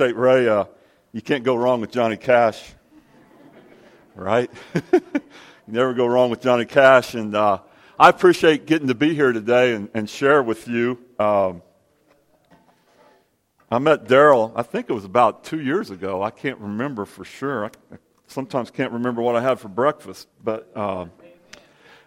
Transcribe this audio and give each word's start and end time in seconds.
appreciate 0.00 0.16
Ray. 0.16 0.48
Uh, 0.48 0.64
you 1.12 1.20
can't 1.20 1.44
go 1.44 1.54
wrong 1.54 1.82
with 1.82 1.90
Johnny 1.90 2.16
Cash, 2.16 2.72
right? 4.14 4.50
you 4.94 5.02
never 5.66 5.92
go 5.92 6.06
wrong 6.06 6.30
with 6.30 6.40
Johnny 6.40 6.64
Cash. 6.64 7.12
And 7.12 7.34
uh, 7.34 7.58
I 7.98 8.08
appreciate 8.08 8.64
getting 8.64 8.88
to 8.88 8.94
be 8.94 9.14
here 9.14 9.30
today 9.30 9.74
and, 9.74 9.90
and 9.92 10.08
share 10.08 10.42
with 10.42 10.66
you. 10.66 10.98
Um, 11.18 11.60
I 13.70 13.78
met 13.78 14.06
Daryl, 14.06 14.52
I 14.56 14.62
think 14.62 14.88
it 14.88 14.94
was 14.94 15.04
about 15.04 15.44
two 15.44 15.60
years 15.60 15.90
ago. 15.90 16.22
I 16.22 16.30
can't 16.30 16.58
remember 16.60 17.04
for 17.04 17.26
sure. 17.26 17.66
I, 17.66 17.70
sometimes 18.26 18.70
can't 18.70 18.92
remember 18.92 19.20
what 19.20 19.36
I 19.36 19.42
had 19.42 19.60
for 19.60 19.68
breakfast. 19.68 20.28
But 20.42 20.74
um, 20.74 21.10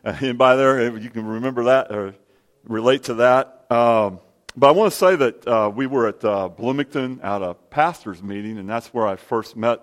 anybody 0.04 0.58
there, 0.58 0.98
you 0.98 1.12
can 1.12 1.28
remember 1.28 1.66
that 1.66 1.92
or 1.92 2.16
relate 2.64 3.04
to 3.04 3.14
that. 3.16 3.68
Um, 3.70 4.20
but 4.56 4.68
I 4.68 4.72
want 4.72 4.92
to 4.92 4.98
say 4.98 5.16
that 5.16 5.48
uh, 5.48 5.72
we 5.74 5.88
were 5.88 6.08
at 6.08 6.24
uh, 6.24 6.48
Bloomington 6.48 7.20
at 7.22 7.42
a 7.42 7.56
pastor's 7.56 8.22
meeting, 8.22 8.60
and 8.60 8.70
that's 8.70 8.94
where 8.94 9.08
I 9.08 9.16
first 9.16 9.58
met 9.58 9.82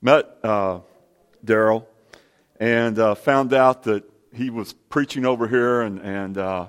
met 0.00 0.26
uh, 0.42 0.80
Daryl, 1.44 1.86
and 2.58 2.98
uh, 2.98 3.14
found 3.14 3.52
out 3.52 3.84
that 3.84 4.04
he 4.32 4.50
was 4.50 4.72
preaching 4.72 5.24
over 5.24 5.46
here, 5.46 5.82
and 5.82 6.00
and 6.00 6.36
uh, 6.36 6.66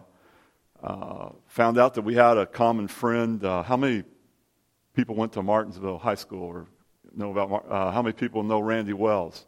uh, 0.83 1.29
found 1.47 1.79
out 1.79 1.95
that 1.95 2.03
we 2.03 2.13
had 2.13 2.37
a 2.37 2.45
common 2.45 2.87
friend. 2.87 3.41
how 3.41 3.77
many 3.77 4.03
people 4.93 5.15
went 5.15 5.33
to 5.33 5.41
Martinsville 5.41 5.97
High 5.97 6.15
School 6.15 6.43
or 6.43 6.67
know 7.15 7.31
about 7.31 7.65
how 7.93 8.01
many 8.03 8.13
people 8.13 8.43
know 8.43 8.59
Randy 8.59 8.93
Wells? 8.93 9.47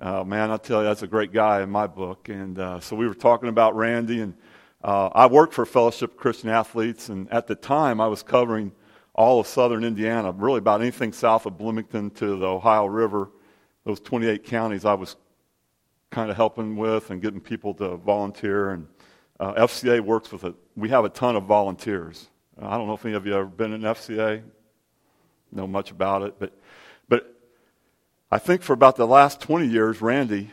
man, 0.00 0.50
I 0.50 0.58
tell 0.58 0.82
you, 0.82 0.84
that's 0.84 1.02
a 1.02 1.06
great 1.08 1.32
guy 1.32 1.62
in 1.62 1.70
my 1.70 1.86
book, 1.86 2.28
and 2.28 2.82
so 2.82 2.94
we 2.94 3.08
were 3.08 3.14
talking 3.14 3.48
about 3.48 3.74
Randy 3.74 4.20
and 4.20 4.34
uh, 4.88 5.10
I 5.14 5.26
worked 5.26 5.52
for 5.52 5.66
Fellowship 5.66 6.12
of 6.12 6.16
Christian 6.16 6.48
Athletes, 6.48 7.10
and 7.10 7.30
at 7.30 7.46
the 7.46 7.54
time 7.54 8.00
I 8.00 8.06
was 8.06 8.22
covering 8.22 8.72
all 9.12 9.38
of 9.38 9.46
southern 9.46 9.84
Indiana, 9.84 10.32
really 10.32 10.60
about 10.60 10.80
anything 10.80 11.12
south 11.12 11.44
of 11.44 11.58
Bloomington 11.58 12.08
to 12.12 12.38
the 12.38 12.46
Ohio 12.46 12.86
River. 12.86 13.28
Those 13.84 14.00
28 14.00 14.44
counties 14.44 14.86
I 14.86 14.94
was 14.94 15.16
kind 16.10 16.30
of 16.30 16.36
helping 16.36 16.74
with 16.74 17.10
and 17.10 17.20
getting 17.20 17.38
people 17.38 17.74
to 17.74 17.96
volunteer. 17.96 18.70
And 18.70 18.86
uh, 19.38 19.66
FCA 19.66 20.00
works 20.00 20.32
with 20.32 20.44
it. 20.44 20.54
We 20.74 20.88
have 20.88 21.04
a 21.04 21.10
ton 21.10 21.36
of 21.36 21.44
volunteers. 21.44 22.26
I 22.58 22.78
don't 22.78 22.86
know 22.86 22.94
if 22.94 23.04
any 23.04 23.14
of 23.14 23.26
you 23.26 23.32
have 23.32 23.40
ever 23.40 23.50
been 23.50 23.74
in 23.74 23.82
FCA, 23.82 24.42
know 25.52 25.66
much 25.66 25.90
about 25.90 26.22
it, 26.22 26.36
but 26.38 26.58
but 27.10 27.38
I 28.32 28.38
think 28.38 28.62
for 28.62 28.72
about 28.72 28.96
the 28.96 29.06
last 29.06 29.42
20 29.42 29.66
years, 29.66 30.00
Randy 30.00 30.50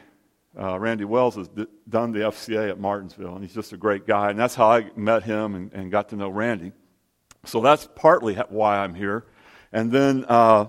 uh, 0.60 0.80
Randy 0.80 1.06
Wells 1.06 1.36
has 1.36 1.48
d- 1.50 1.68
done 1.90 2.12
the 2.12 2.20
FCA 2.20 2.70
at 2.70 2.80
Martinsville, 2.80 3.36
and 3.36 3.44
he's 3.44 3.54
just 3.54 3.74
a 3.74 3.78
great 3.78 4.08
guy. 4.08 4.30
And 4.30 4.40
that's 4.40 4.56
how 4.56 4.72
I 4.72 4.90
met 4.96 5.24
him 5.24 5.56
and, 5.56 5.74
and 5.74 5.92
got 5.92 6.10
to 6.10 6.16
know 6.16 6.30
Randy. 6.30 6.72
So 7.44 7.62
that's 7.62 7.88
partly 7.96 8.36
why 8.36 8.78
I'm 8.78 8.96
here. 8.96 9.26
And 9.72 9.92
then, 9.92 10.26
uh, 10.28 10.68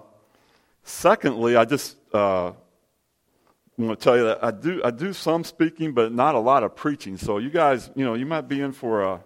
secondly, 0.82 1.56
I 1.56 1.64
just 1.64 1.96
uh, 2.12 2.52
want 3.78 3.98
to 3.98 4.04
tell 4.04 4.16
you 4.16 4.24
that 4.24 4.42
I 4.42 4.50
do 4.50 4.82
I 4.84 4.90
do 4.90 5.12
some 5.12 5.44
speaking, 5.44 5.92
but 5.92 6.12
not 6.12 6.34
a 6.34 6.40
lot 6.40 6.62
of 6.64 6.74
preaching. 6.74 7.16
So 7.16 7.38
you 7.38 7.50
guys, 7.50 7.90
you 7.94 8.04
know, 8.04 8.14
you 8.14 8.26
might 8.26 8.48
be 8.48 8.60
in 8.60 8.72
for 8.72 9.02
a 9.02 9.24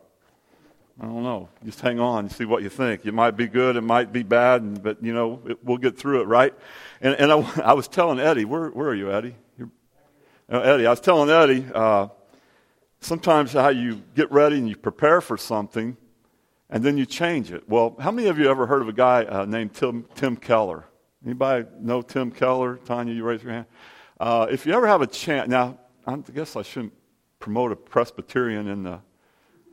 I 1.00 1.06
don't 1.06 1.22
know. 1.22 1.48
Just 1.64 1.80
hang 1.80 1.98
on 1.98 2.26
and 2.26 2.32
see 2.32 2.44
what 2.44 2.62
you 2.62 2.68
think. 2.68 3.06
It 3.06 3.14
might 3.14 3.30
be 3.30 3.48
good, 3.48 3.76
it 3.76 3.80
might 3.80 4.12
be 4.12 4.22
bad, 4.22 4.82
but 4.82 5.02
you 5.02 5.14
know, 5.14 5.40
it, 5.46 5.64
we'll 5.64 5.78
get 5.78 5.96
through 5.96 6.20
it, 6.20 6.24
right? 6.24 6.52
And, 7.00 7.14
and 7.14 7.32
I, 7.32 7.36
I 7.64 7.72
was 7.72 7.88
telling 7.88 8.20
Eddie, 8.20 8.44
where, 8.44 8.68
where 8.68 8.88
are 8.88 8.94
you, 8.94 9.10
Eddie? 9.10 9.34
Know, 10.50 10.62
Eddie, 10.62 10.86
I 10.86 10.90
was 10.90 11.00
telling 11.00 11.30
Eddie, 11.30 11.66
uh, 11.74 12.08
sometimes 13.00 13.52
how 13.52 13.68
you 13.68 14.02
get 14.14 14.30
ready 14.32 14.58
and 14.58 14.68
you 14.68 14.76
prepare 14.76 15.20
for 15.20 15.36
something, 15.36 15.96
and 16.68 16.84
then 16.84 16.98
you 16.98 17.06
change 17.06 17.52
it. 17.52 17.68
Well, 17.68 17.96
how 18.00 18.10
many 18.10 18.28
of 18.28 18.38
you 18.38 18.50
ever 18.50 18.66
heard 18.66 18.82
of 18.82 18.88
a 18.88 18.92
guy 18.92 19.24
uh, 19.24 19.44
named 19.44 19.74
Tim, 19.74 20.06
Tim 20.14 20.36
Keller? 20.36 20.84
Anybody 21.24 21.66
know 21.78 22.02
Tim 22.02 22.30
Keller? 22.30 22.76
Tanya, 22.84 23.14
you 23.14 23.24
raise 23.24 23.42
your 23.42 23.52
hand. 23.52 23.66
Uh, 24.18 24.46
if 24.50 24.66
you 24.66 24.72
ever 24.72 24.86
have 24.86 25.02
a 25.02 25.06
chance, 25.06 25.48
now 25.48 25.78
I 26.06 26.16
guess 26.16 26.56
I 26.56 26.62
shouldn't 26.62 26.94
promote 27.38 27.72
a 27.72 27.76
Presbyterian 27.76 28.68
in 28.68 28.82
the 28.82 29.00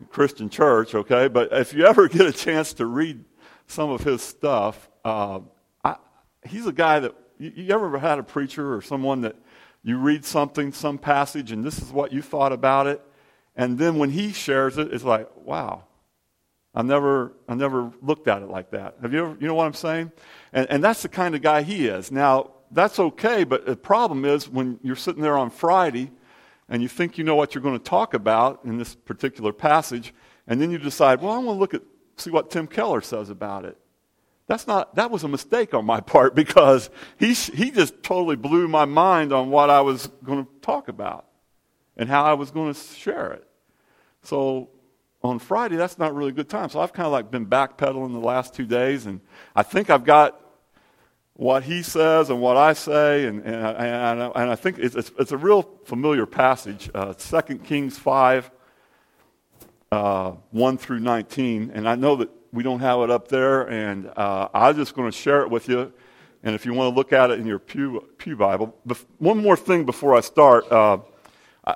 Christian 0.09 0.49
church, 0.49 0.93
okay? 0.93 1.27
But 1.27 1.49
if 1.51 1.73
you 1.73 1.85
ever 1.85 2.07
get 2.09 2.25
a 2.25 2.31
chance 2.31 2.73
to 2.73 2.85
read 2.85 3.23
some 3.67 3.89
of 3.89 4.03
his 4.03 4.21
stuff, 4.21 4.89
uh, 5.03 5.39
I, 5.83 5.95
he's 6.47 6.67
a 6.67 6.71
guy 6.71 6.99
that 6.99 7.15
you, 7.39 7.51
you 7.55 7.73
ever 7.73 7.97
had 7.97 8.19
a 8.19 8.23
preacher 8.23 8.75
or 8.75 8.81
someone 8.81 9.21
that 9.21 9.35
you 9.87 9.97
read 9.97 10.25
something, 10.25 10.73
some 10.73 10.97
passage, 10.97 11.53
and 11.53 11.63
this 11.63 11.81
is 11.81 11.93
what 11.93 12.11
you 12.11 12.21
thought 12.21 12.51
about 12.51 12.87
it. 12.87 13.01
And 13.55 13.79
then 13.79 13.97
when 13.97 14.09
he 14.09 14.33
shares 14.33 14.77
it, 14.77 14.93
it's 14.93 15.05
like, 15.05 15.29
wow, 15.37 15.85
I 16.75 16.81
never, 16.81 17.31
I 17.47 17.55
never 17.55 17.93
looked 18.01 18.27
at 18.27 18.41
it 18.41 18.49
like 18.49 18.71
that. 18.71 18.97
Have 19.01 19.13
you 19.13 19.19
ever, 19.25 19.37
you 19.39 19.47
know 19.47 19.53
what 19.53 19.65
I'm 19.65 19.73
saying? 19.73 20.11
And, 20.51 20.69
and 20.69 20.83
that's 20.83 21.03
the 21.03 21.07
kind 21.07 21.35
of 21.35 21.41
guy 21.41 21.61
he 21.61 21.87
is. 21.87 22.11
Now, 22.11 22.51
that's 22.69 22.99
okay, 22.99 23.45
but 23.45 23.65
the 23.65 23.77
problem 23.77 24.25
is 24.25 24.49
when 24.49 24.77
you're 24.83 24.97
sitting 24.97 25.21
there 25.21 25.37
on 25.37 25.49
Friday 25.49 26.11
and 26.67 26.81
you 26.81 26.89
think 26.89 27.17
you 27.17 27.23
know 27.23 27.35
what 27.35 27.55
you're 27.55 27.61
going 27.61 27.79
to 27.79 27.89
talk 27.89 28.13
about 28.13 28.65
in 28.65 28.77
this 28.77 28.93
particular 28.93 29.53
passage, 29.53 30.13
and 30.47 30.59
then 30.59 30.69
you 30.69 30.79
decide, 30.79 31.21
well, 31.21 31.31
I 31.31 31.37
want 31.37 31.55
to 31.55 31.59
look 31.61 31.73
at, 31.73 31.81
see 32.17 32.29
what 32.29 32.51
Tim 32.51 32.67
Keller 32.67 32.99
says 32.99 33.29
about 33.29 33.63
it. 33.63 33.77
That's 34.47 34.65
not, 34.65 34.95
that 34.95 35.11
was 35.11 35.23
a 35.23 35.27
mistake 35.27 35.73
on 35.73 35.85
my 35.85 35.99
part 35.99 36.33
because 36.43 36.89
he, 37.19 37.33
he 37.33 37.71
just 37.71 38.01
totally 38.01 38.35
blew 38.35 38.67
my 38.67 38.85
mind 38.85 39.33
on 39.33 39.49
what 39.49 39.69
I 39.69 39.81
was 39.81 40.07
going 40.23 40.45
to 40.45 40.51
talk 40.61 40.87
about 40.87 41.25
and 41.95 42.09
how 42.09 42.23
I 42.23 42.33
was 42.33 42.51
going 42.51 42.73
to 42.73 42.79
share 42.79 43.33
it. 43.33 43.47
So 44.23 44.69
on 45.23 45.39
Friday, 45.39 45.75
that's 45.75 45.97
not 45.97 46.15
really 46.15 46.29
a 46.29 46.33
good 46.33 46.49
time. 46.49 46.69
So 46.69 46.79
I've 46.79 46.93
kind 46.93 47.05
of 47.05 47.11
like 47.11 47.31
been 47.31 47.45
backpedaling 47.45 48.13
the 48.13 48.19
last 48.19 48.53
two 48.53 48.65
days, 48.65 49.05
and 49.05 49.19
I 49.55 49.63
think 49.63 49.89
I've 49.89 50.03
got 50.03 50.39
what 51.33 51.63
he 51.63 51.83
says 51.83 52.29
and 52.29 52.41
what 52.41 52.57
I 52.57 52.73
say, 52.73 53.25
and, 53.25 53.43
and, 53.43 53.55
and, 53.55 54.21
and 54.35 54.49
I 54.49 54.55
think 54.55 54.79
it's, 54.79 54.95
it's, 54.95 55.11
it's, 55.19 55.31
a 55.31 55.37
real 55.37 55.61
familiar 55.85 56.25
passage, 56.25 56.89
uh, 56.95 57.13
2 57.13 57.59
Kings 57.59 57.97
5, 57.97 58.49
uh, 59.91 60.31
1 60.51 60.77
through 60.77 60.99
19. 60.99 61.71
And 61.73 61.87
I 61.87 61.95
know 61.95 62.15
that 62.17 62.29
we 62.51 62.63
don't 62.63 62.79
have 62.79 62.99
it 63.01 63.11
up 63.11 63.27
there, 63.27 63.69
and 63.69 64.11
uh, 64.15 64.49
I'm 64.53 64.75
just 64.75 64.95
going 64.95 65.09
to 65.09 65.17
share 65.17 65.41
it 65.41 65.49
with 65.49 65.67
you. 65.67 65.91
And 66.43 66.55
if 66.55 66.65
you 66.65 66.73
want 66.73 66.93
to 66.93 66.95
look 66.95 67.13
at 67.13 67.31
it 67.31 67.39
in 67.39 67.45
your 67.45 67.59
Pew, 67.59 68.07
Pew 68.17 68.35
Bible, 68.35 68.75
one 69.17 69.37
more 69.37 69.57
thing 69.57 69.85
before 69.85 70.15
I 70.15 70.21
start. 70.21 70.71
Uh, 70.71 70.99
I, 71.65 71.75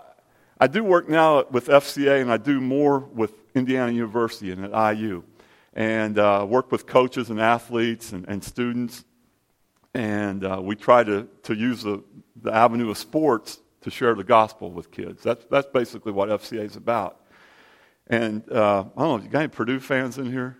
I, 0.59 0.67
do 0.67 0.83
work 0.83 1.09
now 1.09 1.45
with 1.49 1.67
FCA, 1.67 2.21
and 2.21 2.31
I 2.31 2.37
do 2.37 2.61
more 2.61 2.99
with 2.99 3.33
Indiana 3.55 3.91
University 3.91 4.51
and 4.51 4.65
at 4.65 4.95
IU, 4.95 5.23
and 5.73 6.17
uh, 6.17 6.45
work 6.47 6.71
with 6.71 6.85
coaches 6.85 7.29
and 7.29 7.39
athletes 7.39 8.11
and, 8.11 8.25
and 8.27 8.43
students. 8.43 9.03
And 9.93 10.45
uh, 10.45 10.61
we 10.61 10.75
try 10.75 11.03
to, 11.03 11.27
to 11.43 11.53
use 11.53 11.83
the, 11.83 12.03
the 12.41 12.53
avenue 12.53 12.89
of 12.91 12.97
sports 12.97 13.59
to 13.81 13.89
share 13.89 14.15
the 14.15 14.23
gospel 14.23 14.71
with 14.71 14.91
kids. 14.91 15.23
That's, 15.23 15.43
that's 15.45 15.67
basically 15.67 16.11
what 16.11 16.29
FCA 16.29 16.65
is 16.65 16.75
about. 16.75 17.19
And 18.07 18.49
uh, 18.51 18.85
I 18.95 19.01
don't 19.01 19.19
know, 19.19 19.23
you 19.23 19.29
got 19.29 19.39
any 19.39 19.47
Purdue 19.47 19.79
fans 19.79 20.17
in 20.17 20.31
here? 20.31 20.57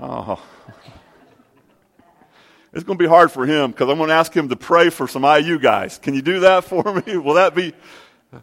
Oh. 0.00 0.42
It's 2.72 2.82
going 2.82 2.98
to 2.98 3.02
be 3.02 3.08
hard 3.08 3.30
for 3.30 3.46
him 3.46 3.70
because 3.70 3.88
I'm 3.88 3.98
going 3.98 4.08
to 4.08 4.14
ask 4.14 4.34
him 4.34 4.48
to 4.48 4.56
pray 4.56 4.90
for 4.90 5.06
some 5.06 5.22
IU 5.22 5.60
guys. 5.60 5.98
Can 5.98 6.14
you 6.14 6.22
do 6.22 6.40
that 6.40 6.64
for 6.64 7.02
me? 7.06 7.16
Will 7.16 7.34
that 7.34 7.54
be, 7.54 7.72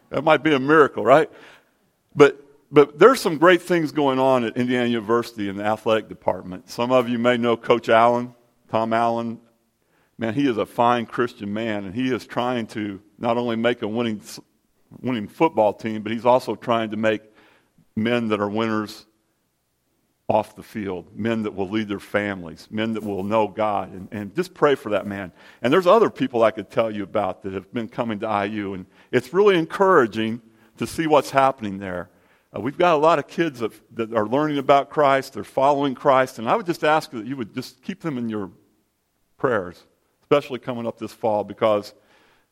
that 0.10 0.24
might 0.24 0.42
be 0.42 0.54
a 0.54 0.60
miracle, 0.60 1.04
right? 1.04 1.30
But, 2.16 2.42
but 2.72 2.98
there's 2.98 3.20
some 3.20 3.38
great 3.38 3.62
things 3.62 3.92
going 3.92 4.20
on 4.20 4.46
at 4.46 4.56
Indiana 4.56 4.88
University 4.88 5.50
in 5.50 5.58
the 5.58 5.66
athletic 5.66 6.08
department. 6.08 6.70
Some 6.70 6.94
of 6.94 7.10
you 7.10 7.20
may 7.20 7.36
know 7.36 7.58
Coach 7.58 7.90
Allen, 7.90 8.34
Tom 8.70 8.94
Allen. 8.94 9.40
Man, 10.18 10.34
he 10.34 10.48
is 10.48 10.58
a 10.58 10.66
fine 10.66 11.06
Christian 11.06 11.54
man, 11.54 11.84
and 11.86 11.94
he 11.94 12.14
is 12.14 12.26
trying 12.26 12.68
to 12.68 13.02
not 13.18 13.38
only 13.38 13.58
make 13.58 13.82
a 13.82 13.88
winning, 13.88 14.22
winning 15.02 15.28
football 15.28 15.74
team, 15.74 16.04
but 16.04 16.12
he's 16.14 16.26
also 16.26 16.56
trying 16.56 16.92
to 16.92 16.98
make 16.98 17.22
men 17.98 18.30
that 18.30 18.40
are 18.40 18.50
winners 18.50 19.06
off 20.32 20.56
the 20.56 20.64
field, 20.64 21.06
men 21.14 21.44
that 21.44 21.54
will 21.54 21.68
lead 21.68 21.90
their 21.90 22.00
families, 22.00 22.66
men 22.72 22.94
that 22.94 23.04
will 23.04 23.22
know 23.22 23.50
God, 23.50 23.92
and, 23.92 24.08
and 24.14 24.34
just 24.34 24.54
pray 24.54 24.76
for 24.76 24.90
that 24.92 25.06
man. 25.06 25.34
And 25.62 25.74
there's 25.74 25.86
other 25.86 26.10
people 26.10 26.42
I 26.42 26.52
could 26.52 26.70
tell 26.70 26.90
you 26.90 27.04
about 27.04 27.44
that 27.44 27.52
have 27.52 27.72
been 27.74 27.90
coming 27.90 28.18
to 28.22 28.48
IU, 28.48 28.74
and 28.74 28.86
it's 29.12 29.34
really 29.34 29.58
encouraging 29.58 30.42
to 30.78 30.88
see 30.88 31.06
what's 31.06 31.32
happening 31.32 31.80
there. 31.80 32.10
Uh, 32.56 32.62
we've 32.62 32.78
got 32.78 32.96
a 32.96 32.98
lot 32.98 33.20
of 33.20 33.28
kids 33.28 33.60
that, 33.60 33.74
that 33.94 34.14
are 34.14 34.26
learning 34.26 34.58
about 34.58 34.90
Christ, 34.90 35.34
they're 35.34 35.44
following 35.44 35.96
Christ, 35.96 36.40
and 36.40 36.50
I 36.50 36.56
would 36.56 36.66
just 36.66 36.86
ask 36.86 37.12
that 37.12 37.26
you 37.26 37.36
would 37.36 37.54
just 37.54 37.82
keep 37.82 38.00
them 38.00 38.18
in 38.18 38.30
your 38.30 38.52
prayers, 39.38 39.84
especially 40.22 40.60
coming 40.60 40.88
up 40.88 40.98
this 40.98 41.12
fall, 41.12 41.44
because 41.44 41.94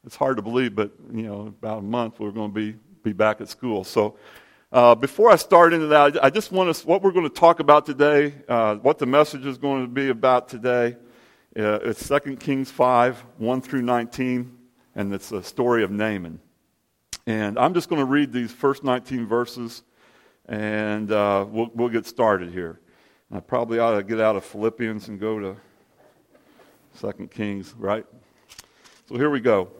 it's 0.05 0.17
hard 0.17 0.35
to 0.35 0.43
believe, 0.43 0.75
but 0.75 0.91
you 1.13 1.23
know, 1.23 1.47
about 1.47 1.79
a 1.79 1.83
month 1.83 2.19
we're 2.19 2.31
going 2.31 2.51
to 2.51 2.53
be 2.53 2.77
be 3.03 3.13
back 3.13 3.39
at 3.39 3.47
school. 3.47 3.83
So 3.83 4.17
uh, 4.71 4.93
before 4.93 5.31
I 5.31 5.35
start 5.35 5.73
into 5.73 5.87
that, 5.87 6.23
I 6.23 6.29
just 6.29 6.51
want 6.51 6.75
to, 6.75 6.87
what 6.87 7.01
we're 7.01 7.11
going 7.11 7.27
to 7.27 7.33
talk 7.33 7.59
about 7.59 7.87
today, 7.87 8.35
uh, 8.47 8.75
what 8.75 8.99
the 8.99 9.07
message 9.07 9.45
is 9.45 9.57
going 9.57 9.81
to 9.81 9.87
be 9.87 10.09
about 10.09 10.47
today. 10.47 10.95
Uh, 11.57 11.79
it's 11.81 12.07
2 12.07 12.37
Kings 12.37 12.69
5, 12.69 13.17
1 13.37 13.61
through 13.61 13.81
19, 13.81 14.55
and 14.95 15.11
it's 15.11 15.29
the 15.29 15.41
story 15.41 15.83
of 15.83 15.89
Naaman. 15.89 16.39
And 17.25 17.57
I'm 17.57 17.73
just 17.73 17.89
going 17.89 17.99
to 17.99 18.05
read 18.05 18.31
these 18.31 18.51
first 18.51 18.83
19 18.83 19.25
verses, 19.25 19.81
and 20.47 21.11
uh, 21.11 21.47
we'll, 21.49 21.71
we'll, 21.73 21.89
get 21.89 22.05
started 22.05 22.51
here. 22.51 22.79
I 23.31 23.39
probably 23.39 23.79
ought 23.79 23.95
to 23.95 24.03
get 24.03 24.19
out 24.19 24.35
of 24.35 24.45
Philippians 24.45 25.07
and 25.07 25.19
go 25.19 25.39
to 25.39 25.57
Second 26.93 27.31
Kings, 27.31 27.73
right? 27.75 28.05
So 29.07 29.15
here 29.15 29.31
we 29.31 29.39
go. 29.39 29.71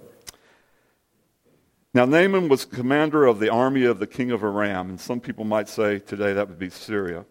Now, 1.92 2.06
Naaman 2.06 2.50
was 2.50 2.66
commander 2.66 3.26
of 3.26 3.40
the 3.40 3.50
army 3.50 3.84
of 3.86 3.98
the 3.98 4.06
king 4.06 4.30
of 4.30 4.44
Aram, 4.44 4.90
and 4.90 5.00
some 5.00 5.20
people 5.20 5.44
might 5.44 5.68
say 5.68 5.98
today 5.98 6.34
that 6.34 6.48
would 6.48 6.60
be 6.60 6.70
Syria. 6.70 7.26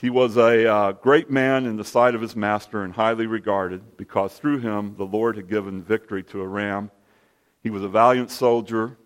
He 0.00 0.10
was 0.10 0.36
a 0.36 0.72
uh, 0.72 0.92
great 0.92 1.28
man 1.28 1.66
in 1.66 1.76
the 1.76 1.84
sight 1.84 2.14
of 2.14 2.20
his 2.20 2.36
master 2.36 2.84
and 2.84 2.94
highly 2.94 3.26
regarded 3.26 3.96
because 3.96 4.32
through 4.34 4.60
him 4.60 4.94
the 4.96 5.04
Lord 5.04 5.34
had 5.34 5.48
given 5.48 5.82
victory 5.82 6.22
to 6.24 6.40
Aram. 6.40 6.92
He 7.64 7.70
was 7.70 7.82
a 7.82 7.88
valiant 7.88 8.30
soldier, 8.30 8.96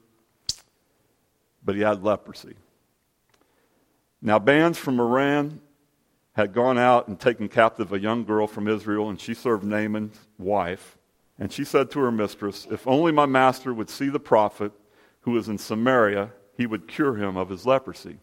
but 1.65 1.77
he 1.77 1.81
had 1.81 2.05
leprosy. 2.05 2.55
Now, 4.21 4.39
bands 4.39 4.77
from 4.77 5.01
Aram 5.01 5.63
had 6.35 6.53
gone 6.53 6.77
out 6.77 7.09
and 7.09 7.19
taken 7.19 7.49
captive 7.49 7.91
a 7.95 7.99
young 7.99 8.25
girl 8.25 8.47
from 8.47 8.69
Israel, 8.69 9.09
and 9.09 9.19
she 9.19 9.33
served 9.33 9.65
Naaman's 9.65 10.19
wife. 10.39 10.99
And 11.39 11.53
she 11.53 11.65
said 11.65 11.91
to 11.91 12.01
her 12.01 12.13
mistress, 12.13 12.67
If 12.71 12.87
only 12.87 13.13
my 13.13 13.27
master 13.27 13.75
would 13.75 13.91
see 13.91 14.09
the 14.09 14.21
prophet 14.21 14.73
who 15.23 15.37
is 15.37 15.49
in 15.49 15.59
Samaria, 15.59 16.31
he 16.57 16.67
would 16.67 16.87
cure 16.87 17.17
him 17.17 17.37
of 17.37 17.49
his 17.49 17.67
leprosy. 17.67 18.19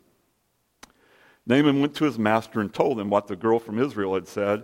Naaman 1.45 1.81
went 1.81 1.95
to 1.95 2.05
his 2.05 2.19
master 2.19 2.61
and 2.61 2.73
told 2.73 2.99
him 2.99 3.09
what 3.09 3.27
the 3.27 3.35
girl 3.35 3.59
from 3.59 3.79
Israel 3.79 4.13
had 4.13 4.27
said. 4.27 4.63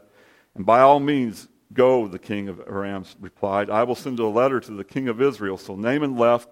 And 0.56 0.66
by 0.66 0.80
all 0.80 1.00
means, 1.00 1.48
go, 1.74 2.08
the 2.08 2.20
king 2.20 2.48
of 2.48 2.62
Aram 2.62 3.04
replied. 3.20 3.70
I 3.70 3.84
will 3.84 3.96
send 3.96 4.20
a 4.20 4.28
letter 4.28 4.60
to 4.60 4.72
the 4.72 4.84
king 4.84 5.10
of 5.10 5.22
Israel. 5.22 5.58
So 5.58 5.76
Naaman 5.76 6.16
left, 6.16 6.50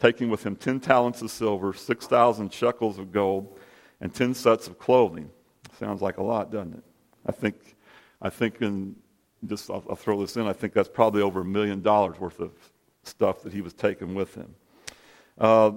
taking 0.00 0.28
with 0.30 0.44
him 0.44 0.56
ten 0.56 0.80
talents 0.80 1.22
of 1.22 1.30
silver, 1.30 1.72
6,000 1.72 2.52
shekels 2.52 2.98
of 2.98 3.12
gold, 3.12 3.58
and 4.00 4.12
ten 4.12 4.34
sets 4.34 4.66
of 4.66 4.78
clothing. 4.78 5.30
Sounds 5.78 6.02
like 6.02 6.16
a 6.16 6.22
lot, 6.22 6.50
doesn't 6.50 6.74
it? 6.74 6.84
I 7.26 7.32
think, 7.32 7.76
I 8.20 8.30
think 8.30 8.62
in 8.62 8.96
just 9.44 9.70
I'll, 9.70 9.84
I'll 9.90 9.96
throw 9.96 10.20
this 10.20 10.36
in. 10.36 10.46
I 10.46 10.52
think 10.52 10.72
that's 10.72 10.88
probably 10.88 11.22
over 11.22 11.40
a 11.40 11.44
million 11.44 11.82
dollars 11.82 12.18
worth 12.18 12.40
of 12.40 12.52
stuff 13.02 13.42
that 13.42 13.52
he 13.52 13.60
was 13.60 13.72
taking 13.72 14.14
with 14.14 14.34
him. 14.34 14.54
Uh, 15.38 15.72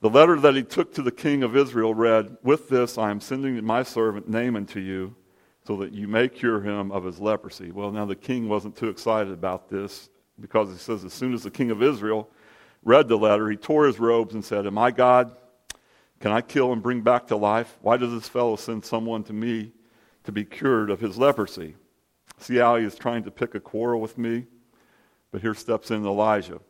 the 0.00 0.10
letter 0.10 0.38
that 0.40 0.54
he 0.54 0.62
took 0.62 0.92
to 0.94 1.02
the 1.02 1.12
king 1.12 1.42
of 1.42 1.56
Israel 1.56 1.94
read, 1.94 2.36
With 2.42 2.68
this 2.68 2.98
I 2.98 3.10
am 3.10 3.20
sending 3.20 3.62
my 3.64 3.82
servant 3.82 4.28
Naaman 4.28 4.66
to 4.66 4.80
you, 4.80 5.14
so 5.66 5.76
that 5.76 5.92
you 5.92 6.08
may 6.08 6.28
cure 6.28 6.60
him 6.60 6.92
of 6.92 7.04
his 7.04 7.18
leprosy. 7.18 7.70
Well, 7.70 7.90
now 7.90 8.04
the 8.04 8.16
king 8.16 8.48
wasn't 8.48 8.76
too 8.76 8.88
excited 8.88 9.32
about 9.32 9.68
this 9.70 10.10
because 10.40 10.70
he 10.70 10.76
says, 10.76 11.04
As 11.04 11.12
soon 11.12 11.32
as 11.32 11.42
the 11.42 11.50
king 11.50 11.70
of 11.70 11.82
Israel 11.82 12.28
read 12.82 13.08
the 13.08 13.16
letter, 13.16 13.48
he 13.48 13.56
tore 13.56 13.86
his 13.86 13.98
robes 13.98 14.34
and 14.34 14.44
said, 14.44 14.66
Am 14.66 14.76
I 14.76 14.90
God? 14.90 15.34
Can 16.20 16.32
I 16.32 16.40
kill 16.40 16.72
and 16.72 16.82
bring 16.82 17.00
back 17.00 17.26
to 17.28 17.36
life? 17.36 17.78
Why 17.82 17.96
does 17.96 18.12
this 18.12 18.28
fellow 18.28 18.56
send 18.56 18.84
someone 18.84 19.24
to 19.24 19.32
me 19.32 19.72
to 20.24 20.32
be 20.32 20.44
cured 20.44 20.90
of 20.90 21.00
his 21.00 21.18
leprosy? 21.18 21.76
See 22.44 22.56
how 22.56 22.76
he 22.76 22.84
is 22.84 22.94
trying 22.94 23.24
to 23.24 23.30
pick 23.30 23.54
a 23.54 23.60
quarrel 23.60 24.02
with 24.02 24.18
me? 24.18 24.44
But 25.32 25.40
here 25.40 25.54
steps 25.54 25.90
in 25.90 26.04
Elijah. 26.04 26.60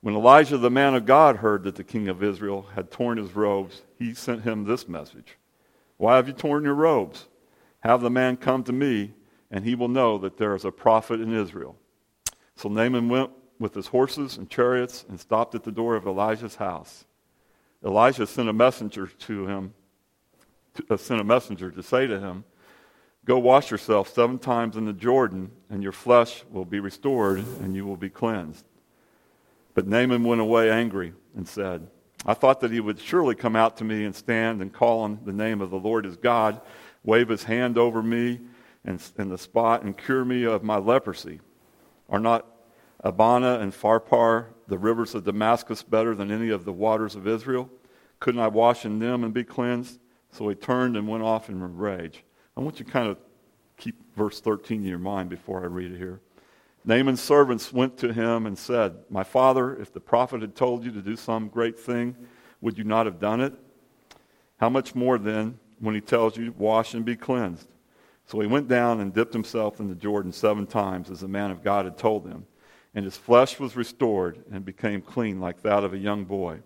When 0.00 0.14
Elijah, 0.14 0.56
the 0.56 0.70
man 0.70 0.94
of 0.94 1.04
God, 1.04 1.36
heard 1.36 1.64
that 1.64 1.74
the 1.74 1.84
king 1.84 2.08
of 2.08 2.22
Israel 2.22 2.68
had 2.74 2.90
torn 2.90 3.18
his 3.18 3.36
robes, 3.36 3.82
he 3.98 4.14
sent 4.14 4.44
him 4.44 4.64
this 4.64 4.88
message 4.88 5.36
Why 5.98 6.16
have 6.16 6.26
you 6.26 6.32
torn 6.32 6.64
your 6.64 6.74
robes? 6.74 7.28
Have 7.80 8.00
the 8.00 8.08
man 8.08 8.38
come 8.38 8.64
to 8.64 8.72
me, 8.72 9.12
and 9.50 9.62
he 9.62 9.74
will 9.74 9.88
know 9.88 10.16
that 10.16 10.38
there 10.38 10.54
is 10.54 10.64
a 10.64 10.72
prophet 10.72 11.20
in 11.20 11.34
Israel. 11.34 11.76
So 12.56 12.70
Naaman 12.70 13.10
went 13.10 13.30
with 13.58 13.74
his 13.74 13.88
horses 13.88 14.38
and 14.38 14.48
chariots 14.48 15.04
and 15.06 15.20
stopped 15.20 15.54
at 15.54 15.64
the 15.64 15.72
door 15.72 15.96
of 15.96 16.06
Elijah's 16.06 16.56
house. 16.56 17.04
Elijah 17.84 18.26
sent 18.26 18.48
a 18.48 18.54
messenger 18.54 19.06
to 19.06 19.46
him, 19.46 19.74
to, 20.76 20.94
uh, 20.94 20.96
sent 20.96 21.20
a 21.20 21.24
messenger 21.24 21.70
to 21.70 21.82
say 21.82 22.06
to 22.06 22.18
him, 22.18 22.44
Go 23.24 23.38
wash 23.38 23.70
yourself 23.70 24.12
seven 24.12 24.38
times 24.38 24.76
in 24.76 24.86
the 24.86 24.92
Jordan, 24.92 25.50
and 25.68 25.82
your 25.82 25.92
flesh 25.92 26.42
will 26.50 26.64
be 26.64 26.80
restored, 26.80 27.44
and 27.60 27.76
you 27.76 27.84
will 27.84 27.96
be 27.96 28.10
cleansed. 28.10 28.64
But 29.74 29.86
Naaman 29.86 30.24
went 30.24 30.40
away 30.40 30.70
angry 30.70 31.12
and 31.36 31.46
said, 31.46 31.88
I 32.24 32.34
thought 32.34 32.60
that 32.60 32.70
he 32.70 32.80
would 32.80 32.98
surely 32.98 33.34
come 33.34 33.56
out 33.56 33.76
to 33.78 33.84
me 33.84 34.04
and 34.04 34.14
stand 34.14 34.60
and 34.60 34.72
call 34.72 35.00
on 35.00 35.20
the 35.24 35.32
name 35.32 35.60
of 35.60 35.70
the 35.70 35.78
Lord 35.78 36.04
his 36.04 36.16
God, 36.16 36.60
wave 37.04 37.28
his 37.28 37.44
hand 37.44 37.78
over 37.78 38.02
me 38.02 38.40
and, 38.84 39.02
in 39.18 39.28
the 39.28 39.38
spot, 39.38 39.82
and 39.82 39.96
cure 39.96 40.24
me 40.24 40.44
of 40.44 40.62
my 40.62 40.76
leprosy. 40.76 41.40
Are 42.08 42.20
not 42.20 42.46
Abana 43.00 43.58
and 43.60 43.72
Pharpar, 43.72 44.46
the 44.66 44.78
rivers 44.78 45.14
of 45.14 45.24
Damascus, 45.24 45.82
better 45.82 46.14
than 46.14 46.30
any 46.30 46.50
of 46.50 46.64
the 46.64 46.72
waters 46.72 47.14
of 47.14 47.26
Israel? 47.26 47.70
Couldn't 48.18 48.40
I 48.40 48.48
wash 48.48 48.84
in 48.84 48.98
them 48.98 49.24
and 49.24 49.32
be 49.32 49.44
cleansed? 49.44 49.98
So 50.30 50.48
he 50.48 50.54
turned 50.54 50.96
and 50.96 51.08
went 51.08 51.22
off 51.22 51.48
in 51.48 51.60
a 51.60 51.66
rage. 51.66 52.24
I 52.60 52.62
want 52.62 52.78
you 52.78 52.84
to 52.84 52.92
kind 52.92 53.08
of 53.08 53.16
keep 53.78 53.94
verse 54.14 54.38
13 54.38 54.82
in 54.82 54.86
your 54.86 54.98
mind 54.98 55.30
before 55.30 55.62
I 55.62 55.66
read 55.66 55.92
it 55.92 55.96
here. 55.96 56.20
Naaman's 56.84 57.22
servants 57.22 57.72
went 57.72 57.96
to 57.96 58.12
him 58.12 58.44
and 58.44 58.58
said, 58.58 58.96
My 59.08 59.24
father, 59.24 59.80
if 59.80 59.94
the 59.94 60.00
prophet 60.00 60.42
had 60.42 60.54
told 60.54 60.84
you 60.84 60.90
to 60.92 61.00
do 61.00 61.16
some 61.16 61.48
great 61.48 61.78
thing, 61.78 62.14
would 62.60 62.76
you 62.76 62.84
not 62.84 63.06
have 63.06 63.18
done 63.18 63.40
it? 63.40 63.54
How 64.58 64.68
much 64.68 64.94
more 64.94 65.16
then 65.16 65.58
when 65.78 65.94
he 65.94 66.02
tells 66.02 66.36
you, 66.36 66.54
Wash 66.58 66.92
and 66.92 67.02
be 67.02 67.16
cleansed? 67.16 67.66
So 68.26 68.40
he 68.40 68.46
went 68.46 68.68
down 68.68 69.00
and 69.00 69.14
dipped 69.14 69.32
himself 69.32 69.80
in 69.80 69.88
the 69.88 69.94
Jordan 69.94 70.30
seven 70.30 70.66
times, 70.66 71.08
as 71.10 71.20
the 71.20 71.28
man 71.28 71.50
of 71.50 71.64
God 71.64 71.86
had 71.86 71.96
told 71.96 72.26
him. 72.26 72.44
And 72.94 73.06
his 73.06 73.16
flesh 73.16 73.58
was 73.58 73.74
restored 73.74 74.44
and 74.52 74.66
became 74.66 75.00
clean 75.00 75.40
like 75.40 75.62
that 75.62 75.82
of 75.82 75.94
a 75.94 75.98
young 75.98 76.26
boy. 76.26 76.58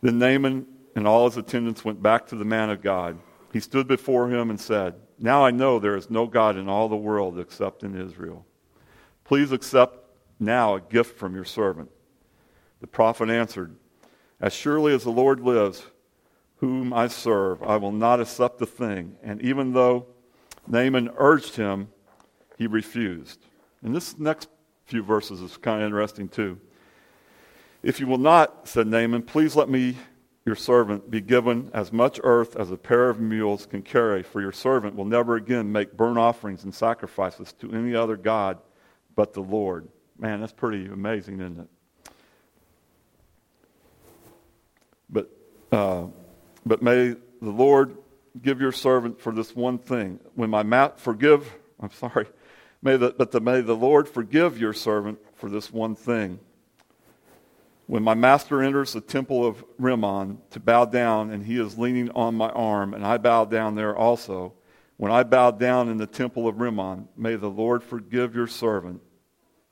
Then 0.00 0.20
Naaman 0.20 0.68
and 0.94 1.08
all 1.08 1.28
his 1.28 1.38
attendants 1.38 1.84
went 1.84 2.00
back 2.00 2.28
to 2.28 2.36
the 2.36 2.44
man 2.44 2.70
of 2.70 2.82
God. 2.82 3.18
He 3.52 3.60
stood 3.60 3.86
before 3.86 4.30
him 4.30 4.48
and 4.48 4.58
said, 4.58 4.94
Now 5.18 5.44
I 5.44 5.50
know 5.50 5.78
there 5.78 5.96
is 5.96 6.10
no 6.10 6.26
God 6.26 6.56
in 6.56 6.68
all 6.68 6.88
the 6.88 6.96
world 6.96 7.38
except 7.38 7.82
in 7.82 8.00
Israel. 8.00 8.46
Please 9.24 9.52
accept 9.52 9.98
now 10.40 10.74
a 10.74 10.80
gift 10.80 11.18
from 11.18 11.34
your 11.34 11.44
servant. 11.44 11.90
The 12.80 12.86
prophet 12.86 13.28
answered, 13.28 13.76
As 14.40 14.52
surely 14.52 14.94
as 14.94 15.04
the 15.04 15.10
Lord 15.10 15.40
lives, 15.40 15.84
whom 16.56 16.92
I 16.92 17.08
serve, 17.08 17.62
I 17.62 17.76
will 17.76 17.92
not 17.92 18.20
accept 18.20 18.58
the 18.58 18.66
thing. 18.66 19.16
And 19.22 19.42
even 19.42 19.72
though 19.72 20.06
Naaman 20.66 21.10
urged 21.16 21.56
him, 21.56 21.88
he 22.56 22.66
refused. 22.66 23.44
And 23.82 23.94
this 23.94 24.18
next 24.18 24.48
few 24.86 25.02
verses 25.02 25.40
is 25.40 25.56
kind 25.56 25.82
of 25.82 25.86
interesting 25.86 26.28
too. 26.28 26.58
If 27.82 27.98
you 27.98 28.06
will 28.06 28.18
not, 28.18 28.68
said 28.68 28.86
Naaman, 28.86 29.22
please 29.22 29.56
let 29.56 29.68
me 29.68 29.96
your 30.44 30.56
servant 30.56 31.10
be 31.10 31.20
given 31.20 31.70
as 31.72 31.92
much 31.92 32.18
earth 32.24 32.56
as 32.56 32.70
a 32.70 32.76
pair 32.76 33.08
of 33.08 33.20
mules 33.20 33.66
can 33.66 33.82
carry, 33.82 34.22
for 34.22 34.40
your 34.40 34.52
servant 34.52 34.96
will 34.96 35.04
never 35.04 35.36
again 35.36 35.70
make 35.70 35.96
burnt 35.96 36.18
offerings 36.18 36.64
and 36.64 36.74
sacrifices 36.74 37.52
to 37.54 37.72
any 37.72 37.94
other 37.94 38.16
God 38.16 38.58
but 39.14 39.32
the 39.34 39.40
Lord. 39.40 39.88
Man, 40.18 40.40
that's 40.40 40.52
pretty 40.52 40.86
amazing, 40.86 41.40
isn't 41.40 41.60
it? 41.60 41.68
But, 45.10 45.30
uh, 45.70 46.06
but 46.66 46.82
may 46.82 47.10
the 47.40 47.50
Lord 47.50 47.96
give 48.40 48.60
your 48.60 48.72
servant 48.72 49.20
for 49.20 49.32
this 49.32 49.54
one 49.54 49.78
thing. 49.78 50.18
When 50.34 50.50
my 50.50 50.62
mouth 50.62 50.98
forgive, 51.00 51.52
I'm 51.78 51.92
sorry, 51.92 52.26
may 52.82 52.96
the, 52.96 53.14
but 53.16 53.30
the, 53.30 53.40
may 53.40 53.60
the 53.60 53.76
Lord 53.76 54.08
forgive 54.08 54.58
your 54.58 54.72
servant 54.72 55.18
for 55.36 55.48
this 55.48 55.72
one 55.72 55.94
thing 55.94 56.40
when 57.86 58.02
my 58.02 58.14
master 58.14 58.62
enters 58.62 58.92
the 58.92 59.00
temple 59.00 59.44
of 59.44 59.64
Rimmon 59.78 60.38
to 60.50 60.60
bow 60.60 60.84
down, 60.84 61.30
and 61.30 61.44
he 61.44 61.58
is 61.58 61.78
leaning 61.78 62.10
on 62.10 62.34
my 62.34 62.48
arm, 62.50 62.94
and 62.94 63.04
I 63.04 63.18
bow 63.18 63.44
down 63.44 63.74
there 63.74 63.96
also, 63.96 64.54
when 64.96 65.10
I 65.10 65.24
bow 65.24 65.50
down 65.50 65.88
in 65.88 65.96
the 65.96 66.06
temple 66.06 66.46
of 66.46 66.60
Rimmon, 66.60 67.08
may 67.16 67.36
the 67.36 67.50
Lord 67.50 67.82
forgive 67.82 68.34
your 68.34 68.46
servant 68.46 69.02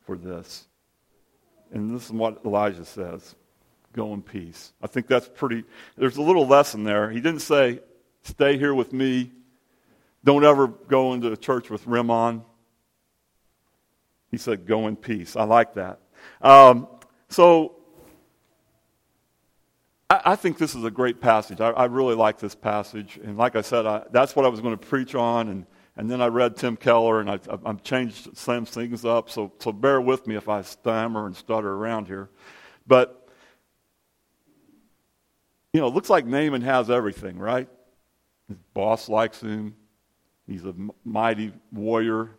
for 0.05 0.17
this. 0.17 0.67
And 1.73 1.95
this 1.95 2.07
is 2.07 2.13
what 2.13 2.45
Elijah 2.45 2.85
says 2.85 3.35
go 3.93 4.15
in 4.15 4.23
peace. 4.23 4.73
I 4.81 4.87
think 4.87 5.09
that's 5.09 5.29
pretty, 5.29 5.65
there's 5.97 6.17
a 6.17 6.23
little 6.23 6.47
lesson 6.47 6.85
there. 6.85 7.11
He 7.11 7.21
didn't 7.21 7.41
say, 7.41 7.81
stay 8.23 8.57
here 8.57 8.75
with 8.75 8.93
me. 8.93 9.33
Don't 10.23 10.45
ever 10.45 10.69
go 10.69 11.13
into 11.13 11.33
a 11.33 11.37
church 11.37 11.71
with 11.71 11.87
Rimmon. 11.87 12.43
He 14.31 14.37
said, 14.37 14.67
go 14.67 14.87
in 14.87 14.95
peace. 14.95 15.35
I 15.35 15.43
like 15.43 15.75
that. 15.75 15.99
Um, 16.41 16.87
so 17.29 17.80
I, 20.11 20.21
I 20.27 20.37
think 20.37 20.59
this 20.59 20.75
is 20.75 20.85
a 20.85 20.91
great 20.91 21.21
passage. 21.21 21.61
I, 21.61 21.71
I, 21.71 21.85
really 21.87 22.17
like 22.17 22.39
this 22.39 22.55
passage. 22.55 23.19
And 23.23 23.39
like 23.39 23.57
I 23.57 23.63
said, 23.63 23.87
I, 23.87 24.03
that's 24.11 24.35
what 24.37 24.45
I 24.45 24.49
was 24.49 24.61
going 24.61 24.77
to 24.77 24.87
preach 24.87 25.15
on. 25.15 25.49
And, 25.49 25.67
and 25.97 26.11
then 26.11 26.21
I 26.21 26.27
read 26.27 26.57
Tim 26.57 26.77
Keller, 26.77 27.21
and 27.21 27.31
I, 27.31 27.39
I've 27.65 27.83
changed 27.83 28.37
some 28.37 28.65
things 28.67 29.05
up. 29.05 29.31
So, 29.31 29.53
so 29.61 29.73
bear 29.73 30.01
with 30.01 30.27
me 30.27 30.35
if 30.35 30.49
I 30.49 30.63
stammer 30.63 31.27
and 31.27 31.37
stutter 31.37 31.73
around 31.73 32.07
here. 32.07 32.29
But, 32.87 33.29
you 35.73 35.81
know, 35.81 35.87
it 35.87 35.95
looks 35.95 36.11
like 36.11 36.27
Naaman 36.27 36.63
has 36.63 36.91
everything, 36.91 37.39
right? 37.39 37.69
His 38.49 38.59
boss 38.75 39.09
likes 39.09 39.41
him. 39.41 39.77
He's 40.47 40.65
a 40.65 40.75
mighty 41.05 41.53
warrior. 41.71 42.31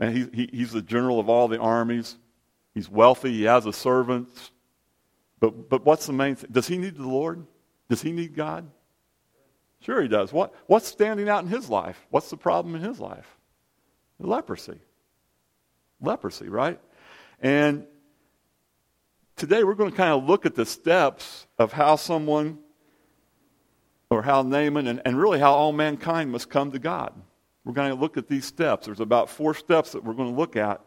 And 0.00 0.16
he, 0.16 0.26
he, 0.32 0.50
he's 0.52 0.72
the 0.72 0.82
general 0.82 1.20
of 1.20 1.28
all 1.28 1.46
the 1.46 1.58
armies. 1.58 2.16
He's 2.74 2.88
wealthy. 2.88 3.32
He 3.32 3.42
has 3.44 3.66
a 3.66 3.72
servant. 3.72 4.28
But, 5.40 5.68
but 5.68 5.84
what's 5.84 6.06
the 6.06 6.12
main 6.12 6.36
thing? 6.36 6.50
Does 6.52 6.68
he 6.68 6.78
need 6.78 6.96
the 6.96 7.08
Lord? 7.08 7.46
Does 7.88 8.02
he 8.02 8.12
need 8.12 8.34
God? 8.36 8.70
Sure, 9.80 10.02
he 10.02 10.08
does. 10.08 10.32
What, 10.32 10.54
what's 10.66 10.86
standing 10.86 11.28
out 11.28 11.42
in 11.42 11.48
his 11.48 11.70
life? 11.70 12.06
What's 12.10 12.28
the 12.30 12.36
problem 12.36 12.74
in 12.74 12.82
his 12.82 13.00
life? 13.00 13.38
Leprosy. 14.18 14.78
Leprosy, 16.00 16.48
right? 16.48 16.78
And 17.40 17.86
today 19.36 19.64
we're 19.64 19.74
going 19.74 19.90
to 19.90 19.96
kind 19.96 20.12
of 20.12 20.24
look 20.28 20.44
at 20.44 20.54
the 20.54 20.66
steps 20.66 21.46
of 21.58 21.72
how 21.72 21.96
someone, 21.96 22.58
or 24.10 24.22
how 24.22 24.42
Naaman, 24.42 24.86
and, 24.86 25.00
and 25.06 25.18
really 25.18 25.38
how 25.38 25.54
all 25.54 25.72
mankind 25.72 26.30
must 26.30 26.50
come 26.50 26.72
to 26.72 26.78
God. 26.78 27.14
We're 27.64 27.72
going 27.72 27.90
to 27.90 27.94
look 27.94 28.18
at 28.18 28.28
these 28.28 28.44
steps. 28.44 28.86
There's 28.86 29.00
about 29.00 29.30
four 29.30 29.54
steps 29.54 29.92
that 29.92 30.04
we're 30.04 30.14
going 30.14 30.30
to 30.30 30.38
look 30.38 30.56
at. 30.56 30.82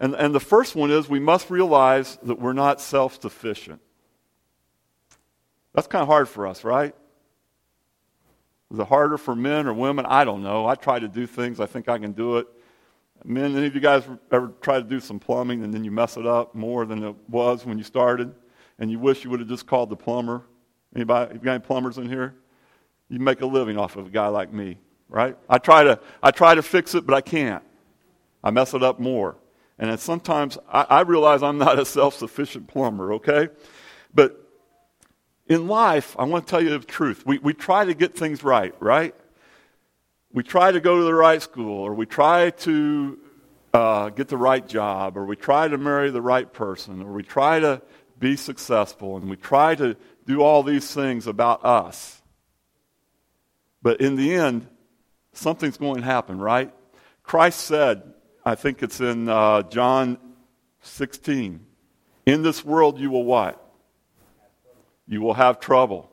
And, 0.00 0.14
and 0.14 0.34
the 0.34 0.40
first 0.40 0.76
one 0.76 0.90
is 0.90 1.08
we 1.08 1.18
must 1.18 1.50
realize 1.50 2.18
that 2.22 2.40
we're 2.40 2.52
not 2.52 2.80
self 2.80 3.20
sufficient. 3.20 3.80
That's 5.74 5.86
kind 5.86 6.02
of 6.02 6.08
hard 6.08 6.28
for 6.28 6.46
us, 6.46 6.64
right? 6.64 6.94
Is 8.72 8.78
it 8.78 8.86
harder 8.86 9.18
for 9.18 9.34
men 9.34 9.66
or 9.66 9.72
women? 9.72 10.06
I 10.06 10.24
don't 10.24 10.42
know. 10.42 10.66
I 10.66 10.74
try 10.74 10.98
to 10.98 11.08
do 11.08 11.26
things. 11.26 11.58
I 11.58 11.66
think 11.66 11.88
I 11.88 11.98
can 11.98 12.12
do 12.12 12.38
it. 12.38 12.46
Men, 13.24 13.56
any 13.56 13.66
of 13.66 13.74
you 13.74 13.80
guys 13.80 14.04
ever 14.30 14.52
try 14.60 14.76
to 14.76 14.84
do 14.84 15.00
some 15.00 15.18
plumbing 15.18 15.64
and 15.64 15.74
then 15.74 15.84
you 15.84 15.90
mess 15.90 16.16
it 16.16 16.26
up 16.26 16.54
more 16.54 16.84
than 16.84 17.02
it 17.02 17.16
was 17.28 17.66
when 17.66 17.78
you 17.78 17.84
started, 17.84 18.32
and 18.78 18.90
you 18.90 18.98
wish 18.98 19.24
you 19.24 19.30
would 19.30 19.40
have 19.40 19.48
just 19.48 19.66
called 19.66 19.90
the 19.90 19.96
plumber? 19.96 20.42
Anybody? 20.94 21.34
You 21.34 21.40
got 21.40 21.54
any 21.54 21.60
plumbers 21.60 21.98
in 21.98 22.08
here? 22.08 22.34
You 23.08 23.18
make 23.18 23.40
a 23.40 23.46
living 23.46 23.78
off 23.78 23.96
of 23.96 24.06
a 24.06 24.10
guy 24.10 24.28
like 24.28 24.52
me, 24.52 24.78
right? 25.08 25.36
I 25.48 25.58
try 25.58 25.82
to, 25.82 25.98
I 26.22 26.30
try 26.30 26.54
to 26.54 26.62
fix 26.62 26.94
it, 26.94 27.06
but 27.06 27.14
I 27.14 27.20
can't. 27.20 27.64
I 28.44 28.50
mess 28.50 28.74
it 28.74 28.82
up 28.82 29.00
more. 29.00 29.36
And 29.78 29.98
sometimes 30.00 30.58
I, 30.68 30.86
I 30.88 31.00
realize 31.02 31.42
I'm 31.42 31.58
not 31.58 31.78
a 31.78 31.84
self 31.84 32.14
sufficient 32.14 32.66
plumber, 32.66 33.14
okay? 33.14 33.48
But 34.12 34.44
in 35.46 35.68
life, 35.68 36.16
I 36.18 36.24
want 36.24 36.46
to 36.46 36.50
tell 36.50 36.62
you 36.62 36.70
the 36.70 36.84
truth. 36.84 37.24
We, 37.24 37.38
we 37.38 37.54
try 37.54 37.84
to 37.84 37.94
get 37.94 38.16
things 38.16 38.42
right, 38.42 38.74
right? 38.80 39.14
We 40.32 40.42
try 40.42 40.72
to 40.72 40.80
go 40.80 40.98
to 40.98 41.04
the 41.04 41.14
right 41.14 41.40
school, 41.40 41.80
or 41.80 41.94
we 41.94 42.06
try 42.06 42.50
to 42.50 43.18
uh, 43.72 44.08
get 44.10 44.28
the 44.28 44.36
right 44.36 44.66
job, 44.66 45.16
or 45.16 45.24
we 45.24 45.36
try 45.36 45.68
to 45.68 45.78
marry 45.78 46.10
the 46.10 46.20
right 46.20 46.52
person, 46.52 47.02
or 47.02 47.12
we 47.12 47.22
try 47.22 47.60
to 47.60 47.80
be 48.18 48.36
successful, 48.36 49.16
and 49.16 49.30
we 49.30 49.36
try 49.36 49.74
to 49.76 49.96
do 50.26 50.42
all 50.42 50.62
these 50.62 50.92
things 50.92 51.26
about 51.26 51.64
us. 51.64 52.20
But 53.80 54.00
in 54.00 54.16
the 54.16 54.34
end, 54.34 54.66
something's 55.32 55.78
going 55.78 56.00
to 56.00 56.04
happen, 56.04 56.38
right? 56.38 56.74
Christ 57.22 57.60
said, 57.60 58.14
I 58.48 58.54
think 58.54 58.82
it's 58.82 58.98
in 59.02 59.28
uh, 59.28 59.60
John 59.64 60.16
16, 60.80 61.60
in 62.24 62.42
this 62.42 62.64
world 62.64 62.98
you 62.98 63.10
will 63.10 63.24
what? 63.24 63.62
You 65.06 65.20
will 65.20 65.34
have 65.34 65.60
trouble. 65.60 66.10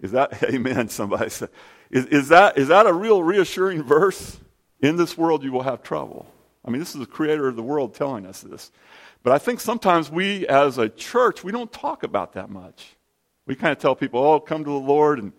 Is 0.00 0.12
that, 0.12 0.42
amen, 0.44 0.88
somebody 0.88 1.28
said. 1.28 1.50
Is, 1.90 2.06
is, 2.06 2.28
that, 2.28 2.56
is 2.56 2.68
that 2.68 2.86
a 2.86 2.92
real 2.94 3.22
reassuring 3.22 3.82
verse? 3.82 4.38
In 4.80 4.96
this 4.96 5.18
world 5.18 5.44
you 5.44 5.52
will 5.52 5.64
have 5.64 5.82
trouble. 5.82 6.24
I 6.64 6.70
mean, 6.70 6.78
this 6.78 6.94
is 6.94 7.00
the 7.00 7.06
creator 7.06 7.46
of 7.46 7.56
the 7.56 7.62
world 7.62 7.94
telling 7.94 8.24
us 8.24 8.40
this. 8.40 8.72
But 9.22 9.34
I 9.34 9.38
think 9.38 9.60
sometimes 9.60 10.10
we, 10.10 10.46
as 10.46 10.78
a 10.78 10.88
church, 10.88 11.44
we 11.44 11.52
don't 11.52 11.70
talk 11.70 12.04
about 12.04 12.32
that 12.32 12.48
much. 12.48 12.96
We 13.44 13.54
kind 13.54 13.72
of 13.72 13.78
tell 13.78 13.94
people, 13.94 14.24
oh, 14.24 14.40
come 14.40 14.64
to 14.64 14.70
the 14.70 14.76
Lord. 14.76 15.18
And 15.18 15.34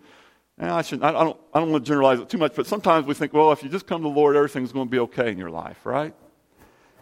eh, 0.60 0.72
I, 0.72 0.82
should, 0.82 1.02
I, 1.02 1.12
don't, 1.12 1.38
I 1.52 1.60
don't 1.60 1.72
want 1.72 1.84
to 1.84 1.88
generalize 1.88 2.20
it 2.20 2.28
too 2.28 2.38
much, 2.38 2.54
but 2.54 2.66
sometimes 2.66 3.06
we 3.06 3.14
think, 3.14 3.32
well, 3.32 3.52
if 3.52 3.62
you 3.62 3.68
just 3.68 3.86
come 3.86 4.02
to 4.02 4.08
the 4.08 4.14
Lord, 4.14 4.36
everything's 4.36 4.72
going 4.72 4.86
to 4.86 4.90
be 4.90 4.98
okay 5.00 5.30
in 5.30 5.38
your 5.38 5.50
life, 5.50 5.84
right? 5.84 6.14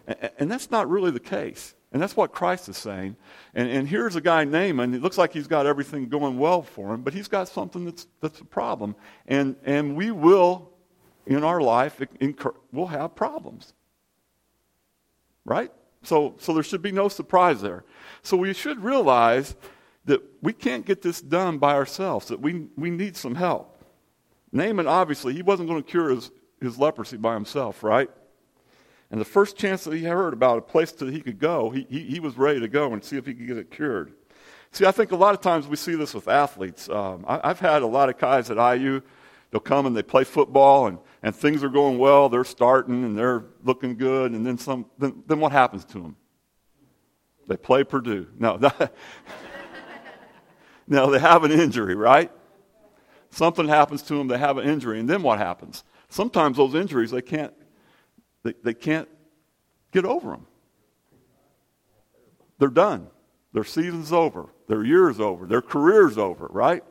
And, 0.07 0.31
and 0.39 0.51
that's 0.51 0.71
not 0.71 0.89
really 0.89 1.11
the 1.11 1.19
case. 1.19 1.75
And 1.91 2.01
that's 2.01 2.15
what 2.15 2.31
Christ 2.31 2.69
is 2.69 2.77
saying. 2.77 3.15
And, 3.55 3.67
and 3.67 3.87
here's 3.87 4.15
a 4.15 4.21
guy, 4.21 4.43
Naaman. 4.43 4.93
It 4.93 5.01
looks 5.01 5.17
like 5.17 5.33
he's 5.33 5.47
got 5.47 5.65
everything 5.65 6.07
going 6.07 6.37
well 6.37 6.61
for 6.61 6.93
him, 6.93 7.01
but 7.01 7.13
he's 7.13 7.27
got 7.27 7.47
something 7.47 7.85
that's, 7.85 8.07
that's 8.21 8.39
a 8.39 8.45
problem. 8.45 8.95
And, 9.27 9.55
and 9.65 9.95
we 9.95 10.11
will, 10.11 10.69
in 11.25 11.43
our 11.43 11.59
life, 11.61 11.99
incur, 12.19 12.53
we'll 12.71 12.87
have 12.87 13.15
problems. 13.15 13.73
Right? 15.45 15.71
So, 16.03 16.35
so 16.37 16.53
there 16.53 16.63
should 16.63 16.83
be 16.83 16.91
no 16.91 17.09
surprise 17.09 17.61
there. 17.61 17.83
So 18.21 18.37
we 18.37 18.53
should 18.53 18.83
realize 18.83 19.55
that 20.09 20.23
we 20.41 20.51
can't 20.53 20.87
get 20.87 21.03
this 21.03 21.21
done 21.21 21.59
by 21.59 21.75
ourselves, 21.75 22.29
that 22.29 22.41
we, 22.41 22.65
we 22.75 22.89
need 22.89 23.15
some 23.15 23.35
help. 23.35 23.79
Naaman, 24.51 24.87
obviously, 24.87 25.35
he 25.35 25.43
wasn't 25.43 25.69
going 25.69 25.83
to 25.83 25.87
cure 25.87 26.09
his, 26.09 26.31
his 26.59 26.79
leprosy 26.79 27.15
by 27.15 27.35
himself, 27.35 27.83
right? 27.83 28.09
And 29.11 29.21
the 29.21 29.25
first 29.25 29.55
chance 29.55 29.83
that 29.83 29.93
he 29.93 30.03
heard 30.03 30.33
about 30.33 30.57
a 30.57 30.61
place 30.61 30.91
that 30.93 31.13
he 31.13 31.21
could 31.21 31.37
go, 31.37 31.69
he, 31.69 31.85
he, 31.91 31.99
he, 32.05 32.19
was 32.19 32.39
ready 32.39 32.59
to 32.59 32.67
go 32.67 32.91
and 32.91 33.03
see 33.03 33.17
if 33.17 33.27
he 33.27 33.35
could 33.35 33.45
get 33.45 33.57
it 33.57 33.69
cured. 33.69 34.13
See, 34.71 34.83
I 34.83 34.91
think 34.91 35.11
a 35.11 35.15
lot 35.15 35.35
of 35.35 35.41
times 35.41 35.67
we 35.67 35.75
see 35.75 35.93
this 35.93 36.15
with 36.15 36.27
athletes. 36.27 36.89
Um, 36.89 37.23
I, 37.27 37.47
have 37.47 37.59
had 37.59 37.83
a 37.83 37.87
lot 37.87 38.09
of 38.09 38.17
guys 38.17 38.49
at 38.49 38.57
IU, 38.57 39.01
they'll 39.51 39.61
come 39.61 39.85
and 39.85 39.95
they 39.95 40.01
play 40.01 40.23
football 40.23 40.87
and, 40.87 40.97
and 41.21 41.35
things 41.35 41.63
are 41.63 41.69
going 41.69 41.99
well, 41.99 42.29
they're 42.29 42.43
starting 42.43 43.03
and 43.03 43.15
they're 43.15 43.45
looking 43.63 43.95
good, 43.95 44.31
and 44.31 44.43
then, 44.43 44.57
some, 44.57 44.87
then, 44.97 45.21
then 45.27 45.39
what 45.39 45.51
happens 45.51 45.85
to 45.85 45.99
them? 45.99 46.15
They 47.47 47.57
play 47.57 47.83
Purdue. 47.83 48.27
No, 48.39 48.57
that, 48.59 48.93
no, 50.89 51.09
they 51.09 51.19
have 51.19 51.43
an 51.43 51.51
injury, 51.51 51.95
right? 51.95 52.31
Something 53.29 53.67
happens 53.67 54.01
to 54.03 54.15
them, 54.15 54.27
they 54.27 54.39
have 54.39 54.57
an 54.57 54.67
injury, 54.67 54.99
and 54.99 55.09
then 55.09 55.21
what 55.21 55.37
happens? 55.37 55.83
Sometimes 56.09 56.57
those 56.57 56.75
injuries, 56.75 57.11
they 57.11 57.21
can't 57.21 57.53
they, 58.43 58.53
they 58.63 58.73
can't 58.73 59.07
get 59.91 60.05
over 60.05 60.31
them. 60.31 60.47
They're 62.57 62.69
done. 62.69 63.07
Their 63.53 63.63
season's 63.63 64.11
over. 64.11 64.49
Their 64.67 64.83
year's 64.83 65.19
over. 65.19 65.45
Their 65.45 65.61
career's 65.61 66.17
over, 66.17 66.47
right? 66.49 66.83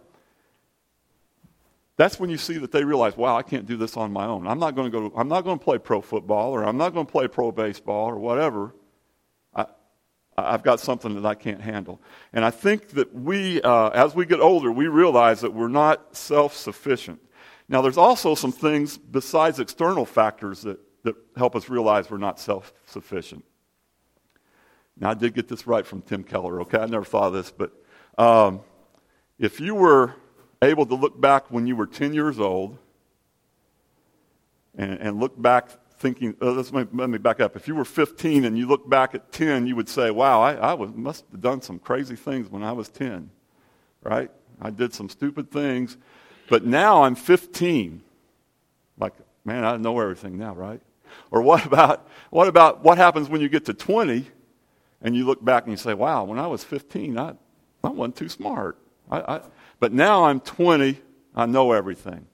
That's 1.96 2.20
when 2.20 2.30
you 2.30 2.38
see 2.38 2.58
that 2.58 2.70
they 2.70 2.84
realize, 2.84 3.16
wow, 3.16 3.36
I 3.36 3.42
can't 3.42 3.66
do 3.66 3.76
this 3.76 3.96
on 3.96 4.12
my 4.12 4.26
own. 4.26 4.46
I'm 4.46 4.58
not 4.58 4.74
going 4.74 4.90
to 4.90 5.00
go. 5.00 5.12
I'm 5.16 5.28
not 5.28 5.42
going 5.42 5.58
to 5.58 5.64
play 5.64 5.78
pro 5.78 6.00
football, 6.00 6.52
or 6.52 6.64
I'm 6.64 6.76
not 6.76 6.94
going 6.94 7.06
to 7.06 7.12
play 7.12 7.26
pro 7.28 7.50
baseball, 7.50 8.06
or 8.06 8.16
whatever. 8.16 8.72
I've 10.46 10.62
got 10.62 10.80
something 10.80 11.14
that 11.14 11.26
I 11.26 11.34
can't 11.34 11.60
handle. 11.60 12.00
And 12.32 12.44
I 12.44 12.50
think 12.50 12.90
that 12.90 13.14
we, 13.14 13.60
uh, 13.62 13.88
as 13.90 14.14
we 14.14 14.26
get 14.26 14.40
older, 14.40 14.70
we 14.70 14.86
realize 14.88 15.40
that 15.40 15.52
we're 15.52 15.68
not 15.68 16.16
self-sufficient. 16.16 17.20
Now, 17.68 17.82
there's 17.82 17.98
also 17.98 18.34
some 18.34 18.52
things 18.52 18.96
besides 18.96 19.60
external 19.60 20.06
factors 20.06 20.62
that 20.62 20.80
that 21.02 21.16
help 21.36 21.56
us 21.56 21.68
realize 21.68 22.10
we're 22.10 22.18
not 22.18 22.38
self 22.38 22.72
sufficient. 22.86 23.44
Now, 24.98 25.10
I 25.10 25.14
did 25.14 25.34
get 25.34 25.48
this 25.48 25.66
right 25.66 25.86
from 25.86 26.02
Tim 26.02 26.24
Keller, 26.24 26.60
okay? 26.62 26.78
I 26.78 26.86
never 26.86 27.04
thought 27.04 27.28
of 27.28 27.32
this, 27.32 27.50
but 27.50 27.72
um, 28.18 28.60
if 29.38 29.60
you 29.60 29.74
were 29.74 30.14
able 30.60 30.86
to 30.86 30.94
look 30.94 31.20
back 31.20 31.50
when 31.50 31.66
you 31.66 31.76
were 31.76 31.86
10 31.86 32.12
years 32.12 32.40
old 32.40 32.78
and, 34.76 34.98
and 34.98 35.20
look 35.20 35.40
back 35.40 35.70
thinking, 35.98 36.34
uh, 36.40 36.52
let's 36.52 36.72
let 36.72 36.92
me 36.92 37.18
back 37.18 37.40
up. 37.40 37.56
If 37.56 37.68
you 37.68 37.74
were 37.74 37.84
15 37.84 38.44
and 38.44 38.56
you 38.56 38.66
look 38.66 38.88
back 38.88 39.14
at 39.14 39.32
10, 39.32 39.66
you 39.66 39.76
would 39.76 39.88
say, 39.88 40.10
wow, 40.10 40.40
I, 40.40 40.54
I 40.54 40.74
was, 40.74 40.90
must 40.94 41.24
have 41.32 41.40
done 41.40 41.60
some 41.60 41.78
crazy 41.78 42.16
things 42.16 42.48
when 42.48 42.62
I 42.62 42.72
was 42.72 42.88
10, 42.88 43.30
right? 44.02 44.30
I 44.60 44.70
did 44.70 44.94
some 44.94 45.08
stupid 45.08 45.50
things, 45.50 45.96
but 46.48 46.64
now 46.64 47.02
I'm 47.02 47.14
15. 47.14 48.02
Like, 48.98 49.14
man, 49.44 49.64
I 49.64 49.76
know 49.76 49.98
everything 50.00 50.38
now, 50.38 50.54
right? 50.54 50.80
Or 51.30 51.42
what 51.42 51.64
about, 51.66 52.08
what 52.30 52.48
about 52.48 52.84
what 52.84 52.98
happens 52.98 53.28
when 53.28 53.40
you 53.40 53.48
get 53.48 53.64
to 53.66 53.74
20 53.74 54.26
and 55.02 55.16
you 55.16 55.24
look 55.26 55.44
back 55.44 55.64
and 55.64 55.72
you 55.72 55.76
say, 55.76 55.94
wow, 55.94 56.24
when 56.24 56.38
I 56.38 56.46
was 56.46 56.64
15, 56.64 57.18
I, 57.18 57.34
I 57.82 57.88
wasn't 57.88 58.16
too 58.16 58.28
smart. 58.28 58.78
I, 59.10 59.20
I, 59.20 59.40
but 59.80 59.92
now 59.92 60.24
I'm 60.24 60.40
20, 60.40 61.00
I 61.34 61.46
know 61.46 61.72
everything. 61.72 62.26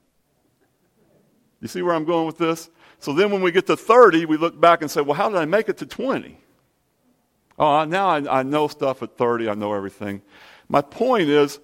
You 1.60 1.68
see 1.68 1.82
where 1.82 1.94
I'm 1.94 2.04
going 2.04 2.26
with 2.26 2.38
this? 2.38 2.68
So 3.04 3.12
then 3.12 3.30
when 3.30 3.42
we 3.42 3.52
get 3.52 3.66
to 3.66 3.76
30, 3.76 4.24
we 4.24 4.38
look 4.38 4.58
back 4.58 4.80
and 4.80 4.90
say, 4.90 5.02
well, 5.02 5.12
how 5.12 5.28
did 5.28 5.36
I 5.36 5.44
make 5.44 5.68
it 5.68 5.76
to 5.76 5.84
20? 5.84 6.38
Oh, 7.58 7.84
now 7.84 8.08
I, 8.08 8.40
I 8.40 8.42
know 8.42 8.66
stuff 8.66 9.02
at 9.02 9.18
30, 9.18 9.50
I 9.50 9.52
know 9.52 9.74
everything. 9.74 10.22
My 10.70 10.80
point 10.80 11.28
is, 11.28 11.60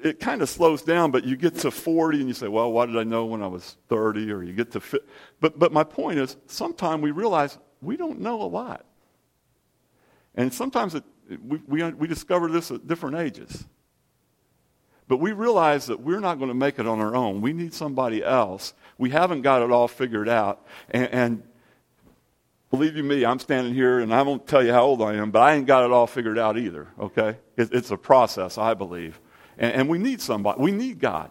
it 0.00 0.20
kind 0.20 0.40
of 0.40 0.48
slows 0.48 0.82
down, 0.82 1.10
but 1.10 1.24
you 1.24 1.34
get 1.34 1.56
to 1.56 1.72
40 1.72 2.20
and 2.20 2.28
you 2.28 2.34
say, 2.34 2.46
well, 2.46 2.70
why 2.70 2.86
did 2.86 2.96
I 2.96 3.02
know 3.02 3.24
when 3.24 3.42
I 3.42 3.48
was 3.48 3.78
30? 3.88 4.30
Or 4.30 4.44
you 4.44 4.52
get 4.52 4.70
to, 4.70 4.80
fi-. 4.80 5.00
but, 5.40 5.58
but 5.58 5.72
my 5.72 5.82
point 5.82 6.20
is, 6.20 6.36
sometimes 6.46 7.02
we 7.02 7.10
realize 7.10 7.58
we 7.82 7.96
don't 7.96 8.20
know 8.20 8.40
a 8.40 8.46
lot. 8.46 8.86
And 10.36 10.54
sometimes 10.54 10.94
it, 10.94 11.02
we, 11.44 11.60
we, 11.66 11.82
we 11.90 12.06
discover 12.06 12.46
this 12.46 12.70
at 12.70 12.86
different 12.86 13.16
ages. 13.16 13.64
But 15.08 15.16
we 15.16 15.32
realize 15.32 15.86
that 15.86 16.00
we're 16.00 16.20
not 16.20 16.36
going 16.38 16.48
to 16.48 16.54
make 16.54 16.78
it 16.78 16.86
on 16.86 17.00
our 17.00 17.16
own. 17.16 17.40
We 17.40 17.54
need 17.54 17.72
somebody 17.72 18.22
else. 18.22 18.74
We 18.98 19.10
haven't 19.10 19.40
got 19.42 19.62
it 19.62 19.70
all 19.70 19.88
figured 19.88 20.28
out. 20.28 20.64
And, 20.90 21.08
and 21.08 21.42
believe 22.70 22.94
you 22.94 23.02
me, 23.02 23.24
I'm 23.24 23.38
standing 23.38 23.72
here 23.72 24.00
and 24.00 24.14
I 24.14 24.20
won't 24.20 24.46
tell 24.46 24.62
you 24.62 24.72
how 24.72 24.82
old 24.82 25.00
I 25.00 25.14
am, 25.14 25.30
but 25.30 25.40
I 25.40 25.54
ain't 25.54 25.66
got 25.66 25.84
it 25.84 25.92
all 25.92 26.06
figured 26.06 26.38
out 26.38 26.58
either, 26.58 26.88
okay? 27.00 27.38
It, 27.56 27.72
it's 27.72 27.90
a 27.90 27.96
process, 27.96 28.58
I 28.58 28.74
believe. 28.74 29.18
And, 29.56 29.72
and 29.72 29.88
we 29.88 29.98
need 29.98 30.20
somebody. 30.20 30.60
We 30.60 30.72
need 30.72 31.00
God. 31.00 31.30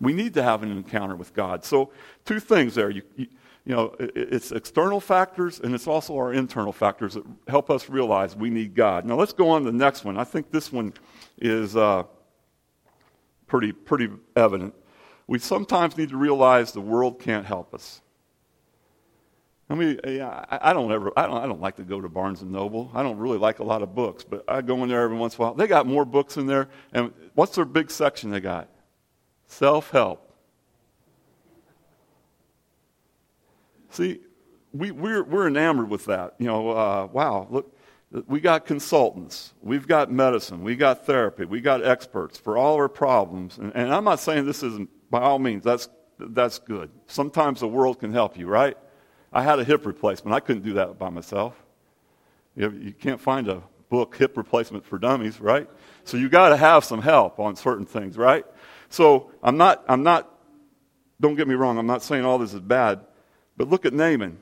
We 0.00 0.14
need 0.14 0.32
to 0.34 0.42
have 0.42 0.62
an 0.62 0.70
encounter 0.70 1.14
with 1.14 1.34
God. 1.34 1.62
So, 1.64 1.90
two 2.24 2.40
things 2.40 2.74
there. 2.74 2.88
You, 2.88 3.02
you, 3.16 3.26
you 3.66 3.74
know, 3.74 3.94
it, 4.00 4.12
it's 4.14 4.52
external 4.52 5.00
factors 5.00 5.60
and 5.60 5.74
it's 5.74 5.86
also 5.86 6.16
our 6.16 6.32
internal 6.32 6.72
factors 6.72 7.12
that 7.12 7.24
help 7.46 7.68
us 7.68 7.90
realize 7.90 8.34
we 8.34 8.48
need 8.48 8.74
God. 8.74 9.04
Now, 9.04 9.16
let's 9.16 9.34
go 9.34 9.50
on 9.50 9.64
to 9.64 9.70
the 9.70 9.76
next 9.76 10.02
one. 10.02 10.16
I 10.16 10.24
think 10.24 10.50
this 10.50 10.72
one 10.72 10.94
is, 11.38 11.76
uh, 11.76 12.04
pretty, 13.50 13.72
pretty 13.72 14.08
evident. 14.36 14.72
We 15.26 15.40
sometimes 15.40 15.96
need 15.98 16.10
to 16.10 16.16
realize 16.16 16.72
the 16.72 16.80
world 16.80 17.18
can't 17.18 17.44
help 17.44 17.74
us. 17.74 18.00
I 19.68 19.74
mean, 19.74 20.00
I 20.04 20.72
don't 20.72 20.90
ever, 20.90 21.12
I 21.16 21.26
don't, 21.26 21.36
I 21.36 21.46
don't 21.46 21.60
like 21.60 21.76
to 21.76 21.82
go 21.82 22.00
to 22.00 22.08
Barnes 22.08 22.42
and 22.42 22.50
Noble. 22.50 22.90
I 22.94 23.02
don't 23.02 23.18
really 23.18 23.38
like 23.38 23.58
a 23.58 23.64
lot 23.64 23.82
of 23.82 23.94
books, 23.94 24.24
but 24.24 24.44
I 24.48 24.62
go 24.62 24.82
in 24.82 24.88
there 24.88 25.02
every 25.02 25.16
once 25.16 25.34
in 25.34 25.42
a 25.42 25.46
while. 25.46 25.54
They 25.54 25.66
got 25.66 25.86
more 25.86 26.04
books 26.04 26.36
in 26.36 26.46
there, 26.46 26.68
and 26.92 27.12
what's 27.34 27.54
their 27.56 27.64
big 27.64 27.90
section 27.90 28.30
they 28.30 28.40
got? 28.40 28.68
Self-help. 29.46 30.32
See, 33.90 34.20
we, 34.72 34.92
we're, 34.92 35.24
we're 35.24 35.48
enamored 35.48 35.90
with 35.90 36.04
that. 36.06 36.34
You 36.38 36.46
know, 36.46 36.70
uh, 36.70 37.08
wow, 37.12 37.48
look, 37.50 37.76
we 38.26 38.40
got 38.40 38.66
consultants, 38.66 39.54
we've 39.62 39.86
got 39.86 40.10
medicine, 40.10 40.64
we 40.64 40.74
got 40.74 41.06
therapy, 41.06 41.44
we 41.44 41.60
got 41.60 41.84
experts 41.84 42.38
for 42.38 42.58
all 42.58 42.74
our 42.74 42.88
problems. 42.88 43.58
And, 43.58 43.72
and 43.74 43.94
I'm 43.94 44.04
not 44.04 44.18
saying 44.18 44.46
this 44.46 44.62
isn't, 44.62 44.90
by 45.10 45.20
all 45.20 45.38
means, 45.38 45.62
that's, 45.62 45.88
that's 46.18 46.58
good. 46.58 46.90
Sometimes 47.06 47.60
the 47.60 47.68
world 47.68 48.00
can 48.00 48.12
help 48.12 48.36
you, 48.36 48.46
right? 48.46 48.76
I 49.32 49.42
had 49.42 49.60
a 49.60 49.64
hip 49.64 49.86
replacement. 49.86 50.34
I 50.34 50.40
couldn't 50.40 50.64
do 50.64 50.74
that 50.74 50.98
by 50.98 51.08
myself. 51.08 51.54
You, 52.56 52.70
you 52.72 52.92
can't 52.92 53.20
find 53.20 53.48
a 53.48 53.62
book, 53.90 54.16
Hip 54.16 54.36
Replacement 54.36 54.84
for 54.84 54.98
Dummies, 54.98 55.40
right? 55.40 55.68
So 56.04 56.16
you 56.16 56.28
got 56.28 56.50
to 56.50 56.56
have 56.56 56.84
some 56.84 57.02
help 57.02 57.38
on 57.38 57.56
certain 57.56 57.86
things, 57.86 58.16
right? 58.16 58.44
So 58.88 59.30
I'm 59.42 59.56
not, 59.56 59.84
I'm 59.88 60.02
not, 60.02 60.32
don't 61.20 61.36
get 61.36 61.46
me 61.46 61.54
wrong, 61.54 61.78
I'm 61.78 61.86
not 61.86 62.02
saying 62.02 62.24
all 62.24 62.38
this 62.38 62.54
is 62.54 62.60
bad, 62.60 63.00
but 63.56 63.68
look 63.68 63.86
at 63.86 63.92
Naaman. 63.92 64.38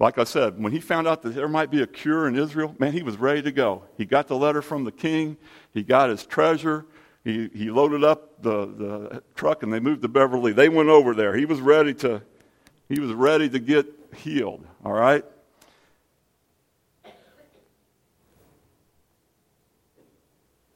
Like 0.00 0.16
I 0.16 0.24
said, 0.24 0.58
when 0.58 0.72
he 0.72 0.80
found 0.80 1.06
out 1.06 1.20
that 1.22 1.34
there 1.34 1.46
might 1.46 1.70
be 1.70 1.82
a 1.82 1.86
cure 1.86 2.26
in 2.26 2.34
Israel, 2.34 2.74
man, 2.78 2.94
he 2.94 3.02
was 3.02 3.18
ready 3.18 3.42
to 3.42 3.52
go. 3.52 3.84
He 3.98 4.06
got 4.06 4.28
the 4.28 4.34
letter 4.34 4.62
from 4.62 4.84
the 4.84 4.90
king, 4.90 5.36
he 5.74 5.82
got 5.82 6.08
his 6.08 6.24
treasure, 6.24 6.86
he, 7.22 7.50
he 7.54 7.70
loaded 7.70 8.02
up 8.02 8.42
the, 8.42 8.66
the 8.66 9.22
truck, 9.34 9.62
and 9.62 9.70
they 9.70 9.78
moved 9.78 10.00
to 10.00 10.08
Beverly. 10.08 10.54
They 10.54 10.70
went 10.70 10.88
over 10.88 11.14
there. 11.14 11.36
He 11.36 11.44
was 11.44 11.60
ready 11.60 11.92
to, 11.94 12.22
he 12.88 12.98
was 12.98 13.12
ready 13.12 13.50
to 13.50 13.58
get 13.58 13.86
healed, 14.16 14.66
all 14.82 14.92
right? 14.92 15.22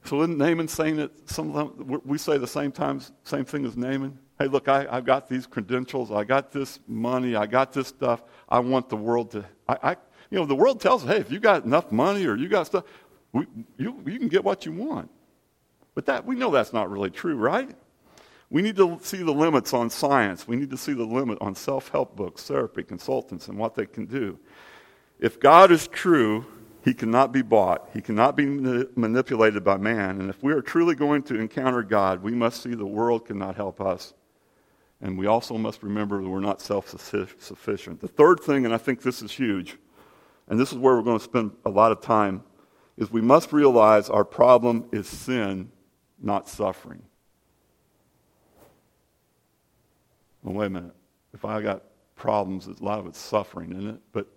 So 0.03 0.21
isn't 0.21 0.37
Naaman 0.37 0.67
saying 0.67 0.97
that 0.97 1.29
some 1.31 2.01
we 2.05 2.19
say 2.19 2.37
the 2.37 2.45
same 2.45 2.71
times, 2.71 3.11
same 3.23 3.43
thing 3.43 3.65
as 3.65 3.75
Naaman? 3.75 4.19
Hey, 4.37 4.47
look, 4.47 4.67
I, 4.67 4.85
I've 4.89 5.05
got 5.05 5.29
these 5.29 5.47
credentials, 5.47 6.11
I 6.11 6.25
got 6.25 6.51
this 6.51 6.79
money, 6.87 7.35
I 7.35 7.45
got 7.45 7.71
this 7.71 7.87
stuff. 7.87 8.21
I 8.49 8.59
want 8.59 8.89
the 8.89 8.97
world 8.97 9.31
to. 9.31 9.45
I, 9.67 9.77
I 9.81 9.91
you 10.29 10.39
know, 10.39 10.45
the 10.45 10.55
world 10.55 10.81
tells 10.81 11.03
us, 11.03 11.09
hey, 11.09 11.17
if 11.17 11.31
you 11.31 11.39
got 11.39 11.63
enough 11.63 11.91
money 11.91 12.25
or 12.25 12.35
you 12.35 12.49
got 12.49 12.65
stuff, 12.67 12.83
we, 13.31 13.45
you, 13.77 14.01
you 14.05 14.19
can 14.19 14.27
get 14.27 14.43
what 14.43 14.65
you 14.65 14.71
want. 14.71 15.09
But 15.93 16.05
that 16.07 16.25
we 16.25 16.35
know 16.35 16.51
that's 16.51 16.73
not 16.73 16.89
really 16.89 17.09
true, 17.09 17.35
right? 17.35 17.69
We 18.49 18.61
need 18.61 18.75
to 18.75 18.99
see 19.01 19.23
the 19.23 19.31
limits 19.31 19.73
on 19.73 19.89
science. 19.89 20.47
We 20.47 20.55
need 20.55 20.69
to 20.71 20.77
see 20.77 20.93
the 20.93 21.05
limit 21.05 21.37
on 21.41 21.55
self 21.55 21.89
help 21.89 22.15
books, 22.15 22.43
therapy, 22.43 22.83
consultants, 22.83 23.47
and 23.47 23.57
what 23.57 23.75
they 23.75 23.85
can 23.85 24.05
do. 24.05 24.37
If 25.19 25.39
God 25.39 25.71
is 25.71 25.87
true, 25.87 26.45
he 26.83 26.93
cannot 26.93 27.31
be 27.31 27.41
bought. 27.41 27.89
He 27.93 28.01
cannot 28.01 28.35
be 28.35 28.45
manipulated 28.45 29.63
by 29.63 29.77
man. 29.77 30.19
And 30.19 30.29
if 30.29 30.43
we 30.43 30.53
are 30.53 30.61
truly 30.61 30.93
going 30.93 31.23
to 31.23 31.39
encounter 31.39 31.81
God, 31.81 32.21
we 32.21 32.33
must 32.33 32.61
see 32.61 32.75
the 32.75 32.85
world 32.85 33.25
cannot 33.25 33.55
help 33.55 33.81
us. 33.81 34.13
And 35.01 35.17
we 35.17 35.27
also 35.27 35.57
must 35.57 35.83
remember 35.83 36.21
that 36.21 36.29
we're 36.29 36.39
not 36.39 36.61
self 36.61 36.89
sufficient. 36.89 38.01
The 38.01 38.07
third 38.07 38.39
thing, 38.39 38.65
and 38.65 38.73
I 38.73 38.77
think 38.77 39.01
this 39.01 39.21
is 39.21 39.31
huge, 39.31 39.77
and 40.47 40.59
this 40.59 40.71
is 40.71 40.77
where 40.77 40.95
we're 40.95 41.01
going 41.03 41.19
to 41.19 41.23
spend 41.23 41.51
a 41.65 41.69
lot 41.69 41.91
of 41.91 42.01
time, 42.01 42.43
is 42.97 43.11
we 43.11 43.21
must 43.21 43.51
realize 43.51 44.09
our 44.09 44.23
problem 44.23 44.87
is 44.91 45.07
sin, 45.07 45.71
not 46.21 46.47
suffering. 46.47 47.03
well, 50.45 50.55
wait 50.55 50.67
a 50.67 50.69
minute. 50.69 50.95
If 51.33 51.43
I 51.43 51.61
got 51.61 51.83
problems, 52.15 52.67
a 52.67 52.83
lot 52.83 52.99
of 52.99 53.07
it's 53.07 53.19
suffering, 53.19 53.71
isn't 53.71 53.89
it? 53.89 54.01
But 54.11 54.27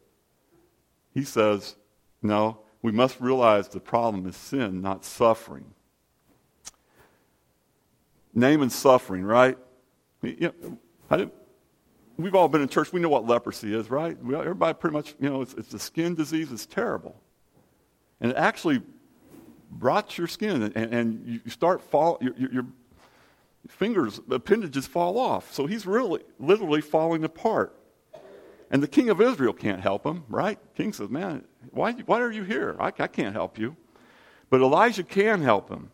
he 1.15 1.23
says, 1.23 1.77
no, 2.23 2.61
we 2.83 2.93
must 2.93 3.21
realize 3.21 3.69
the 3.69 3.79
problem 3.79 4.27
is 4.27 4.35
sin, 4.35 4.81
not 4.81 5.05
suffering. 5.05 5.67
Naaman 8.35 8.71
suffering, 8.71 9.23
right? 9.23 9.59
You 10.23 10.53
know, 11.11 11.31
we've 12.17 12.35
all 12.35 12.49
been 12.49 12.63
in 12.63 12.69
church. 12.69 12.93
We 12.93 13.01
know 13.01 13.09
what 13.09 13.27
leprosy 13.27 13.75
is, 13.75 13.91
right? 13.91 14.23
We, 14.23 14.35
everybody 14.35 14.75
pretty 14.75 14.95
much, 14.95 15.15
you 15.21 15.29
know, 15.31 15.43
it's, 15.43 15.55
it's 15.55 15.75
a 15.75 15.79
skin 15.79 16.15
disease. 16.15 16.53
It's 16.53 16.67
terrible. 16.67 17.21
And 18.21 18.33
it 18.33 18.37
actually 18.37 18.83
rots 19.79 20.19
your 20.19 20.27
skin, 20.27 20.63
and, 20.63 20.77
and 20.77 21.41
you 21.45 21.51
start 21.51 21.83
fall, 21.83 22.19
your, 22.21 22.35
your, 22.37 22.67
fingers, 23.69 24.21
appendages 24.31 24.87
fall 24.87 25.19
off. 25.19 25.53
So 25.53 25.67
he's 25.67 25.87
really, 25.87 26.23
literally 26.39 26.81
falling 26.81 27.25
apart. 27.25 27.75
And 28.71 28.83
the 28.83 28.89
king 28.89 29.11
of 29.11 29.21
Israel 29.21 29.53
can't 29.53 29.81
help 29.81 30.05
him, 30.05 30.25
right? 30.29 30.59
King 30.75 30.93
says, 30.93 31.09
Man, 31.09 31.45
why, 31.71 31.93
why 31.93 32.21
are 32.21 32.31
you 32.31 32.45
here? 32.45 32.77
I, 32.79 32.87
I 32.87 33.07
can't 33.07 33.35
help 33.35 33.59
you. 33.59 33.77
But 34.51 34.61
Elijah 34.61 35.05
can 35.05 35.43
help 35.43 35.71
him. 35.71 35.91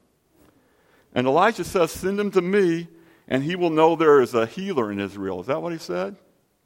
And 1.14 1.26
Elijah 1.26 1.64
says, 1.64 1.92
Send 1.92 2.18
him 2.18 2.30
to 2.32 2.40
me, 2.40 2.88
and 3.28 3.42
he 3.42 3.56
will 3.56 3.70
know 3.70 3.96
there 3.96 4.20
is 4.20 4.34
a 4.34 4.46
healer 4.46 4.92
in 4.92 5.00
Israel. 5.00 5.40
Is 5.40 5.46
that 5.46 5.62
what 5.62 5.72
he 5.72 5.78
said? 5.78 6.16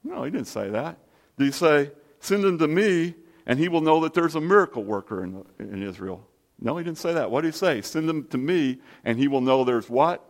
No, 0.03 0.25
he 0.25 0.31
didn't 0.31 0.47
say 0.47 0.71
that. 0.71 0.99
Did 1.37 1.45
he 1.45 1.53
say, 1.53 1.91
Send 2.21 2.45
him 2.45 2.59
to 2.59 2.67
me, 2.67 3.15
and 3.47 3.59
he 3.59 3.69
will 3.69 3.81
know 3.81 4.01
that 4.01 4.15
there's 4.15 4.35
a 4.35 4.41
miracle 4.41 4.83
worker 4.83 5.23
in, 5.23 5.45
in 5.59 5.83
Israel? 5.83 6.27
No, 6.61 6.77
he 6.77 6.85
didn't 6.85 6.99
say 6.99 7.15
that. 7.15 7.31
What 7.31 7.43
did 7.43 7.55
he 7.55 7.59
say? 7.59 7.81
Send 7.83 8.11
him 8.11 8.25
to 8.29 8.39
me, 8.39 8.79
and 9.05 9.19
he 9.19 9.29
will 9.29 9.41
know 9.41 9.63
there's 9.63 9.89
what? 9.89 10.29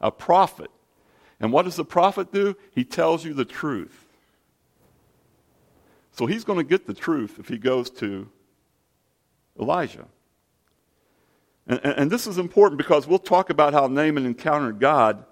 a 0.00 0.10
prophet. 0.10 0.70
And 1.40 1.52
what 1.52 1.64
does 1.64 1.76
the 1.76 1.84
prophet 1.84 2.32
do? 2.32 2.56
He 2.72 2.84
tells 2.84 3.24
you 3.24 3.34
the 3.34 3.44
truth. 3.44 4.06
So 6.12 6.26
he's 6.26 6.44
going 6.44 6.58
to 6.58 6.64
get 6.64 6.86
the 6.86 6.94
truth 6.94 7.38
if 7.38 7.48
he 7.48 7.58
goes 7.58 7.90
to 7.90 8.28
Elijah. 9.58 10.06
And, 11.66 11.80
and, 11.84 11.98
and, 11.98 12.10
this 12.10 12.26
is 12.26 12.38
important 12.38 12.78
because 12.78 13.06
we'll 13.06 13.18
talk 13.18 13.50
about 13.50 13.72
how 13.72 13.86
Naaman 13.86 14.26
encountered 14.26 14.80
God, 14.80 15.24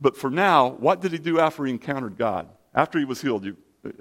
but, 0.00 0.16
for 0.16 0.30
now, 0.30 0.68
what 0.68 1.00
did 1.00 1.12
he 1.12 1.18
do 1.18 1.40
after 1.40 1.64
he 1.64 1.72
encountered 1.72 2.16
God? 2.16 2.48
After 2.74 2.98
he 2.98 3.04
was 3.04 3.20
healed, 3.20 3.44
you, 3.44 3.56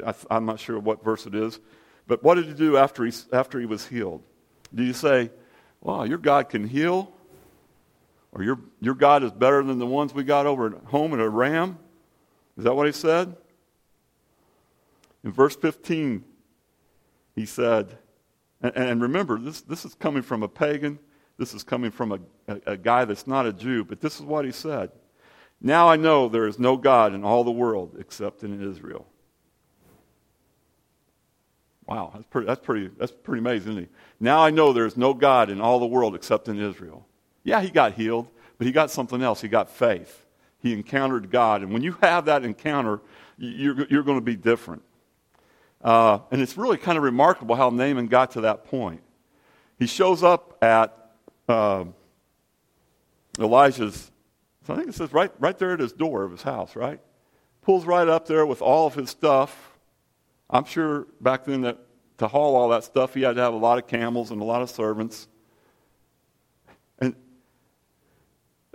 I, 0.05 0.13
I'm 0.29 0.45
not 0.45 0.59
sure 0.59 0.79
what 0.79 1.03
verse 1.03 1.25
it 1.25 1.33
is, 1.33 1.59
but 2.07 2.23
what 2.23 2.35
did 2.35 2.45
he 2.45 2.53
do 2.53 2.77
after 2.77 3.05
he, 3.05 3.13
after 3.33 3.59
he 3.59 3.65
was 3.65 3.85
healed? 3.85 4.23
Do 4.73 4.83
you 4.83 4.93
say, 4.93 5.31
wow, 5.81 6.03
your 6.03 6.17
God 6.17 6.49
can 6.49 6.67
heal? 6.67 7.11
Or 8.31 8.43
your, 8.43 8.59
your 8.81 8.93
God 8.93 9.23
is 9.23 9.31
better 9.31 9.63
than 9.63 9.79
the 9.79 9.85
ones 9.85 10.13
we 10.13 10.23
got 10.23 10.45
over 10.45 10.67
at 10.67 10.83
home 10.85 11.13
at 11.13 11.19
Aram? 11.19 11.79
Is 12.57 12.65
that 12.65 12.75
what 12.75 12.85
he 12.85 12.91
said? 12.91 13.35
In 15.23 15.31
verse 15.31 15.55
15, 15.55 16.23
he 17.35 17.45
said, 17.45 17.97
and, 18.61 18.75
and 18.75 19.01
remember, 19.01 19.39
this, 19.39 19.61
this 19.61 19.85
is 19.85 19.93
coming 19.95 20.23
from 20.23 20.43
a 20.43 20.47
pagan. 20.47 20.99
This 21.37 21.53
is 21.53 21.63
coming 21.63 21.91
from 21.91 22.11
a, 22.11 22.19
a, 22.47 22.71
a 22.73 22.77
guy 22.77 23.05
that's 23.05 23.27
not 23.27 23.45
a 23.45 23.53
Jew, 23.53 23.83
but 23.83 24.01
this 24.01 24.15
is 24.15 24.21
what 24.21 24.45
he 24.45 24.51
said. 24.51 24.91
Now 25.61 25.89
I 25.89 25.95
know 25.95 26.29
there 26.29 26.47
is 26.47 26.59
no 26.59 26.77
God 26.77 27.13
in 27.13 27.23
all 27.23 27.43
the 27.43 27.51
world 27.51 27.95
except 27.99 28.43
in 28.43 28.61
Israel. 28.61 29.07
Wow, 31.87 32.11
that's 32.13 32.25
pretty, 32.25 32.47
that's 32.47 32.65
pretty, 32.65 32.89
that's 32.97 33.11
pretty 33.11 33.39
amazing, 33.39 33.71
isn't 33.71 33.83
he? 33.83 33.89
Now 34.19 34.43
I 34.43 34.49
know 34.49 34.73
there 34.73 34.85
is 34.85 34.97
no 34.97 35.13
God 35.13 35.49
in 35.49 35.61
all 35.61 35.79
the 35.79 35.87
world 35.87 36.15
except 36.15 36.49
in 36.49 36.59
Israel. 36.59 37.07
Yeah, 37.43 37.61
he 37.61 37.69
got 37.69 37.93
healed, 37.93 38.27
but 38.57 38.67
he 38.67 38.73
got 38.73 38.91
something 38.91 39.21
else. 39.21 39.39
He 39.39 39.47
got 39.47 39.69
faith. 39.69 40.25
He 40.59 40.73
encountered 40.73 41.31
God. 41.31 41.61
And 41.61 41.71
when 41.71 41.81
you 41.81 41.97
have 42.01 42.25
that 42.25 42.43
encounter, 42.43 42.99
you're, 43.37 43.87
you're 43.89 44.03
going 44.03 44.17
to 44.17 44.25
be 44.25 44.35
different. 44.35 44.83
Uh, 45.81 46.19
and 46.31 46.41
it's 46.41 46.57
really 46.57 46.77
kind 46.77 46.97
of 46.97 47.03
remarkable 47.03 47.55
how 47.55 47.69
Naaman 47.69 48.07
got 48.07 48.31
to 48.31 48.41
that 48.41 48.65
point. 48.65 49.01
He 49.79 49.85
shows 49.85 50.23
up 50.23 50.57
at 50.61 51.11
uh, 51.47 51.85
Elijah's, 53.39 54.11
I 54.73 54.77
think 54.77 54.89
it 54.89 54.95
says 54.95 55.13
right, 55.13 55.31
right 55.39 55.57
there 55.57 55.73
at 55.73 55.79
his 55.79 55.93
door 55.93 56.23
of 56.23 56.31
his 56.31 56.41
house, 56.41 56.75
right? 56.75 56.99
Pulls 57.61 57.85
right 57.85 58.07
up 58.07 58.27
there 58.27 58.45
with 58.45 58.61
all 58.61 58.87
of 58.87 58.95
his 58.95 59.09
stuff. 59.09 59.77
I'm 60.49 60.65
sure 60.65 61.07
back 61.21 61.45
then 61.45 61.61
that 61.61 61.79
to 62.17 62.27
haul 62.27 62.55
all 62.55 62.69
that 62.69 62.83
stuff, 62.83 63.13
he 63.13 63.21
had 63.21 63.35
to 63.35 63.41
have 63.41 63.53
a 63.53 63.57
lot 63.57 63.77
of 63.77 63.87
camels 63.87 64.31
and 64.31 64.41
a 64.41 64.45
lot 64.45 64.61
of 64.61 64.69
servants. 64.69 65.27
And 66.99 67.15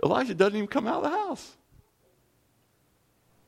Elijah 0.03 0.33
doesn't 0.33 0.55
even 0.55 0.67
come 0.67 0.87
out 0.87 1.03
of 1.03 1.11
the 1.11 1.17
house. 1.17 1.57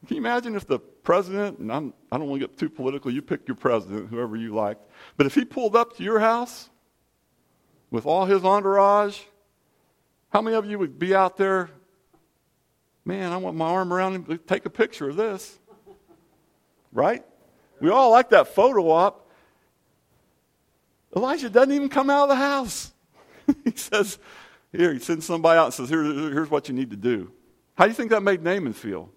Can 0.06 0.18
you 0.18 0.22
imagine 0.22 0.56
if 0.56 0.68
the 0.68 0.80
president, 0.80 1.60
and 1.60 1.72
I'm, 1.72 1.94
I 2.12 2.18
don't 2.18 2.30
want 2.30 2.42
to 2.42 2.48
get 2.48 2.58
too 2.58 2.70
political, 2.70 3.10
you 3.10 3.22
pick 3.22 3.48
your 3.48 3.56
president, 3.56 4.10
whoever 4.10 4.36
you 4.36 4.54
like, 4.54 4.78
but 5.18 5.26
if 5.26 5.34
he 5.34 5.46
pulled 5.46 5.76
up 5.76 5.98
to 5.98 6.04
your 6.04 6.20
house 6.20 6.70
with 7.90 8.06
all 8.06 8.26
his 8.26 8.44
entourage, 8.44 9.20
how 10.30 10.42
many 10.42 10.56
of 10.56 10.66
you 10.66 10.78
would 10.78 11.00
be 11.00 11.16
out 11.16 11.38
there? 11.38 11.70
Man, 13.06 13.32
I 13.32 13.38
want 13.38 13.56
my 13.56 13.68
arm 13.68 13.94
around 13.94 14.16
him 14.16 14.24
to 14.26 14.38
take 14.38 14.66
a 14.66 14.70
picture 14.70 15.10
of 15.10 15.16
this. 15.16 15.60
Right? 16.92 17.24
We 17.80 17.90
all 17.90 18.10
like 18.10 18.30
that 18.30 18.48
photo 18.56 18.90
op. 18.90 19.30
Elijah 21.16 21.50
doesn't 21.50 21.74
even 21.74 21.88
come 21.88 22.10
out 22.10 22.24
of 22.24 22.30
the 22.30 22.36
house. 22.36 22.92
he 23.64 23.72
says, 23.76 24.18
Here, 24.72 24.92
he 24.92 25.00
sends 25.00 25.26
somebody 25.26 25.58
out 25.58 25.66
and 25.66 25.74
says, 25.74 25.90
Here, 25.90 26.04
Here's 26.04 26.50
what 26.50 26.68
you 26.68 26.74
need 26.74 26.90
to 26.90 26.98
do. 26.98 27.32
How 27.76 27.86
do 27.86 27.92
you 27.92 27.96
think 27.96 28.10
that 28.10 28.24
made 28.24 28.42
Naaman 28.42 28.74
feel? 28.74 29.12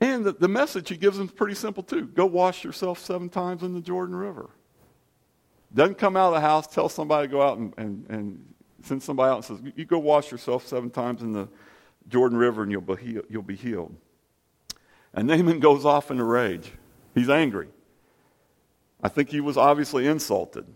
And 0.00 0.24
the, 0.24 0.32
the 0.32 0.48
message 0.48 0.88
he 0.88 0.96
gives 0.96 1.16
them 1.16 1.26
is 1.26 1.32
pretty 1.32 1.54
simple, 1.54 1.82
too. 1.82 2.06
Go 2.06 2.26
wash 2.26 2.64
yourself 2.64 2.98
seven 2.98 3.28
times 3.28 3.62
in 3.62 3.72
the 3.72 3.80
Jordan 3.80 4.16
River. 4.16 4.50
Doesn't 5.72 5.96
come 5.96 6.16
out 6.16 6.28
of 6.28 6.34
the 6.34 6.40
house, 6.40 6.66
tell 6.66 6.88
somebody 6.88 7.28
to 7.28 7.32
go 7.32 7.40
out 7.40 7.58
and, 7.58 7.72
and, 7.78 8.06
and 8.08 8.54
send 8.82 9.02
somebody 9.02 9.30
out 9.30 9.36
and 9.36 9.44
says, 9.44 9.72
You 9.76 9.84
go 9.84 9.98
wash 9.98 10.30
yourself 10.30 10.66
seven 10.66 10.90
times 10.90 11.22
in 11.22 11.32
the 11.32 11.48
Jordan 12.08 12.38
River 12.38 12.62
and 12.62 12.72
you'll 12.72 12.80
be, 12.80 12.96
healed, 12.96 13.26
you'll 13.28 13.42
be 13.42 13.56
healed. 13.56 13.94
And 15.14 15.28
Naaman 15.28 15.60
goes 15.60 15.84
off 15.84 16.10
in 16.10 16.18
a 16.18 16.24
rage. 16.24 16.72
He's 17.14 17.28
angry. 17.28 17.68
I 19.02 19.08
think 19.08 19.30
he 19.30 19.40
was 19.40 19.56
obviously 19.56 20.06
insulted. 20.06 20.66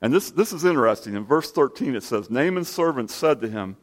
And 0.00 0.12
this, 0.12 0.30
this 0.30 0.52
is 0.52 0.64
interesting. 0.64 1.14
In 1.14 1.24
verse 1.24 1.50
13, 1.52 1.94
it 1.94 2.02
says 2.02 2.30
Naaman's 2.30 2.68
servant 2.68 3.10
said 3.10 3.40
to 3.40 3.48
him, 3.48 3.76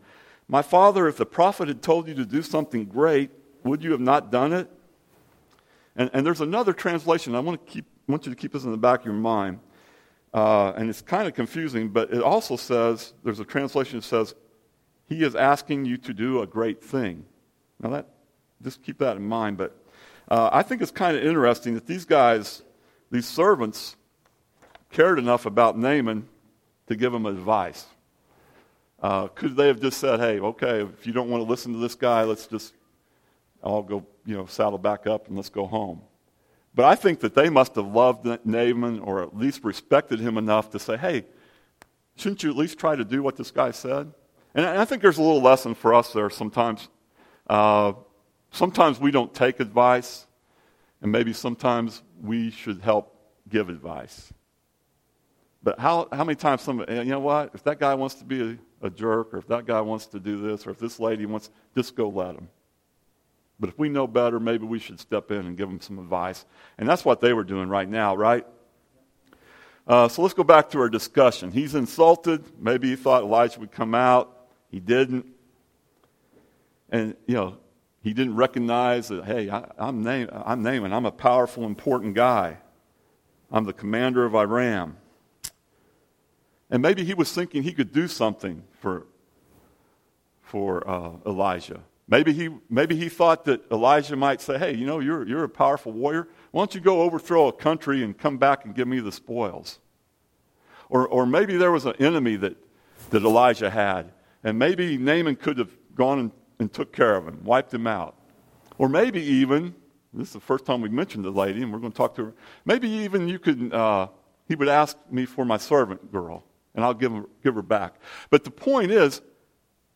My 0.48 0.62
father, 0.62 1.08
if 1.08 1.18
the 1.18 1.26
prophet 1.26 1.68
had 1.68 1.82
told 1.82 2.08
you 2.08 2.14
to 2.16 2.26
do 2.26 2.42
something 2.42 2.86
great, 2.86 3.32
would 3.64 3.84
you 3.84 3.92
have 3.92 4.02
not 4.02 4.32
done 4.32 4.54
it? 4.54 4.70
And, 5.96 6.10
and 6.14 6.26
there's 6.26 6.42
another 6.42 6.74
translation. 6.74 7.36
I 7.36 7.40
want, 7.40 7.66
to 7.66 7.72
keep, 7.72 7.86
I 8.08 8.12
want 8.12 8.26
you 8.26 8.32
to 8.32 8.36
keep 8.36 8.54
this 8.54 8.64
in 8.64 8.72
the 8.72 8.78
back 8.78 9.02
of 9.02 9.06
your 9.06 9.16
mind. 9.16 9.60
Uh, 10.34 10.72
and 10.78 10.90
it's 10.90 11.02
kind 11.02 11.28
of 11.28 11.34
confusing, 11.34 11.90
but 11.90 12.14
it 12.14 12.22
also 12.22 12.56
says 12.56 13.14
there's 13.24 13.40
a 13.40 13.46
translation 13.46 14.00
that 14.00 14.06
says, 14.06 14.34
He 15.08 15.24
is 15.24 15.36
asking 15.36 15.86
you 15.86 15.98
to 15.98 16.14
do 16.14 16.42
a 16.42 16.48
great 16.48 16.84
thing. 16.84 17.26
Now, 17.82 17.90
that, 17.90 18.08
just 18.64 18.84
keep 18.84 19.00
that 19.00 19.18
in 19.18 19.28
mind. 19.28 19.58
But 19.58 19.76
uh, 20.30 20.50
I 20.54 20.64
think 20.64 20.82
it's 20.82 20.92
kind 20.92 21.18
of 21.18 21.24
interesting 21.24 21.74
that 21.74 21.86
these 21.86 22.06
guys, 22.06 22.62
these 23.10 23.28
servants, 23.28 23.98
cared 24.92 25.20
enough 25.20 25.46
about 25.46 25.78
Naaman 25.78 26.28
to 26.88 26.96
give 26.96 27.14
him 27.14 27.26
advice. 27.26 27.86
Uh, 29.02 29.28
could 29.28 29.56
they 29.56 29.68
have 29.68 29.82
just 29.82 29.98
said, 29.98 30.20
hey, 30.20 30.40
okay, 30.40 30.84
if 30.84 31.08
you 31.08 31.14
don't 31.14 31.30
want 31.30 31.44
to 31.44 31.50
listen 31.50 31.74
to 31.74 31.80
this 31.80 31.96
guy, 31.96 32.24
let's 32.24 32.46
just 32.46 32.74
all 33.64 33.82
go, 33.82 34.06
you 34.26 34.36
know, 34.36 34.46
saddle 34.46 34.78
back 34.78 35.08
up 35.08 35.28
and 35.28 35.36
let's 35.36 35.50
go 35.50 35.66
home. 35.66 36.02
But 36.74 36.86
I 36.86 36.96
think 36.96 37.20
that 37.20 37.36
they 37.36 37.50
must 37.50 37.76
have 37.76 37.88
loved 37.88 38.26
Naaman 38.46 39.00
or 39.00 39.22
at 39.22 39.36
least 39.36 39.64
respected 39.64 40.20
him 40.20 40.38
enough 40.38 40.70
to 40.72 40.80
say, 40.80 40.96
hey, 40.96 41.26
shouldn't 42.16 42.44
you 42.44 42.50
at 42.50 42.56
least 42.56 42.80
try 42.80 42.96
to 42.96 43.04
do 43.04 43.22
what 43.22 43.36
this 43.36 43.52
guy 43.52 43.72
said? 43.72 44.12
And 44.54 44.66
I 44.66 44.86
think 44.86 45.02
there's 45.02 45.18
a 45.18 45.22
little 45.22 45.42
lesson 45.42 45.76
for 45.76 45.94
us 45.94 46.14
there 46.14 46.30
sometimes. 46.30 46.90
Uh, 47.48 47.94
sometimes 48.52 49.00
we 49.00 49.12
don't 49.12 49.34
take 49.34 49.60
advice, 49.60 50.28
and 51.02 51.12
maybe 51.12 51.34
sometimes 51.34 52.02
we 52.22 52.52
should 52.52 52.82
help 52.82 53.18
give 53.50 53.70
advice. 53.70 54.32
But 55.64 55.80
how, 55.80 56.08
how 56.12 56.24
many 56.24 56.36
times 56.36 56.62
somebody, 56.62 56.96
you 56.96 57.06
know 57.06 57.20
what, 57.20 57.52
if 57.54 57.64
that 57.64 57.80
guy 57.80 57.94
wants 57.96 58.16
to 58.16 58.26
be 58.26 58.42
a, 58.82 58.88
a 58.88 58.90
jerk, 58.90 59.34
or 59.34 59.38
if 59.38 59.48
that 59.48 59.66
guy 59.66 59.82
wants 59.82 60.06
to 60.08 60.20
do 60.20 60.42
this, 60.42 60.66
or 60.66 60.72
if 60.72 60.80
this 60.80 61.00
lady 61.00 61.26
wants, 61.26 61.50
just 61.76 61.96
go 61.96 62.10
let 62.10 62.36
him. 62.36 62.48
But 63.62 63.70
if 63.70 63.78
we 63.78 63.90
know 63.90 64.08
better, 64.08 64.40
maybe 64.40 64.66
we 64.66 64.80
should 64.80 65.00
step 65.00 65.30
in 65.30 65.46
and 65.46 65.56
give 65.56 65.70
them 65.70 65.80
some 65.80 66.00
advice. 66.00 66.46
And 66.80 66.90
that's 66.90 67.06
what 67.06 67.22
they 67.22 67.32
were 67.32 67.44
doing 67.44 67.70
right 67.70 67.88
now, 67.88 68.16
right? 68.16 68.46
Uh, 69.88 70.08
so 70.08 70.24
let's 70.24 70.34
go 70.34 70.44
back 70.44 70.72
to 70.72 70.80
our 70.80 70.90
discussion. 70.90 71.52
He's 71.52 71.76
insulted. 71.76 72.44
Maybe 72.60 72.90
he 72.90 72.96
thought 72.96 73.22
Elijah 73.22 73.60
would 73.60 73.72
come 73.72 73.94
out. 73.94 74.48
He 74.70 74.80
didn't. 74.80 75.28
And, 76.90 77.16
you 77.28 77.36
know, 77.36 77.58
he 78.02 78.14
didn't 78.14 78.36
recognize 78.36 79.10
that, 79.10 79.26
hey, 79.26 79.48
I, 79.52 79.70
am 79.78 80.02
name, 80.02 80.28
I'm 80.32 80.64
Naaman. 80.64 80.92
I'm 80.92 81.06
a 81.06 81.12
powerful, 81.12 81.66
important 81.66 82.16
guy. 82.16 82.58
I'm 83.52 83.66
the 83.66 83.74
commander 83.74 84.26
of 84.26 84.34
Aram. 84.34 84.98
And 86.72 86.82
maybe 86.82 87.04
he 87.04 87.14
was 87.14 87.32
thinking 87.32 87.62
he 87.62 87.74
could 87.74 87.92
do 87.92 88.08
something 88.08 88.64
for, 88.80 89.06
for 90.42 90.88
uh, 90.90 91.12
Elijah. 91.28 91.82
Maybe 92.12 92.34
he, 92.34 92.50
maybe 92.70 92.98
he 92.98 93.08
thought 93.08 93.46
that 93.46 93.72
Elijah 93.72 94.18
might 94.18 94.42
say, 94.42 94.58
hey, 94.58 94.76
you 94.76 94.86
know, 94.86 95.00
you're, 95.00 95.26
you're 95.26 95.46
a 95.46 95.50
powerful 95.50 95.94
warrior. 95.94 96.28
Why 96.52 96.60
don't 96.60 96.76
you 96.76 96.82
go 96.82 97.04
overthrow 97.04 97.48
a 97.48 97.54
country 97.54 98.04
and 98.04 98.18
come 98.18 98.38
back 98.38 98.66
and 98.66 98.76
give 98.76 98.86
me 98.86 99.00
the 99.00 99.14
spoils? 99.14 99.80
Or, 100.90 101.08
or 101.08 101.26
maybe 101.26 101.56
there 101.56 101.72
was 101.72 101.86
an 101.86 101.94
enemy 102.00 102.36
that, 102.36 102.58
that 103.12 103.24
Elijah 103.24 103.70
had, 103.70 104.12
and 104.44 104.60
maybe 104.60 104.98
Naaman 104.98 105.38
could 105.38 105.58
have 105.58 105.72
gone 105.96 106.20
and, 106.20 106.32
and 106.60 106.74
took 106.74 106.92
care 106.92 107.16
of 107.16 107.26
him, 107.26 107.46
wiped 107.46 107.74
him 107.74 107.88
out. 107.88 108.18
Or 108.78 108.90
maybe 108.90 109.22
even, 109.22 109.74
this 110.14 110.28
is 110.28 110.34
the 110.34 110.42
first 110.42 110.66
time 110.66 110.82
we 110.82 110.90
mentioned 110.90 111.24
the 111.24 111.32
lady, 111.32 111.64
and 111.64 111.72
we're 111.72 111.80
going 111.80 111.94
to 111.94 111.98
talk 111.98 112.16
to 112.16 112.26
her. 112.26 112.34
Maybe 112.66 112.90
even 112.90 113.30
you 113.30 113.40
could, 113.40 113.74
uh, 113.74 114.10
he 114.50 114.56
would 114.56 114.68
ask 114.68 114.98
me 115.10 115.26
for 115.26 115.46
my 115.46 115.58
servant 115.58 116.12
girl, 116.12 116.44
and 116.76 116.84
I'll 116.84 116.94
give 116.94 117.14
her, 117.14 117.24
give 117.42 117.56
her 117.56 117.62
back. 117.62 117.96
But 118.30 118.44
the 118.44 118.52
point 118.52 118.92
is, 118.92 119.22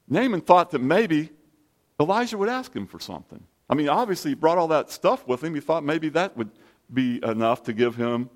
Naaman 0.07 0.39
thought 0.39 0.71
that 0.71 0.79
maybe 0.79 1.31
Elijah 1.99 2.37
would 2.37 2.49
ask 2.49 2.75
him 2.75 2.85
for 2.85 2.99
something. 2.99 3.43
I 3.69 3.75
mean, 3.75 3.89
obviously, 3.89 4.31
he 4.31 4.35
brought 4.35 4.57
all 4.57 4.67
that 4.69 4.91
stuff 4.91 5.27
with 5.27 5.43
him. 5.43 5.55
He 5.55 5.61
thought 5.61 5.83
maybe 5.83 6.09
that 6.09 6.35
would 6.37 6.51
be 6.93 7.19
enough 7.23 7.63
to 7.63 7.73
give 7.73 7.95
him 7.95 8.29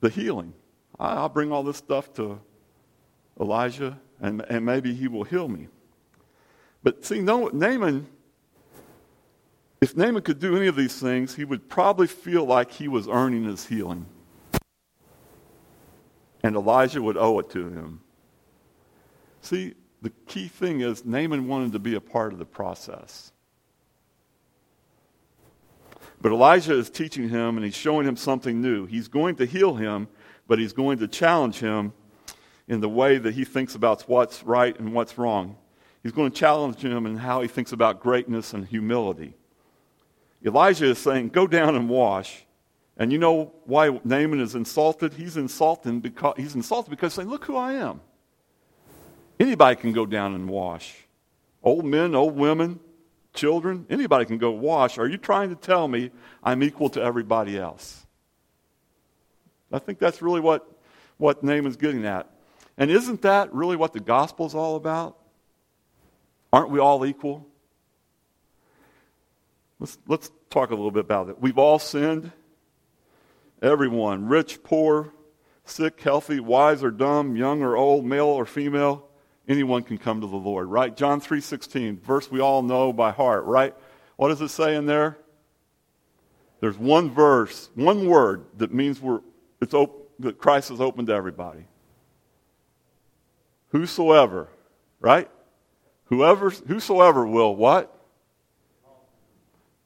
the 0.00 0.08
healing. 0.08 0.52
I'll 0.98 1.28
bring 1.28 1.50
all 1.50 1.62
this 1.62 1.78
stuff 1.78 2.12
to 2.14 2.40
Elijah, 3.40 3.98
and, 4.20 4.42
and 4.48 4.64
maybe 4.64 4.94
he 4.94 5.08
will 5.08 5.24
heal 5.24 5.48
me. 5.48 5.68
But 6.82 7.04
see, 7.04 7.20
no, 7.20 7.48
Naaman, 7.48 8.06
if 9.80 9.96
Naaman 9.96 10.22
could 10.22 10.38
do 10.38 10.56
any 10.56 10.66
of 10.66 10.76
these 10.76 11.00
things, 11.00 11.34
he 11.34 11.44
would 11.44 11.68
probably 11.68 12.06
feel 12.06 12.44
like 12.44 12.70
he 12.70 12.86
was 12.86 13.08
earning 13.08 13.44
his 13.44 13.66
healing. 13.66 14.06
And 16.44 16.56
Elijah 16.56 17.02
would 17.02 17.16
owe 17.16 17.38
it 17.38 17.50
to 17.50 17.68
him. 17.68 18.00
See, 19.40 19.74
the 20.02 20.10
key 20.26 20.48
thing 20.48 20.80
is 20.80 21.04
Naaman 21.04 21.46
wanted 21.46 21.72
to 21.72 21.78
be 21.78 21.94
a 21.94 22.00
part 22.00 22.32
of 22.32 22.38
the 22.40 22.44
process. 22.44 23.32
But 26.20 26.32
Elijah 26.32 26.74
is 26.74 26.90
teaching 26.90 27.28
him 27.28 27.56
and 27.56 27.64
he's 27.64 27.76
showing 27.76 28.06
him 28.06 28.16
something 28.16 28.60
new. 28.60 28.86
He's 28.86 29.08
going 29.08 29.36
to 29.36 29.46
heal 29.46 29.74
him, 29.74 30.08
but 30.46 30.58
he's 30.58 30.72
going 30.72 30.98
to 30.98 31.08
challenge 31.08 31.58
him 31.58 31.92
in 32.68 32.80
the 32.80 32.88
way 32.88 33.18
that 33.18 33.34
he 33.34 33.44
thinks 33.44 33.74
about 33.74 34.02
what's 34.02 34.42
right 34.42 34.78
and 34.78 34.92
what's 34.92 35.18
wrong. 35.18 35.56
He's 36.02 36.12
going 36.12 36.30
to 36.30 36.36
challenge 36.36 36.78
him 36.78 37.06
in 37.06 37.16
how 37.16 37.40
he 37.42 37.48
thinks 37.48 37.72
about 37.72 38.00
greatness 38.00 38.54
and 38.54 38.66
humility. 38.66 39.34
Elijah 40.44 40.86
is 40.86 40.98
saying, 40.98 41.28
Go 41.28 41.46
down 41.46 41.76
and 41.76 41.88
wash. 41.88 42.44
And 42.96 43.12
you 43.12 43.18
know 43.18 43.52
why 43.64 44.00
Naaman 44.04 44.40
is 44.40 44.54
insulted? 44.54 45.14
He's 45.14 45.36
insulted 45.36 46.02
because 46.02 46.34
he's 46.36 46.54
insulted 46.54 46.90
because 46.90 47.14
saying, 47.14 47.28
Look 47.28 47.44
who 47.44 47.56
I 47.56 47.74
am. 47.74 48.00
Anybody 49.38 49.76
can 49.76 49.92
go 49.92 50.06
down 50.06 50.34
and 50.34 50.48
wash. 50.48 50.94
Old 51.62 51.84
men, 51.84 52.14
old 52.14 52.36
women, 52.36 52.80
children, 53.34 53.86
anybody 53.88 54.24
can 54.24 54.38
go 54.38 54.50
wash. 54.50 54.98
Are 54.98 55.08
you 55.08 55.16
trying 55.16 55.50
to 55.50 55.56
tell 55.56 55.88
me 55.88 56.10
I'm 56.42 56.62
equal 56.62 56.90
to 56.90 57.02
everybody 57.02 57.58
else? 57.58 58.06
I 59.72 59.78
think 59.78 59.98
that's 59.98 60.20
really 60.20 60.40
what, 60.40 60.70
what 61.16 61.42
Naaman's 61.42 61.76
getting 61.76 62.04
at. 62.04 62.28
And 62.76 62.90
isn't 62.90 63.22
that 63.22 63.52
really 63.54 63.76
what 63.76 63.92
the 63.92 64.00
gospel 64.00 64.46
is 64.46 64.54
all 64.54 64.76
about? 64.76 65.16
Aren't 66.52 66.70
we 66.70 66.78
all 66.78 67.06
equal? 67.06 67.46
Let's, 69.78 69.98
let's 70.06 70.30
talk 70.50 70.70
a 70.70 70.74
little 70.74 70.90
bit 70.90 71.04
about 71.04 71.28
it. 71.30 71.40
We've 71.40 71.58
all 71.58 71.78
sinned. 71.78 72.30
Everyone, 73.62 74.26
rich, 74.26 74.62
poor, 74.62 75.12
sick, 75.64 76.00
healthy, 76.00 76.40
wise 76.40 76.84
or 76.84 76.90
dumb, 76.90 77.36
young 77.36 77.62
or 77.62 77.76
old, 77.76 78.04
male 78.04 78.26
or 78.26 78.44
female 78.44 79.08
anyone 79.48 79.82
can 79.82 79.98
come 79.98 80.20
to 80.20 80.26
the 80.26 80.36
Lord, 80.36 80.68
right? 80.68 80.96
John 80.96 81.20
3:16, 81.20 82.00
verse 82.00 82.30
we 82.30 82.40
all 82.40 82.62
know 82.62 82.92
by 82.92 83.10
heart, 83.10 83.44
right? 83.44 83.74
What 84.16 84.28
does 84.28 84.40
it 84.40 84.48
say 84.48 84.76
in 84.76 84.86
there? 84.86 85.18
There's 86.60 86.78
one 86.78 87.10
verse, 87.10 87.70
one 87.74 88.06
word 88.06 88.44
that 88.58 88.72
means 88.72 89.00
we're 89.00 89.20
it's 89.60 89.74
op- 89.74 90.10
that 90.20 90.38
Christ 90.38 90.70
is 90.70 90.80
open 90.80 91.06
to 91.06 91.12
everybody. 91.12 91.66
Whosoever, 93.68 94.48
right? 95.00 95.28
Whoever 96.04 96.50
whosoever 96.50 97.26
will 97.26 97.56
what? 97.56 97.98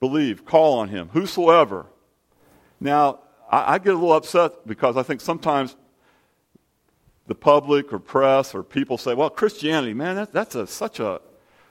Believe, 0.00 0.44
call 0.44 0.78
on 0.78 0.88
him. 0.88 1.08
Whosoever. 1.12 1.86
Now, 2.78 3.20
I, 3.50 3.74
I 3.74 3.78
get 3.78 3.94
a 3.94 3.96
little 3.96 4.12
upset 4.12 4.66
because 4.66 4.96
I 4.96 5.02
think 5.02 5.20
sometimes 5.20 5.76
the 7.26 7.34
public 7.34 7.92
or 7.92 7.98
press 7.98 8.54
or 8.54 8.62
people 8.62 8.98
say, 8.98 9.14
well, 9.14 9.30
Christianity, 9.30 9.94
man, 9.94 10.16
that, 10.16 10.32
that's 10.32 10.54
a, 10.54 10.66
such 10.66 11.00
a, 11.00 11.20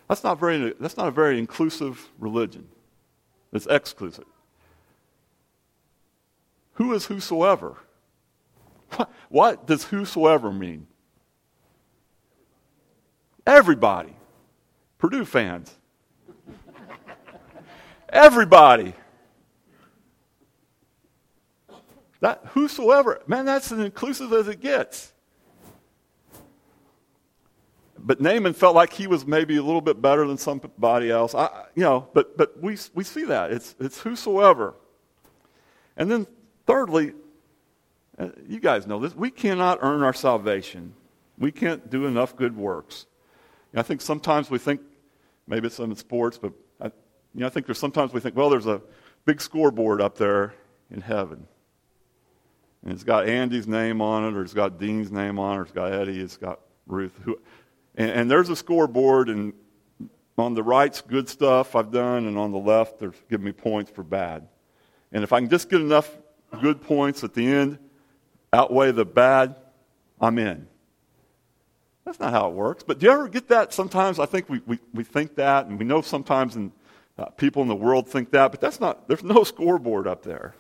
that's 0.08 0.24
not, 0.24 0.40
very, 0.40 0.74
that's 0.80 0.98
not 0.98 1.08
a 1.08 1.12
very 1.12 1.40
inclusive 1.40 2.10
religion. 2.20 2.68
It's 3.54 3.68
exclusive. 3.68 4.26
Who 6.74 6.94
is 6.94 7.06
whosoever? 7.06 7.78
What, 8.96 9.12
what 9.30 9.68
does 9.68 9.86
whosoever 9.86 10.52
mean? 10.52 10.88
Everybody. 13.48 14.14
Purdue 14.98 15.26
fans. 15.26 15.74
Everybody. 18.10 18.94
That 22.20 22.42
whosoever, 22.50 23.22
man, 23.28 23.46
that's 23.46 23.72
as 23.72 23.80
inclusive 23.80 24.34
as 24.34 24.48
it 24.48 24.60
gets. 24.60 25.14
But 28.06 28.22
Naaman 28.22 28.54
felt 28.54 28.76
like 28.76 28.94
he 28.94 29.08
was 29.08 29.26
maybe 29.26 29.58
a 29.58 29.64
little 29.64 29.82
bit 29.82 30.00
better 30.00 30.28
than 30.28 30.38
somebody 30.38 31.10
else. 31.10 31.34
I, 31.34 31.66
you 31.74 31.82
know, 31.82 32.08
but, 32.14 32.38
but 32.38 32.62
we, 32.62 32.78
we 32.94 33.04
see 33.04 33.26
that. 33.26 33.52
It's, 33.52 33.76
it's 33.80 34.00
whosoever. 34.00 34.76
And 35.98 36.12
then, 36.12 36.28
thirdly, 36.68 37.14
uh, 38.20 38.30
you 38.48 38.60
guys 38.60 38.86
know 38.86 39.00
this. 39.00 39.16
We 39.16 39.32
cannot 39.32 39.80
earn 39.82 40.04
our 40.04 40.14
salvation. 40.14 40.94
We 41.40 41.52
can't 41.52 41.90
do 41.90 42.06
enough 42.06 42.36
good 42.36 42.56
works. 42.56 43.08
I 43.74 43.82
think 43.82 44.02
sometimes 44.02 44.50
we 44.50 44.60
think, 44.60 44.82
maybe 45.48 45.68
it's 45.68 45.80
in 45.80 45.94
sports, 45.96 46.38
but 46.38 46.54
I, 46.80 46.86
you 46.86 47.42
know, 47.42 47.48
I 47.48 47.50
think 47.50 47.66
there's 47.66 47.80
sometimes 47.80 48.14
we 48.14 48.20
think, 48.20 48.36
well, 48.36 48.50
there's 48.50 48.68
a 48.68 48.82
big 49.26 49.42
scoreboard 49.42 50.00
up 50.00 50.18
there 50.18 50.54
in 50.92 51.02
heaven. 51.02 51.48
And 52.84 52.94
it's 52.94 53.04
got 53.04 53.28
Andy's 53.28 53.68
name 53.68 54.00
on 54.00 54.24
it, 54.24 54.38
or 54.38 54.44
it's 54.44 54.54
got 54.54 54.80
Dean's 54.80 55.12
name 55.12 55.40
on 55.40 55.56
it, 55.56 55.60
or 55.60 55.62
it's 55.64 55.72
got 55.72 55.92
Eddie, 55.92 56.22
it's 56.22 56.38
got 56.38 56.60
Ruth. 56.88 57.20
Who, 57.24 57.38
and, 57.96 58.12
and 58.12 58.32
there's 58.32 58.50
a 58.50 58.56
scoreboard, 58.56 59.30
and 59.30 59.54
on 60.38 60.54
the 60.54 60.64
right's 60.64 61.02
good 61.02 61.30
stuff 61.30 61.76
I've 61.76 61.92
done, 61.92 62.26
and 62.26 62.38
on 62.38 62.52
the 62.52 62.58
left, 62.58 63.00
they're 63.00 63.14
giving 63.30 63.46
me 63.46 63.52
points 63.52 63.92
for 63.92 64.04
bad. 64.04 64.48
And 65.12 65.24
if 65.24 65.32
I 65.32 65.40
can 65.40 65.50
just 65.50 65.70
get 65.70 65.82
enough 65.82 66.10
good 66.62 66.82
points 66.82 67.24
at 67.24 67.34
the 67.34 67.46
end, 67.46 67.80
outweigh 68.52 68.92
the 68.92 69.06
bad, 69.06 69.56
I'm 70.20 70.38
in. 70.38 70.68
That's 72.06 72.20
not 72.20 72.32
how 72.34 72.50
it 72.50 72.54
works. 72.54 72.84
But 72.84 73.00
do 73.00 73.06
you 73.06 73.12
ever 73.12 73.28
get 73.28 73.48
that? 73.48 73.74
Sometimes 73.74 74.20
I 74.20 74.26
think 74.26 74.50
we, 74.50 74.62
we, 74.66 74.80
we 74.94 75.04
think 75.04 75.36
that, 75.36 75.68
and 75.68 75.80
we 75.80 75.86
know 75.86 76.02
sometimes 76.02 76.56
in, 76.56 76.72
uh, 77.18 77.26
people 77.26 77.62
in 77.62 77.68
the 77.68 77.76
world 77.76 78.08
think 78.08 78.32
that, 78.32 78.52
but 78.52 78.62
that's 78.62 78.80
not, 78.80 79.08
there's 79.08 79.24
no 79.24 79.44
scoreboard 79.44 80.08
up 80.08 80.24
there. 80.24 80.54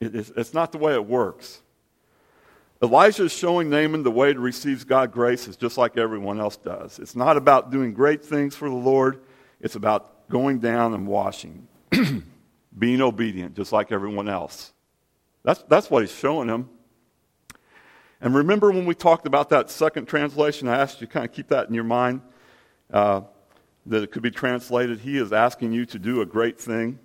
It, 0.00 0.14
it's, 0.14 0.32
it's 0.36 0.54
not 0.54 0.72
the 0.72 0.78
way 0.78 0.94
it 0.94 1.04
works. 1.04 1.61
Elijah 2.82 3.24
is 3.24 3.32
showing 3.32 3.70
Naaman 3.70 4.02
the 4.02 4.10
way 4.10 4.32
to 4.32 4.40
receive 4.40 4.86
God's 4.88 5.12
grace 5.12 5.46
is 5.46 5.56
just 5.56 5.78
like 5.78 5.96
everyone 5.96 6.40
else 6.40 6.56
does. 6.56 6.98
It's 6.98 7.14
not 7.14 7.36
about 7.36 7.70
doing 7.70 7.94
great 7.94 8.24
things 8.24 8.56
for 8.56 8.68
the 8.68 8.74
Lord, 8.74 9.20
it's 9.60 9.76
about 9.76 10.28
going 10.28 10.58
down 10.58 10.92
and 10.92 11.06
washing, 11.06 11.68
being 12.78 13.00
obedient, 13.00 13.54
just 13.54 13.70
like 13.70 13.92
everyone 13.92 14.28
else. 14.28 14.72
That's, 15.44 15.62
that's 15.64 15.90
what 15.90 16.02
he's 16.02 16.14
showing 16.14 16.48
him. 16.48 16.68
And 18.20 18.34
remember 18.34 18.70
when 18.70 18.86
we 18.86 18.94
talked 18.94 19.26
about 19.26 19.50
that 19.50 19.70
second 19.70 20.06
translation, 20.06 20.66
I 20.66 20.78
asked 20.78 21.00
you 21.00 21.06
to 21.06 21.12
kind 21.12 21.24
of 21.24 21.32
keep 21.32 21.48
that 21.48 21.68
in 21.68 21.74
your 21.74 21.84
mind, 21.84 22.22
uh, 22.92 23.22
that 23.86 24.02
it 24.02 24.10
could 24.10 24.22
be 24.22 24.30
translated, 24.30 25.00
He 25.00 25.18
is 25.18 25.32
asking 25.32 25.72
you 25.72 25.86
to 25.86 25.98
do 25.98 26.20
a 26.20 26.26
great 26.26 26.60
thing. 26.60 26.98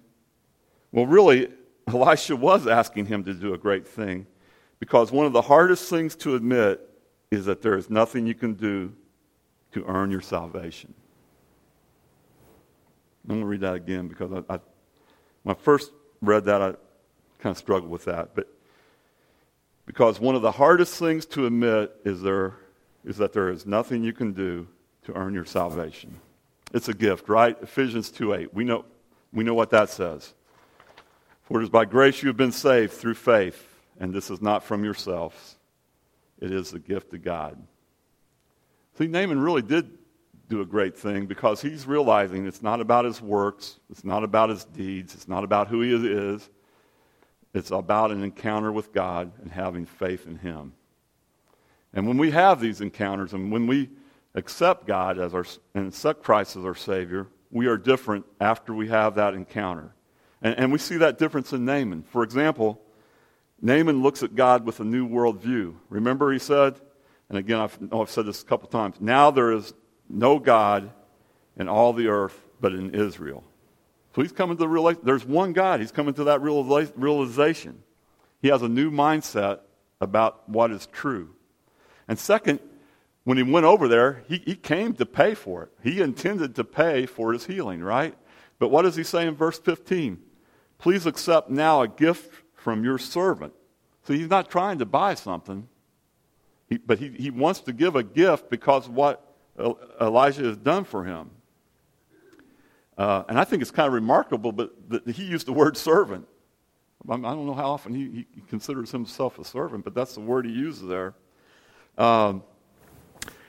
Well, 0.92 1.06
really, 1.06 1.50
Elisha 1.88 2.36
was 2.36 2.66
asking 2.68 3.08
him 3.08 3.24
to 3.26 3.34
do 3.34 3.54
a 3.54 3.58
great 3.58 3.88
thing. 3.88 4.28
Because 4.80 5.12
one 5.12 5.26
of 5.26 5.34
the 5.34 5.42
hardest 5.42 5.90
things 5.90 6.16
to 6.18 6.36
admit 6.36 6.82
is 7.32 7.46
that 7.46 7.62
there 7.62 7.78
is 7.78 7.90
nothing 7.90 8.26
you 8.26 8.36
can 8.36 8.54
do 8.54 8.94
to 9.72 9.84
earn 9.86 10.12
your 10.12 10.22
salvation. 10.22 10.94
I'm 13.24 13.36
going 13.36 13.42
to 13.42 13.48
read 13.48 13.62
that 13.62 13.74
again 13.76 14.08
because 14.08 14.32
I, 14.32 14.54
I, 14.54 14.60
when 15.44 15.56
I 15.56 15.60
first 15.60 15.92
read 16.22 16.46
that, 16.46 16.62
I 16.62 16.68
kind 17.40 17.52
of 17.52 17.58
struggled 17.58 17.92
with 17.92 18.06
that. 18.06 18.34
But 18.34 18.48
because 19.86 20.20
one 20.20 20.36
of 20.36 20.42
the 20.42 20.52
hardest 20.52 20.98
things 20.98 21.26
to 21.28 21.46
admit 21.46 21.92
is, 22.06 22.22
there, 22.22 22.54
is 23.04 23.18
that 23.18 23.34
there 23.34 23.50
is 23.50 23.66
nothing 23.66 24.04
you 24.04 24.14
can 24.14 24.32
do 24.32 24.68
to 25.04 25.14
earn 25.14 25.34
your 25.34 25.46
salvation. 25.46 26.18
It's 26.74 26.88
a 26.88 26.94
gift, 26.94 27.28
right? 27.28 27.58
Ephesians 27.62 28.12
2.8. 28.12 28.54
We 28.54 28.64
know, 28.64 28.86
we 29.34 29.44
know 29.44 29.54
what 29.54 29.72
that 29.72 29.90
says. 29.90 30.34
For 31.44 31.60
it 31.60 31.64
is 31.64 31.70
by 31.70 31.86
grace 31.86 32.22
you 32.22 32.28
have 32.28 32.38
been 32.38 32.52
saved 32.52 32.94
through 32.94 33.16
faith 33.16 33.77
and 34.00 34.14
this 34.14 34.30
is 34.30 34.42
not 34.42 34.64
from 34.64 34.84
yourselves. 34.84 35.56
It 36.40 36.52
is 36.52 36.72
the 36.72 36.80
gift 36.80 37.14
of 37.14 37.24
God. 37.24 37.58
See, 38.98 39.08
Naaman 39.08 39.40
really 39.40 39.62
did 39.62 39.90
do 40.50 40.62
a 40.62 40.66
great 40.66 40.98
thing 40.98 41.26
because 41.26 41.62
he's 41.62 41.86
realizing 41.86 42.46
it's 42.46 42.64
not 42.64 42.80
about 42.80 43.06
his 43.06 43.22
works, 43.22 43.80
it's 43.90 44.04
not 44.04 44.24
about 44.24 44.50
his 44.50 44.64
deeds, 44.64 45.14
it's 45.14 45.28
not 45.28 45.44
about 45.44 45.68
who 45.68 45.82
he 45.82 45.94
is. 45.94 46.50
It's 47.54 47.72
about 47.72 48.12
an 48.12 48.24
encounter 48.24 48.72
with 48.72 48.94
God 48.94 49.32
and 49.42 49.52
having 49.52 49.86
faith 49.86 50.28
in 50.28 50.38
him. 50.38 50.74
And 51.94 52.08
when 52.08 52.18
we 52.18 52.32
have 52.32 52.60
these 52.60 52.82
encounters 52.82 53.34
and 53.34 53.52
when 53.52 53.66
we 53.68 53.90
accept 54.36 54.86
God 54.86 55.18
as 55.18 55.34
our 55.34 55.46
and 55.74 55.88
accept 55.88 56.24
Christ 56.24 56.56
as 56.56 56.66
our 56.66 56.76
Savior, 56.76 57.28
we 57.50 57.68
are 57.68 57.78
different 57.78 58.26
after 58.40 58.74
we 58.74 58.90
have 58.90 59.16
that 59.16 59.34
encounter. 59.34 59.96
And, 60.42 60.56
and 60.58 60.72
we 60.72 60.78
see 60.78 60.98
that 60.98 61.18
difference 61.18 61.52
in 61.54 61.66
Naaman. 61.66 62.04
For 62.04 62.22
example, 62.22 62.80
Naaman 63.62 64.02
looks 64.02 64.24
at 64.24 64.36
God 64.36 64.66
with 64.66 64.80
a 64.80 64.84
new 64.84 65.08
worldview. 65.08 65.76
Remember, 65.90 66.32
he 66.32 66.40
said, 66.40 66.80
and 67.30 67.38
again, 67.38 67.60
I've, 67.60 67.78
oh, 67.92 68.02
I've 68.02 68.10
said 68.10 68.26
this 68.26 68.42
a 68.42 68.46
couple 68.46 68.70
times 68.70 68.98
now 69.00 69.32
there 69.32 69.52
is 69.52 69.74
no 70.10 70.40
God 70.40 70.92
in 71.58 71.68
all 71.68 71.94
the 71.94 72.08
earth 72.08 72.40
but 72.62 72.74
in 72.74 72.94
Israel. 72.94 73.44
So 74.16 74.22
he's 74.22 74.32
coming 74.32 74.58
to 74.58 74.62
the 74.62 74.68
realization 74.68 75.06
there's 75.06 75.26
one 75.26 75.54
God. 75.54 75.80
He's 75.80 75.92
coming 75.92 76.14
to 76.16 76.26
that 76.26 76.42
realization. 76.42 77.84
He 78.42 78.48
has 78.50 78.62
a 78.62 78.70
new 78.70 78.92
mindset 78.92 79.60
about 80.00 80.48
what 80.48 80.72
is 80.72 80.88
true. 80.88 81.30
And 82.08 82.18
second, 82.18 82.60
when 83.24 83.38
he 83.38 83.44
went 83.44 83.66
over 83.66 83.88
there, 83.88 84.24
he, 84.28 84.38
he 84.46 84.56
came 84.56 84.94
to 84.94 85.06
pay 85.06 85.34
for 85.34 85.64
it. 85.64 85.70
He 85.84 86.02
intended 86.02 86.56
to 86.56 86.64
pay 86.64 87.06
for 87.06 87.34
his 87.34 87.46
healing, 87.46 87.82
right? 87.82 88.16
But 88.60 88.70
what 88.70 88.84
does 88.84 88.96
he 88.96 89.04
say 89.04 89.28
in 89.28 89.36
verse 89.36 89.60
15? 89.60 90.20
Please 90.78 91.06
accept 91.06 91.50
now 91.50 91.82
a 91.82 91.88
gift 91.88 92.32
from 92.68 92.84
your 92.84 92.98
servant. 92.98 93.54
So 94.04 94.12
he's 94.12 94.28
not 94.28 94.52
trying 94.52 94.80
to 94.80 94.86
buy 94.86 95.14
something, 95.14 95.70
he, 96.68 96.76
but 96.76 97.00
he, 97.00 97.12
he 97.12 97.32
wants 97.32 97.62
to 97.62 97.72
give 97.72 97.96
a 97.96 98.04
gift 98.04 98.50
because 98.50 98.88
of 98.88 98.94
what 98.94 99.34
Elijah 100.02 100.44
has 100.44 100.58
done 100.58 100.84
for 100.84 101.06
him. 101.06 101.30
Uh, 102.98 103.24
and 103.30 103.40
I 103.40 103.46
think 103.46 103.62
it's 103.62 103.72
kind 103.72 103.88
of 103.88 103.94
remarkable, 103.94 104.52
but 104.52 104.74
he 105.06 105.24
used 105.24 105.48
the 105.48 105.54
word 105.54 105.78
servant. 105.78 106.28
I 107.10 107.16
don't 107.16 107.46
know 107.46 107.54
how 107.54 107.72
often 107.72 107.96
he, 107.96 108.28
he 108.36 108.42
considers 108.50 108.92
himself 108.92 109.40
a 109.40 109.46
servant, 109.46 109.86
but 109.86 109.96
that's 109.96 110.16
the 110.16 110.20
word 110.20 110.46
he 110.46 110.52
uses 110.52 110.90
there. 110.90 111.14
Um, 111.98 112.44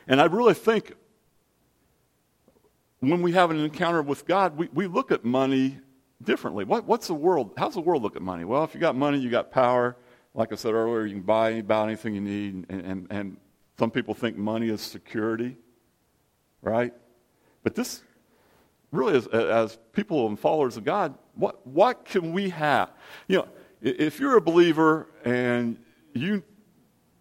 and 0.06 0.20
I 0.20 0.26
really 0.26 0.54
think 0.54 0.92
when 3.00 3.20
we 3.20 3.32
have 3.32 3.50
an 3.50 3.58
encounter 3.58 4.00
with 4.00 4.26
God, 4.26 4.56
we, 4.56 4.68
we 4.72 4.86
look 4.86 5.10
at 5.10 5.24
money 5.24 5.80
differently. 6.22 6.64
What, 6.64 6.84
what's 6.86 7.06
the 7.06 7.14
world? 7.14 7.52
How's 7.56 7.74
the 7.74 7.80
world 7.80 8.02
look 8.02 8.16
at 8.16 8.22
money? 8.22 8.44
Well, 8.44 8.64
if 8.64 8.74
you 8.74 8.80
got 8.80 8.96
money, 8.96 9.18
you 9.18 9.30
got 9.30 9.50
power. 9.50 9.96
Like 10.34 10.52
I 10.52 10.56
said 10.56 10.74
earlier, 10.74 11.04
you 11.04 11.14
can 11.14 11.22
buy 11.22 11.50
about 11.50 11.88
anything 11.88 12.14
you 12.14 12.20
need. 12.20 12.66
And, 12.68 12.80
and, 12.84 13.06
and 13.10 13.36
some 13.78 13.90
people 13.90 14.14
think 14.14 14.36
money 14.36 14.68
is 14.68 14.80
security, 14.80 15.56
right? 16.62 16.92
But 17.62 17.74
this 17.74 18.02
really, 18.90 19.16
is, 19.16 19.26
as 19.28 19.78
people 19.92 20.26
and 20.26 20.38
followers 20.38 20.76
of 20.76 20.84
God, 20.84 21.14
what, 21.34 21.66
what 21.66 22.04
can 22.04 22.32
we 22.32 22.50
have? 22.50 22.90
You 23.26 23.38
know, 23.38 23.48
if 23.80 24.18
you're 24.18 24.36
a 24.36 24.40
believer 24.40 25.08
and 25.24 25.78
you 26.12 26.42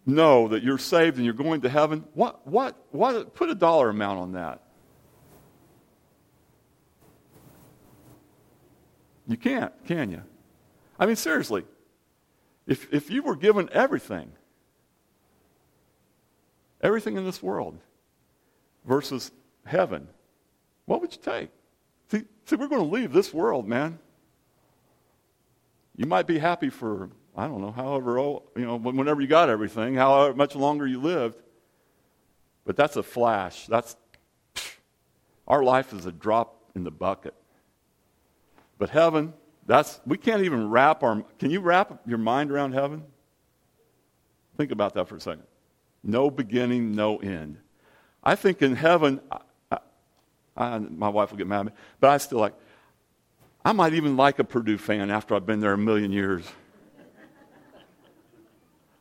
know 0.06 0.48
that 0.48 0.64
you're 0.64 0.78
saved 0.78 1.18
and 1.18 1.26
you're 1.26 1.34
going 1.34 1.62
to 1.62 1.70
heaven, 1.70 2.06
what, 2.14 2.48
what, 2.48 2.76
what, 2.92 3.36
put 3.36 3.50
a 3.50 3.56
dollar 3.56 3.90
amount 3.90 4.20
on 4.20 4.32
that. 4.34 4.64
You 9.28 9.38
can't, 9.38 9.74
can 9.86 10.10
you? 10.10 10.24
I 11.00 11.06
mean, 11.06 11.16
seriously, 11.16 11.66
if, 12.66 12.92
if 12.94 13.10
you 13.10 13.24
were 13.24 13.36
given 13.36 13.70
everything, 13.72 14.32
everything 16.82 17.18
in 17.18 17.26
this 17.26 17.44
world 17.44 17.78
versus 18.86 19.32
heaven, 19.66 20.08
what 20.86 21.02
would 21.02 21.14
you 21.14 21.22
take? 21.22 21.50
See, 22.10 22.24
see 22.46 22.56
we're 22.56 22.68
going 22.68 22.82
to 22.82 22.94
leave 22.94 23.12
this 23.12 23.34
world, 23.34 23.68
man. 23.68 24.00
You 25.98 26.06
might 26.06 26.28
be 26.28 26.40
happy 26.40 26.70
for, 26.70 27.10
I 27.36 27.48
don't 27.48 27.62
know, 27.62 27.72
however 27.72 28.18
old, 28.18 28.44
you 28.56 28.66
know, 28.66 28.78
whenever 28.78 29.20
you 29.20 29.28
got 29.28 29.50
everything, 29.50 29.96
however 29.96 30.34
much 30.34 30.56
longer 30.56 30.88
you 30.88 31.02
lived. 31.02 31.42
But 32.66 32.76
that's 32.76 32.96
a 32.96 33.04
flash. 33.04 33.66
That's, 33.68 33.96
our 35.48 35.64
life 35.64 35.94
is 35.94 36.06
a 36.06 36.12
drop 36.12 36.70
in 36.76 36.84
the 36.84 36.92
bucket. 36.92 37.34
But 38.78 38.90
heaven, 38.90 39.34
that's 39.66 40.00
we 40.06 40.18
can't 40.18 40.44
even 40.44 40.70
wrap 40.70 41.04
our 41.04 41.24
can 41.40 41.52
you 41.52 41.60
wrap 41.60 42.02
your 42.06 42.18
mind 42.18 42.52
around 42.52 42.74
heaven? 42.74 43.04
Think 44.58 44.72
about 44.72 44.94
that 44.96 45.08
for 45.08 45.18
a 45.18 45.22
second. 45.22 45.44
No 46.04 46.30
beginning, 46.32 46.94
no 46.94 47.18
end. 47.18 47.58
I 48.24 48.36
think 48.36 48.62
in 48.62 48.76
heaven, 48.76 49.22
I, 49.32 49.78
I, 50.56 50.80
my 50.80 51.10
wife 51.10 51.32
will 51.32 51.38
get 51.38 51.48
mad 51.48 51.60
at 51.60 51.66
me, 51.68 51.72
but 52.00 52.10
I 52.10 52.18
still 52.18 52.40
like, 52.40 52.54
I 53.64 53.72
might 53.74 53.94
even 53.94 54.18
like 54.18 54.40
a 54.40 54.44
Purdue 54.44 54.78
fan 54.78 55.12
after 55.12 55.36
I've 55.36 55.46
been 55.46 55.60
there 55.60 55.74
a 55.74 55.78
million 55.78 56.12
years. 56.12 56.46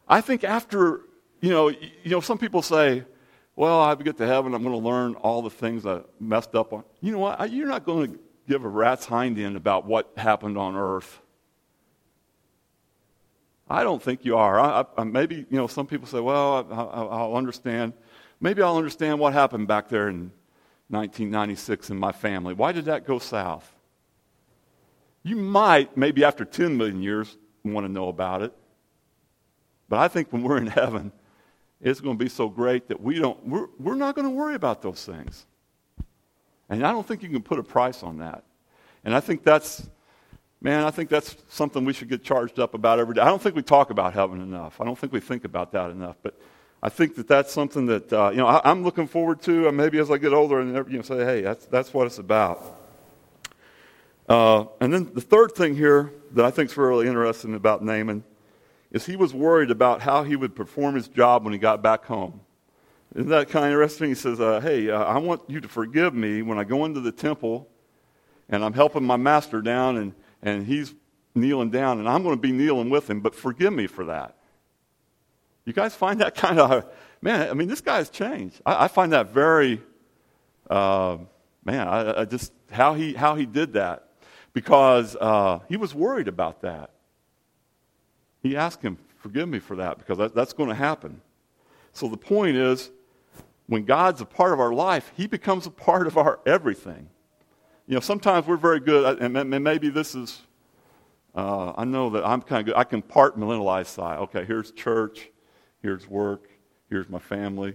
I 0.09 0.21
think 0.21 0.45
after, 0.45 1.01
you 1.41 1.51
know, 1.51 1.69
you 1.69 2.11
know, 2.11 2.21
some 2.21 2.39
people 2.39 2.63
say, 2.63 3.05
well, 3.57 3.81
I 3.81 3.95
get 3.95 4.19
to 4.19 4.27
heaven, 4.27 4.55
I'm 4.55 4.63
going 4.63 4.81
to 4.81 4.87
learn 4.87 5.15
all 5.15 5.43
the 5.43 5.51
things 5.51 5.87
I 5.87 6.01
messed 6.21 6.55
up 6.55 6.73
on. 6.73 6.85
You 7.01 7.13
know 7.13 7.19
what? 7.19 7.51
You're 7.51 7.69
not 7.69 7.85
going 7.85 8.13
to 8.13 8.19
give 8.49 8.65
a 8.65 8.69
rat's 8.69 9.07
hind 9.07 9.39
end 9.39 9.57
about 9.57 9.87
what 9.87 10.13
happened 10.17 10.57
on 10.57 10.77
earth. 10.77 11.21
I 13.69 13.83
don't 13.83 14.03
think 14.03 14.25
you 14.25 14.37
are. 14.37 14.61
I, 14.61 14.85
I, 14.97 15.05
maybe, 15.05 15.37
you 15.37 15.57
know, 15.57 15.67
some 15.67 15.87
people 15.87 16.07
say, 16.07 16.21
well, 16.21 16.67
I, 16.71 17.25
will 17.27 17.37
understand. 17.37 17.95
Maybe 18.41 18.63
I'll 18.63 18.77
understand 18.77 19.19
what 19.19 19.33
happened 19.33 19.67
back 19.67 19.89
there 19.89 20.09
in 20.09 20.31
1996 20.89 21.91
in 21.91 21.99
my 21.99 22.13
family. 22.13 22.55
Why 22.55 22.71
did 22.71 22.85
that 22.85 23.05
go 23.05 23.19
south? 23.19 23.73
You 25.25 25.35
might, 25.35 25.97
maybe 25.97 26.25
after 26.25 26.45
10 26.45 26.77
million 26.77 27.03
years, 27.03 27.37
want 27.65 27.85
to 27.85 27.93
know 27.93 28.09
about 28.09 28.43
it. 28.43 28.53
But 29.89 29.99
I 29.99 30.07
think 30.07 30.33
when 30.33 30.43
we're 30.43 30.59
in 30.59 30.69
heaven, 30.69 31.11
it's 31.81 32.01
going 32.01 32.17
to 32.17 32.25
be 32.25 32.29
so 32.29 32.49
great 32.49 32.89
that 32.89 33.01
we 33.01 33.19
don't, 33.19 33.45
we're, 33.47 33.67
we're 33.79 33.97
not 33.97 34.15
going 34.15 34.27
to 34.27 34.35
worry 34.35 34.55
about 34.55 34.83
those 34.83 35.05
things. 35.05 35.47
And 36.69 36.85
I 36.85 36.93
don't 36.93 37.07
think 37.07 37.23
you 37.23 37.29
can 37.29 37.43
put 37.43 37.59
a 37.59 37.63
price 37.63 38.03
on 38.03 38.19
that. 38.19 38.45
And 39.05 39.15
I 39.15 39.21
think 39.21 39.45
that's, 39.45 39.87
man, 40.61 40.85
I 40.85 40.91
think 40.91 41.09
that's 41.09 41.37
something 41.49 41.85
we 41.85 41.93
should 41.93 42.09
get 42.09 42.25
charged 42.25 42.59
up 42.59 42.75
about 42.75 42.99
every 42.99 43.15
day. 43.15 43.21
I 43.21 43.27
don't 43.27 43.41
think 43.41 43.55
we 43.55 43.63
talk 43.63 43.91
about 43.91 44.15
heaven 44.15 44.41
enough. 44.41 44.81
I 44.81 44.85
don't 44.85 44.99
think 44.99 45.13
we 45.13 45.21
think 45.21 45.45
about 45.45 45.73
that 45.73 45.91
enough. 45.91 46.17
But 46.23 46.39
I 46.83 46.89
think 46.89 47.15
that 47.17 47.29
that's 47.29 47.53
something 47.53 47.87
that, 47.87 48.13
uh, 48.13 48.31
you 48.31 48.39
know, 48.39 48.47
I, 48.47 48.71
am 48.71 48.83
looking 48.83 49.07
forward 49.07 49.41
to. 49.43 49.69
And 49.69 49.77
maybe 49.77 49.99
as 49.99 50.11
I 50.11 50.19
get 50.19 50.33
older 50.33 50.61
and, 50.61 50.75
you 50.91 50.97
know, 50.97 51.03
say, 51.03 51.25
hey, 51.25 51.41
that's, 51.41 51.67
that's 51.67 51.95
what 51.95 52.07
it's 52.07 52.19
about. 52.19 52.65
Uh, 54.29 54.65
and 54.81 54.93
then 54.93 55.13
the 55.15 55.21
third 55.21 55.53
thing 55.53 55.77
here 55.77 56.13
that 56.33 56.45
I 56.45 56.51
think 56.51 56.71
is 56.71 56.77
really 56.77 57.07
interesting 57.07 57.55
about 57.55 57.85
Naaman 57.85 58.25
is 58.91 59.07
he 59.07 59.15
was 59.15 59.33
worried 59.33 59.71
about 59.71 60.01
how 60.01 60.25
he 60.25 60.37
would 60.37 60.57
perform 60.57 60.95
his 60.97 61.07
job 61.07 61.45
when 61.45 61.53
he 61.53 61.59
got 61.59 61.83
back 61.83 62.05
home. 62.07 62.41
Isn't 63.17 63.31
that 63.31 63.49
kind 63.49 63.65
of 63.65 63.71
interesting? 63.71 64.11
He 64.11 64.15
says, 64.15 64.41
uh, 64.41 64.61
Hey, 64.61 64.91
uh, 64.91 65.03
I 65.03 65.17
want 65.17 65.41
you 65.49 65.59
to 65.63 65.69
forgive 65.69 66.13
me 66.13 66.43
when 66.43 66.59
I 66.59 66.65
go 66.65 66.85
into 66.85 67.01
the 67.01 67.11
temple 67.11 67.67
and 68.51 68.63
I'm 68.63 68.75
helping 68.75 69.05
my 69.05 69.17
master 69.17 69.63
down 69.63 69.97
and, 69.97 70.15
and 70.43 70.67
he's 70.67 70.95
kneeling 71.35 71.71
down 71.71 71.99
and 71.99 72.07
I'm 72.07 72.23
going 72.23 72.37
to 72.37 72.41
be 72.41 72.53
kneeling 72.53 72.91
with 72.91 73.09
him, 73.09 73.23
but 73.23 73.35
forgive 73.35 73.73
me 73.73 73.87
for 73.87 74.05
that. 74.05 74.37
You 75.65 75.73
guys 75.73 75.95
find 75.95 76.21
that 76.21 76.35
kind 76.35 76.61
of, 76.61 76.85
man, 77.23 77.49
I 77.49 77.55
mean, 77.55 77.69
this 77.69 77.81
guy's 77.81 78.11
changed. 78.11 78.61
I, 78.67 78.85
I 78.85 78.89
find 78.89 79.15
that 79.15 79.31
very, 79.31 79.81
uh, 80.69 81.17
man, 81.65 81.89
I, 81.89 82.21
I, 82.21 82.25
just, 82.27 82.53
how 82.71 82.93
he, 82.93 83.15
how 83.15 83.35
he 83.35 83.47
did 83.47 83.73
that 83.73 84.11
because 84.53 85.17
uh, 85.19 85.61
he 85.71 85.79
was 85.79 85.95
worried 85.95 86.29
about 86.29 86.61
that. 86.61 86.91
He 88.43 88.59
asked 88.59 88.83
him, 88.83 88.99
forgive 89.17 89.49
me 89.49 89.59
for 89.59 89.77
that 89.77 89.97
because 89.97 90.19
that, 90.19 90.35
that's 90.35 90.53
going 90.53 90.69
to 90.69 90.75
happen. 90.75 91.23
So 91.95 92.09
the 92.09 92.19
point 92.19 92.59
is, 92.59 92.91
when 93.67 93.85
God's 93.85 94.21
a 94.21 94.25
part 94.25 94.53
of 94.53 94.61
our 94.61 94.73
life, 94.73 95.13
He 95.17 95.27
becomes 95.27 95.67
a 95.67 95.71
part 95.71 96.07
of 96.07 96.17
our 96.17 96.41
everything. 96.47 97.09
You 97.87 97.95
know, 97.95 98.01
sometimes 98.01 98.47
we're 98.47 98.57
very 98.57 98.81
good, 98.81 99.21
and 99.21 99.65
maybe 99.65 99.91
this 99.91 100.15
is, 100.15 100.41
uh, 101.35 101.73
I 101.77 101.85
know 101.85 102.11
that 102.11 102.27
I'm 102.27 102.43
kind 102.43 102.61
of 102.61 102.67
good. 102.67 102.77
I 102.77 102.85
can 102.85 103.03
compartmentalize 103.03 103.87
side. 103.87 104.19
Okay, 104.19 104.45
here's 104.45 104.73
church, 104.73 105.31
here's 105.83 106.09
work, 106.09 106.49
here's 106.91 107.09
my 107.09 107.21
family, 107.21 107.75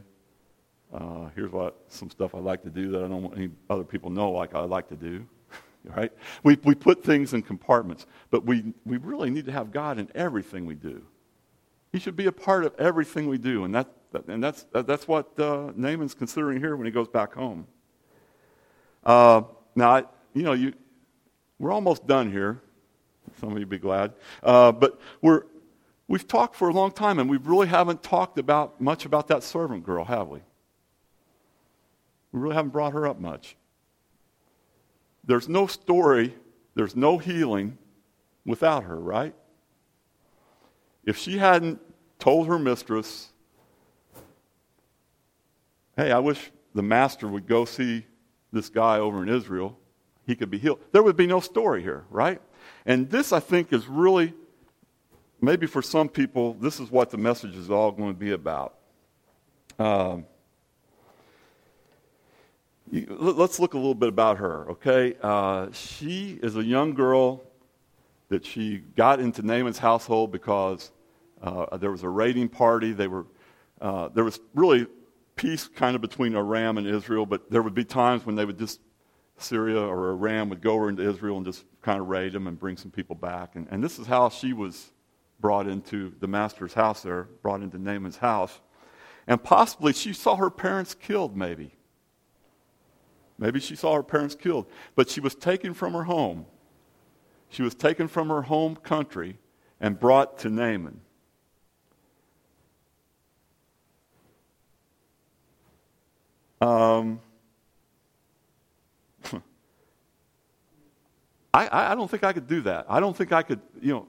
uh, 0.94 1.30
here's 1.36 1.52
what 1.52 1.78
some 1.88 2.10
stuff 2.10 2.36
I 2.36 2.40
like 2.40 2.64
to 2.64 2.70
do 2.70 2.92
that 2.92 3.04
I 3.04 3.08
don't 3.08 3.24
want 3.24 3.38
any 3.38 3.52
other 3.70 3.86
people 3.86 4.10
know 4.10 4.32
like 4.32 4.54
I 4.54 4.62
like 4.62 4.90
to 4.90 4.98
do. 4.98 5.26
right? 5.96 6.12
We, 6.44 6.58
we 6.64 6.76
put 6.76 7.04
things 7.04 7.34
in 7.34 7.42
compartments, 7.42 8.06
but 8.30 8.46
we, 8.46 8.74
we 8.86 8.98
really 8.98 9.30
need 9.30 9.46
to 9.46 9.52
have 9.52 9.72
God 9.72 9.98
in 9.98 10.10
everything 10.14 10.66
we 10.66 10.76
do. 10.76 11.04
He 11.92 12.00
should 12.00 12.16
be 12.16 12.28
a 12.28 12.32
part 12.32 12.66
of 12.66 12.74
everything 12.78 13.28
we 13.28 13.38
do, 13.38 13.64
and, 13.66 13.76
that 13.76 13.88
and 14.28 14.44
that's, 14.44 14.66
that's 14.74 15.08
what 15.08 15.40
uh, 15.40 15.72
Naaman's 15.76 16.14
considering 16.14 16.60
here 16.60 16.76
when 16.76 16.86
he 16.86 16.92
goes 16.92 17.08
back 17.08 17.34
home. 17.34 17.68
Uh, 19.04 19.44
now, 19.76 19.92
I, 19.92 20.04
you 20.34 20.44
know, 20.44 20.54
you, 20.54 20.74
we're 21.60 21.72
almost 21.72 22.06
done 22.08 22.32
here. 22.32 22.62
Some 23.40 23.54
of 23.54 23.60
you 23.60 23.66
be 23.66 23.78
glad. 23.78 24.14
Uh, 24.44 24.72
but 24.72 25.00
we're, 25.22 25.44
we've 26.08 26.28
talked 26.28 26.56
for 26.56 26.70
a 26.70 26.74
long 26.74 26.92
time, 26.92 27.20
and 27.20 27.30
we 27.30 27.38
really 27.38 27.68
haven't 27.68 28.04
talked 28.04 28.38
about 28.38 28.82
much 28.82 29.06
about 29.06 29.28
that 29.30 29.44
servant 29.44 29.86
girl, 29.86 30.04
have 30.04 30.28
we? 30.28 30.40
We 32.32 32.40
really 32.40 32.56
haven't 32.56 32.72
brought 32.72 32.94
her 32.94 33.08
up 33.08 33.20
much. 33.20 33.56
There's 35.24 35.48
no 35.48 35.68
story, 35.68 36.36
there's 36.76 36.96
no 36.96 37.18
healing 37.18 37.78
without 38.46 38.84
her, 38.84 39.00
right? 39.00 39.34
If 41.06 41.18
she 41.18 41.38
hadn't 41.38 41.80
told 42.20 42.48
her 42.48 42.58
mistress, 42.58 43.31
hey, 46.02 46.12
I 46.12 46.18
wish 46.18 46.52
the 46.74 46.82
master 46.82 47.28
would 47.28 47.46
go 47.46 47.64
see 47.64 48.06
this 48.52 48.70
guy 48.70 48.98
over 48.98 49.22
in 49.22 49.30
Israel, 49.30 49.78
he 50.26 50.36
could 50.36 50.50
be 50.50 50.58
healed. 50.58 50.80
There 50.92 51.04
would 51.04 51.16
be 51.16 51.28
no 51.28 51.40
story 51.40 51.84
here, 51.84 52.06
right? 52.10 52.42
And 52.88 53.10
this, 53.10 53.32
I 53.32 53.40
think, 53.40 53.72
is 53.72 53.88
really, 53.88 54.34
maybe 55.42 55.68
for 55.68 55.84
some 55.84 56.10
people, 56.10 56.56
this 56.56 56.80
is 56.80 56.90
what 56.90 57.12
the 57.12 57.18
message 57.18 57.56
is 57.56 57.70
all 57.70 57.92
going 57.92 58.14
to 58.14 58.20
be 58.20 58.32
about. 58.32 58.78
Um, 59.78 60.26
let's 62.92 63.60
look 63.60 63.76
a 63.76 63.78
little 63.78 63.94
bit 63.94 64.10
about 64.10 64.40
her, 64.40 64.72
okay? 64.72 65.16
Uh, 65.22 65.68
she 65.72 66.40
is 66.42 66.56
a 66.56 66.64
young 66.64 66.96
girl 66.96 67.44
that 68.30 68.44
she 68.44 68.80
got 68.96 69.20
into 69.20 69.44
Naaman's 69.44 69.78
household 69.78 70.32
because 70.32 70.92
uh, 71.44 71.78
there 71.78 71.92
was 71.92 72.02
a 72.02 72.10
raiding 72.10 72.50
party. 72.50 72.92
They 72.92 73.08
were, 73.08 73.28
uh, 73.80 74.10
there 74.10 74.24
was 74.24 74.40
really 74.56 74.88
peace 75.36 75.68
kind 75.68 75.96
of 75.96 76.02
between 76.02 76.36
Aram 76.36 76.78
and 76.78 76.88
Israel, 76.88 77.26
but 77.26 77.50
there 77.50 77.62
would 77.62 77.74
be 77.74 77.84
times 77.84 78.26
when 78.26 78.36
they 78.36 78.46
would 78.46 78.58
just, 78.58 78.80
Syria 79.38 79.80
or 79.80 80.12
Aram 80.12 80.50
would 80.50 80.62
go 80.62 80.74
over 80.74 80.90
into 80.90 81.08
Israel 81.08 81.38
and 81.38 81.46
just 81.46 81.66
kind 81.82 82.00
of 82.00 82.08
raid 82.08 82.34
them 82.34 82.48
and 82.48 82.60
bring 82.60 82.78
some 82.78 82.92
people 82.92 83.16
back. 83.16 83.56
And, 83.56 83.68
and 83.72 83.84
this 83.84 83.98
is 84.00 84.08
how 84.08 84.30
she 84.30 84.54
was 84.54 84.92
brought 85.40 85.68
into 85.68 86.14
the 86.20 86.28
master's 86.28 86.74
house 86.74 87.02
there, 87.02 87.24
brought 87.42 87.62
into 87.62 87.78
Naaman's 87.78 88.18
house. 88.18 88.62
And 89.28 89.44
possibly 89.44 89.94
she 89.94 90.14
saw 90.14 90.36
her 90.36 90.50
parents 90.50 90.94
killed, 90.94 91.36
maybe. 91.36 91.74
Maybe 93.38 93.60
she 93.60 93.76
saw 93.76 93.96
her 93.96 94.04
parents 94.04 94.36
killed. 94.36 94.68
But 94.96 95.10
she 95.10 95.20
was 95.20 95.34
taken 95.34 95.74
from 95.74 95.94
her 95.94 96.04
home. 96.04 96.46
She 97.50 97.64
was 97.64 97.74
taken 97.76 98.08
from 98.08 98.30
her 98.30 98.44
home 98.44 98.76
country 98.76 99.40
and 99.80 100.00
brought 100.00 100.38
to 100.40 100.50
Naaman. 100.50 101.02
Um, 106.62 107.20
I, 111.54 111.92
I 111.92 111.96
don't 111.96 112.10
think 112.10 112.24
I 112.24 112.32
could 112.32 112.48
do 112.48 112.62
that. 112.62 112.86
I 112.88 113.00
don't 113.00 113.18
think 113.18 113.34
I 113.34 113.44
could, 113.44 113.60
you 113.82 113.94
know, 113.94 114.08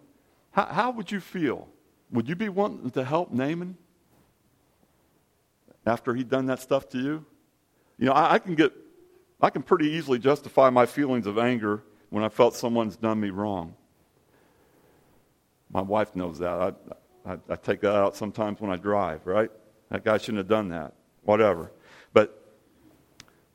how, 0.53 0.67
how 0.67 0.91
would 0.93 1.11
you 1.11 1.19
feel? 1.21 1.67
Would 2.13 2.29
you 2.29 2.37
be 2.37 2.49
wanting 2.51 2.91
to 2.91 3.05
help 3.05 3.33
Naaman 3.33 3.77
after 5.87 6.15
he'd 6.15 6.29
done 6.29 6.47
that 6.47 6.61
stuff 6.61 6.89
to 6.91 6.99
you? 6.99 7.25
You 7.99 8.07
know, 8.07 8.13
I, 8.13 8.35
I 8.35 8.39
can 8.39 8.55
get 8.55 8.73
I 9.41 9.51
can 9.51 9.63
pretty 9.63 9.89
easily 9.89 10.21
justify 10.21 10.71
my 10.71 10.87
feelings 10.87 11.27
of 11.27 11.37
anger 11.37 11.83
when 12.11 12.23
I 12.23 12.29
felt 12.29 12.55
someone's 12.55 12.97
done 12.97 13.19
me 13.19 13.31
wrong. 13.31 13.75
My 15.73 15.81
wife 15.81 16.15
knows 16.15 16.39
that. 16.39 16.49
I, 16.49 16.73
I, 17.33 17.39
I, 17.49 17.57
take 17.57 17.81
that 17.81 17.95
out 17.95 18.15
sometimes 18.15 18.61
when 18.61 18.71
I 18.71 18.77
drive, 18.77 19.27
right? 19.27 19.51
That 19.91 20.05
guy 20.05 20.19
shouldn't 20.19 20.39
have 20.39 20.49
done 20.49 20.69
that. 20.69 20.93
Whatever. 21.25 21.73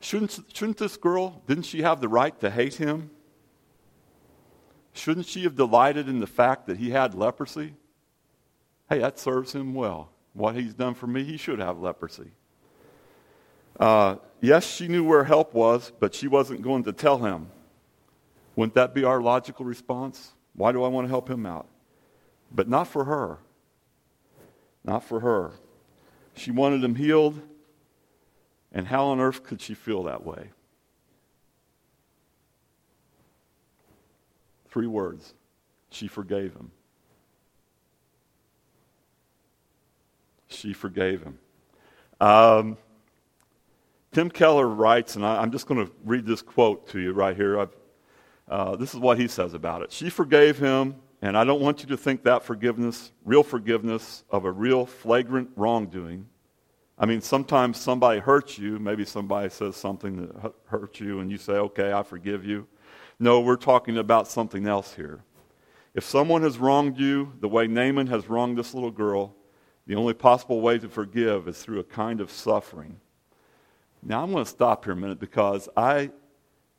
Shouldn't, 0.00 0.38
shouldn't 0.52 0.78
this 0.78 0.96
girl, 0.96 1.42
didn't 1.46 1.64
she 1.64 1.82
have 1.82 2.00
the 2.00 2.08
right 2.08 2.38
to 2.40 2.50
hate 2.50 2.74
him? 2.74 3.10
Shouldn't 4.92 5.26
she 5.26 5.44
have 5.44 5.54
delighted 5.54 6.08
in 6.08 6.20
the 6.20 6.26
fact 6.26 6.66
that 6.66 6.76
he 6.76 6.90
had 6.90 7.14
leprosy? 7.14 7.74
Hey, 8.88 8.98
that 9.00 9.18
serves 9.18 9.54
him 9.54 9.74
well. 9.74 10.10
What 10.32 10.54
he's 10.54 10.74
done 10.74 10.94
for 10.94 11.06
me, 11.06 11.24
he 11.24 11.36
should 11.36 11.58
have 11.58 11.78
leprosy. 11.78 12.30
Uh, 13.78 14.16
yes, 14.40 14.66
she 14.66 14.88
knew 14.88 15.04
where 15.04 15.24
help 15.24 15.54
was, 15.54 15.92
but 15.98 16.14
she 16.14 16.26
wasn't 16.26 16.62
going 16.62 16.84
to 16.84 16.92
tell 16.92 17.18
him. 17.18 17.48
Wouldn't 18.56 18.74
that 18.74 18.94
be 18.94 19.04
our 19.04 19.20
logical 19.20 19.64
response? 19.64 20.32
Why 20.54 20.72
do 20.72 20.82
I 20.82 20.88
want 20.88 21.06
to 21.06 21.08
help 21.08 21.30
him 21.30 21.46
out? 21.46 21.66
But 22.50 22.68
not 22.68 22.88
for 22.88 23.04
her. 23.04 23.38
Not 24.84 25.04
for 25.04 25.20
her. 25.20 25.52
She 26.34 26.50
wanted 26.50 26.82
him 26.82 26.94
healed, 26.94 27.40
and 28.78 28.86
how 28.86 29.06
on 29.06 29.18
earth 29.18 29.42
could 29.42 29.60
she 29.60 29.74
feel 29.74 30.04
that 30.04 30.24
way? 30.24 30.50
Three 34.68 34.86
words. 34.86 35.34
She 35.90 36.06
forgave 36.06 36.54
him. 36.54 36.70
She 40.46 40.72
forgave 40.72 41.24
him. 41.24 41.40
Um, 42.20 42.76
Tim 44.12 44.30
Keller 44.30 44.68
writes, 44.68 45.16
and 45.16 45.26
I, 45.26 45.42
am 45.42 45.50
just 45.50 45.66
going 45.66 45.84
to 45.84 45.92
read 46.04 46.24
this 46.24 46.40
quote 46.40 46.86
to 46.90 47.00
you 47.00 47.12
right 47.12 47.34
here. 47.34 47.68
Uh, 48.48 48.76
this 48.76 48.94
is 48.94 49.00
what 49.00 49.18
he 49.18 49.26
says 49.26 49.54
about 49.54 49.82
it. 49.82 49.90
She 49.90 50.08
forgave 50.08 50.56
him, 50.56 50.94
and 51.20 51.36
I 51.36 51.42
don't 51.42 51.60
want 51.60 51.82
you 51.82 51.88
to 51.88 51.96
think 51.96 52.22
that 52.22 52.44
forgiveness, 52.44 53.10
real 53.24 53.42
forgiveness 53.42 54.22
of 54.30 54.44
a 54.44 54.52
real 54.52 54.86
flagrant 54.86 55.50
wrongdoing. 55.56 56.28
I 57.00 57.06
mean, 57.06 57.20
sometimes 57.20 57.78
somebody 57.78 58.18
hurts 58.18 58.58
you. 58.58 58.78
Maybe 58.78 59.04
somebody 59.04 59.50
says 59.50 59.76
something 59.76 60.26
that 60.26 60.52
hurts 60.66 60.98
you, 60.98 61.20
and 61.20 61.30
you 61.30 61.38
say, 61.38 61.52
okay, 61.52 61.92
I 61.92 62.02
forgive 62.02 62.44
you. 62.44 62.66
No, 63.20 63.40
we're 63.40 63.56
talking 63.56 63.98
about 63.98 64.26
something 64.26 64.66
else 64.66 64.94
here. 64.94 65.20
If 65.94 66.04
someone 66.04 66.42
has 66.42 66.58
wronged 66.58 66.98
you 66.98 67.32
the 67.40 67.48
way 67.48 67.66
Naaman 67.66 68.08
has 68.08 68.28
wronged 68.28 68.58
this 68.58 68.74
little 68.74 68.90
girl, 68.90 69.34
the 69.86 69.94
only 69.94 70.14
possible 70.14 70.60
way 70.60 70.78
to 70.78 70.88
forgive 70.88 71.48
is 71.48 71.58
through 71.58 71.80
a 71.80 71.84
kind 71.84 72.20
of 72.20 72.30
suffering. 72.30 73.00
Now, 74.02 74.22
I'm 74.22 74.32
going 74.32 74.44
to 74.44 74.50
stop 74.50 74.84
here 74.84 74.92
a 74.92 74.96
minute 74.96 75.18
because 75.18 75.68
I 75.76 76.10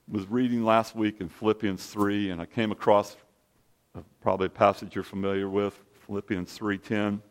was 0.07 0.27
reading 0.27 0.63
last 0.63 0.95
week 0.95 1.21
in 1.21 1.29
Philippians 1.29 1.85
3, 1.85 2.31
and 2.31 2.41
I 2.41 2.45
came 2.45 2.71
across 2.71 3.15
probably 4.21 4.47
a 4.47 4.49
passage 4.49 4.95
you're 4.95 5.03
familiar 5.03 5.49
with, 5.49 5.79
Philippians 6.05 6.57
3.10. 6.57 7.21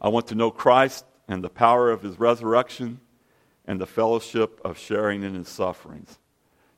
I 0.00 0.08
want 0.08 0.26
to 0.28 0.34
know 0.34 0.50
Christ 0.50 1.04
and 1.28 1.42
the 1.42 1.48
power 1.48 1.90
of 1.90 2.02
his 2.02 2.18
resurrection 2.18 3.00
and 3.66 3.80
the 3.80 3.86
fellowship 3.86 4.60
of 4.64 4.78
sharing 4.78 5.22
in 5.22 5.34
his 5.34 5.48
sufferings. 5.48 6.18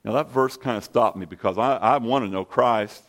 Now, 0.04 0.12
that 0.12 0.30
verse 0.30 0.56
kind 0.56 0.76
of 0.76 0.84
stopped 0.84 1.16
me 1.16 1.26
because 1.26 1.58
I, 1.58 1.76
I 1.76 1.96
want 1.98 2.24
to 2.24 2.30
know 2.30 2.44
Christ 2.44 3.02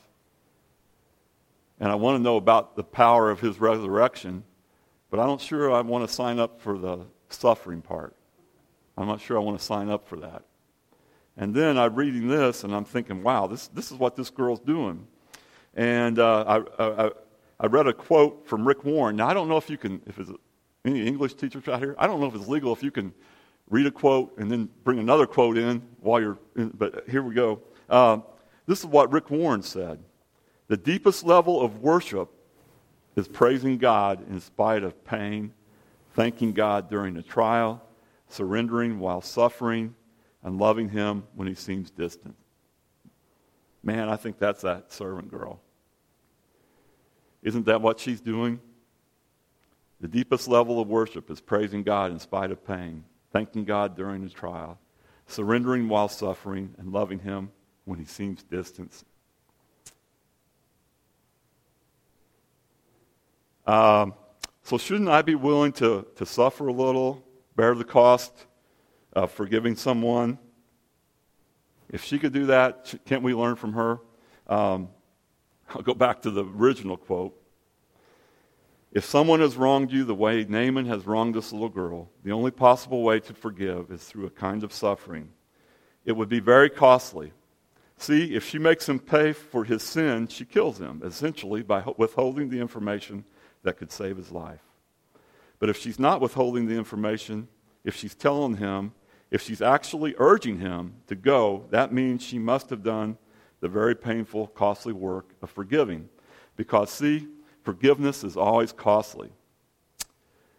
and 1.79 1.91
I 1.91 1.95
want 1.95 2.17
to 2.17 2.23
know 2.23 2.37
about 2.37 2.75
the 2.75 2.83
power 2.83 3.29
of 3.29 3.39
his 3.39 3.59
resurrection, 3.59 4.43
but 5.11 5.19
I'm 5.19 5.27
not 5.27 5.41
sure 5.41 5.71
I 5.71 5.81
want 5.81 6.07
to 6.07 6.13
sign 6.13 6.39
up 6.39 6.59
for 6.59 6.77
the 6.77 7.05
suffering 7.29 7.81
part. 7.81 8.15
I'm 8.97 9.07
not 9.07 9.21
sure 9.21 9.37
I 9.37 9.41
want 9.41 9.59
to 9.59 9.63
sign 9.63 9.89
up 9.89 10.07
for 10.07 10.15
that. 10.17 10.43
And 11.37 11.53
then 11.53 11.77
I'm 11.77 11.93
reading 11.93 12.27
this 12.27 12.63
and 12.63 12.73
I'm 12.73 12.85
thinking, 12.85 13.21
wow, 13.21 13.45
this, 13.45 13.67
this 13.67 13.91
is 13.91 13.97
what 13.99 14.15
this 14.15 14.31
girl's 14.31 14.59
doing. 14.59 15.05
And 15.75 16.17
uh, 16.17 16.63
I, 16.79 16.83
I, 16.83 17.11
I 17.59 17.67
read 17.67 17.85
a 17.85 17.93
quote 17.93 18.47
from 18.47 18.67
Rick 18.67 18.83
Warren. 18.83 19.15
Now, 19.15 19.27
I 19.27 19.35
don't 19.35 19.47
know 19.47 19.57
if 19.57 19.69
you 19.69 19.77
can, 19.77 20.01
if 20.07 20.17
it's 20.17 20.31
any 20.87 21.05
English 21.05 21.35
teachers 21.35 21.67
out 21.67 21.79
here, 21.79 21.95
I 21.97 22.07
don't 22.07 22.19
know 22.19 22.27
if 22.27 22.35
it's 22.35 22.47
legal 22.47 22.73
if 22.73 22.81
you 22.81 22.91
can 22.91 23.13
read 23.69 23.85
a 23.85 23.91
quote 23.91 24.37
and 24.37 24.49
then 24.49 24.69
bring 24.83 24.99
another 24.99 25.27
quote 25.27 25.57
in 25.57 25.81
while 25.99 26.21
you're 26.21 26.39
in, 26.55 26.69
but 26.69 27.03
here 27.09 27.21
we 27.21 27.35
go. 27.35 27.61
Uh, 27.89 28.19
this 28.65 28.79
is 28.79 28.85
what 28.85 29.11
Rick 29.11 29.29
Warren 29.29 29.61
said 29.61 30.03
The 30.67 30.77
deepest 30.77 31.23
level 31.23 31.61
of 31.61 31.81
worship 31.81 32.29
is 33.15 33.27
praising 33.27 33.77
God 33.77 34.27
in 34.29 34.39
spite 34.39 34.83
of 34.83 35.03
pain, 35.03 35.53
thanking 36.13 36.53
God 36.53 36.89
during 36.89 37.17
a 37.17 37.21
trial, 37.21 37.81
surrendering 38.29 38.99
while 38.99 39.21
suffering, 39.21 39.95
and 40.43 40.59
loving 40.59 40.89
Him 40.89 41.23
when 41.35 41.47
He 41.47 41.55
seems 41.55 41.89
distant. 41.89 42.35
Man, 43.83 44.09
I 44.09 44.15
think 44.15 44.37
that's 44.37 44.61
that 44.61 44.91
servant 44.91 45.31
girl. 45.31 45.61
Isn't 47.41 47.65
that 47.65 47.81
what 47.81 47.99
she's 47.99 48.19
doing? 48.19 48.59
The 49.99 50.07
deepest 50.07 50.47
level 50.47 50.79
of 50.79 50.87
worship 50.87 51.31
is 51.31 51.41
praising 51.41 51.83
God 51.83 52.11
in 52.11 52.19
spite 52.19 52.51
of 52.51 52.65
pain, 52.65 53.03
thanking 53.31 53.65
God 53.65 53.95
during 53.95 54.23
the 54.23 54.29
trial, 54.29 54.77
surrendering 55.25 55.89
while 55.89 56.07
suffering, 56.07 56.75
and 56.77 56.91
loving 56.91 57.19
Him 57.19 57.51
when 57.85 57.97
He 57.97 58.05
seems 58.05 58.43
distant. 58.43 59.03
Um, 63.65 64.13
so, 64.63 64.77
shouldn't 64.77 65.09
I 65.09 65.21
be 65.23 65.35
willing 65.35 65.71
to, 65.73 66.05
to 66.15 66.25
suffer 66.25 66.67
a 66.67 66.73
little, 66.73 67.25
bear 67.55 67.73
the 67.73 67.83
cost 67.83 68.45
of 69.13 69.31
forgiving 69.31 69.75
someone? 69.75 70.37
If 71.89 72.03
she 72.03 72.19
could 72.19 72.33
do 72.33 72.45
that, 72.47 72.93
can't 73.05 73.23
we 73.23 73.33
learn 73.33 73.55
from 73.55 73.73
her? 73.73 73.99
Um, 74.47 74.89
I'll 75.69 75.81
go 75.81 75.93
back 75.93 76.21
to 76.21 76.31
the 76.31 76.45
original 76.45 76.97
quote. 76.97 77.35
If 78.91 79.03
someone 79.03 79.41
has 79.41 79.57
wronged 79.57 79.91
you 79.91 80.05
the 80.05 80.15
way 80.15 80.45
Naaman 80.47 80.85
has 80.85 81.05
wronged 81.05 81.35
this 81.35 81.51
little 81.51 81.69
girl, 81.69 82.09
the 82.23 82.31
only 82.31 82.51
possible 82.51 83.03
way 83.03 83.19
to 83.19 83.33
forgive 83.33 83.91
is 83.91 84.03
through 84.03 84.25
a 84.25 84.31
kind 84.31 84.63
of 84.63 84.71
suffering. 84.71 85.29
It 86.05 86.13
would 86.13 86.29
be 86.29 86.39
very 86.39 86.69
costly. 86.69 87.33
See, 87.97 88.35
if 88.35 88.47
she 88.47 88.59
makes 88.59 88.87
him 88.87 88.99
pay 88.99 89.33
for 89.33 89.65
his 89.65 89.83
sin, 89.83 90.27
she 90.27 90.45
kills 90.45 90.79
him, 90.79 91.01
essentially 91.03 91.63
by 91.63 91.81
withholding 91.97 92.49
the 92.49 92.61
information 92.61 93.25
that 93.63 93.77
could 93.77 93.91
save 93.91 94.17
his 94.17 94.31
life. 94.31 94.61
But 95.59 95.69
if 95.69 95.77
she's 95.77 95.99
not 95.99 96.21
withholding 96.21 96.67
the 96.67 96.77
information, 96.77 97.49
if 97.83 97.95
she's 97.95 98.15
telling 98.15 98.57
him, 98.57 98.93
if 99.31 99.41
she's 99.41 99.61
actually 99.61 100.15
urging 100.17 100.59
him 100.59 100.93
to 101.07 101.15
go, 101.15 101.65
that 101.71 101.91
means 101.91 102.23
she 102.23 102.39
must 102.39 102.69
have 102.69 102.83
done 102.83 103.17
the 103.59 103.67
very 103.67 103.95
painful, 103.95 104.47
costly 104.47 104.93
work 104.93 105.33
of 105.41 105.49
forgiving. 105.49 106.07
Because, 106.55 106.91
see, 106.91 107.27
forgiveness 107.67 108.23
is 108.23 108.37
always 108.37 108.71
costly. 108.71 109.29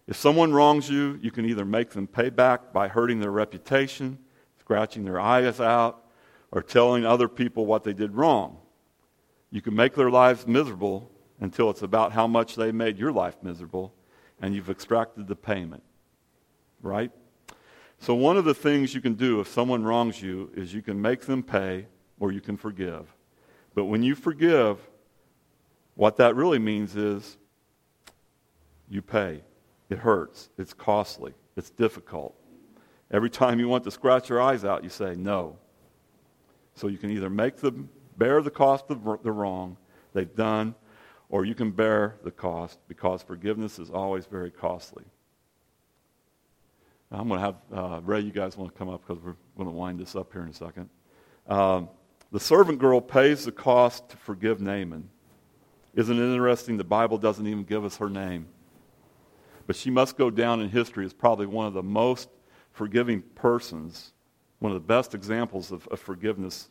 If 0.06 0.16
someone 0.16 0.52
wrongs 0.52 0.90
you, 0.90 1.18
you 1.22 1.30
can 1.30 1.46
either 1.46 1.64
make 1.64 1.88
them 1.88 2.06
pay 2.06 2.28
back 2.28 2.70
by 2.70 2.88
hurting 2.88 3.18
their 3.18 3.30
reputation, 3.30 4.18
scratching 4.60 5.06
their 5.06 5.18
eyes 5.18 5.58
out, 5.58 6.04
or 6.52 6.62
telling 6.62 7.06
other 7.06 7.26
people 7.26 7.64
what 7.64 7.82
they 7.82 7.94
did 7.94 8.14
wrong. 8.14 8.58
You 9.50 9.62
can 9.62 9.74
make 9.74 9.94
their 9.94 10.10
lives 10.10 10.46
miserable 10.46 11.10
until 11.40 11.70
it's 11.70 11.80
about 11.80 12.12
how 12.12 12.26
much 12.26 12.56
they 12.56 12.72
made 12.72 12.98
your 12.98 13.10
life 13.10 13.36
miserable, 13.42 13.94
and 14.42 14.54
you've 14.54 14.68
extracted 14.68 15.28
the 15.28 15.36
payment. 15.36 15.82
Right? 16.82 17.10
So, 18.00 18.14
one 18.14 18.36
of 18.36 18.44
the 18.44 18.52
things 18.52 18.94
you 18.94 19.00
can 19.00 19.14
do 19.14 19.40
if 19.40 19.48
someone 19.48 19.82
wrongs 19.82 20.20
you 20.20 20.50
is 20.54 20.74
you 20.74 20.82
can 20.82 21.00
make 21.00 21.22
them 21.22 21.42
pay 21.42 21.86
or 22.20 22.32
you 22.32 22.42
can 22.42 22.58
forgive. 22.58 23.14
But 23.74 23.86
when 23.86 24.02
you 24.02 24.14
forgive, 24.14 24.87
what 25.98 26.18
that 26.18 26.36
really 26.36 26.60
means 26.60 26.94
is 26.94 27.36
you 28.88 29.02
pay. 29.02 29.42
It 29.90 29.98
hurts. 29.98 30.48
It's 30.56 30.72
costly. 30.72 31.34
It's 31.56 31.70
difficult. 31.70 32.36
Every 33.10 33.28
time 33.28 33.58
you 33.58 33.68
want 33.68 33.82
to 33.82 33.90
scratch 33.90 34.28
your 34.28 34.40
eyes 34.40 34.64
out, 34.64 34.84
you 34.84 34.90
say 34.90 35.16
no. 35.16 35.58
So 36.76 36.86
you 36.86 36.98
can 36.98 37.10
either 37.10 37.28
make 37.28 37.56
them 37.56 37.90
bear 38.16 38.40
the 38.42 38.50
cost 38.50 38.84
of 38.90 39.02
the 39.24 39.32
wrong 39.32 39.76
they've 40.12 40.36
done, 40.36 40.76
or 41.30 41.44
you 41.44 41.56
can 41.56 41.72
bear 41.72 42.14
the 42.22 42.30
cost 42.30 42.78
because 42.86 43.20
forgiveness 43.24 43.80
is 43.80 43.90
always 43.90 44.24
very 44.26 44.52
costly. 44.52 45.02
Now, 47.10 47.18
I'm 47.18 47.28
going 47.28 47.40
to 47.40 47.44
have 47.44 47.56
uh, 47.74 48.00
Ray, 48.04 48.20
you 48.20 48.30
guys 48.30 48.56
want 48.56 48.72
to 48.72 48.78
come 48.78 48.88
up 48.88 49.04
because 49.04 49.20
we're 49.20 49.34
going 49.56 49.68
to 49.68 49.74
wind 49.74 49.98
this 49.98 50.14
up 50.14 50.32
here 50.32 50.42
in 50.42 50.48
a 50.48 50.54
second. 50.54 50.90
Um, 51.48 51.88
the 52.30 52.38
servant 52.38 52.78
girl 52.78 53.00
pays 53.00 53.46
the 53.46 53.52
cost 53.52 54.10
to 54.10 54.16
forgive 54.16 54.60
Naaman. 54.60 55.10
Isn't 55.98 56.16
it 56.16 56.32
interesting? 56.32 56.76
The 56.76 56.84
Bible 56.84 57.18
doesn't 57.18 57.44
even 57.44 57.64
give 57.64 57.84
us 57.84 57.96
her 57.96 58.08
name. 58.08 58.46
But 59.66 59.74
she 59.74 59.90
must 59.90 60.16
go 60.16 60.30
down 60.30 60.60
in 60.60 60.68
history 60.68 61.04
as 61.04 61.12
probably 61.12 61.46
one 61.46 61.66
of 61.66 61.72
the 61.72 61.82
most 61.82 62.28
forgiving 62.70 63.20
persons, 63.34 64.12
one 64.60 64.70
of 64.70 64.74
the 64.74 64.86
best 64.86 65.12
examples 65.12 65.72
of, 65.72 65.88
of 65.88 65.98
forgiveness 65.98 66.68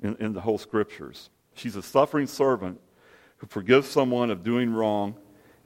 in, 0.00 0.14
in 0.20 0.32
the 0.32 0.42
whole 0.42 0.58
scriptures. 0.58 1.28
She's 1.54 1.74
a 1.74 1.82
suffering 1.82 2.28
servant 2.28 2.80
who 3.38 3.48
forgives 3.48 3.88
someone 3.88 4.30
of 4.30 4.44
doing 4.44 4.72
wrong, 4.72 5.16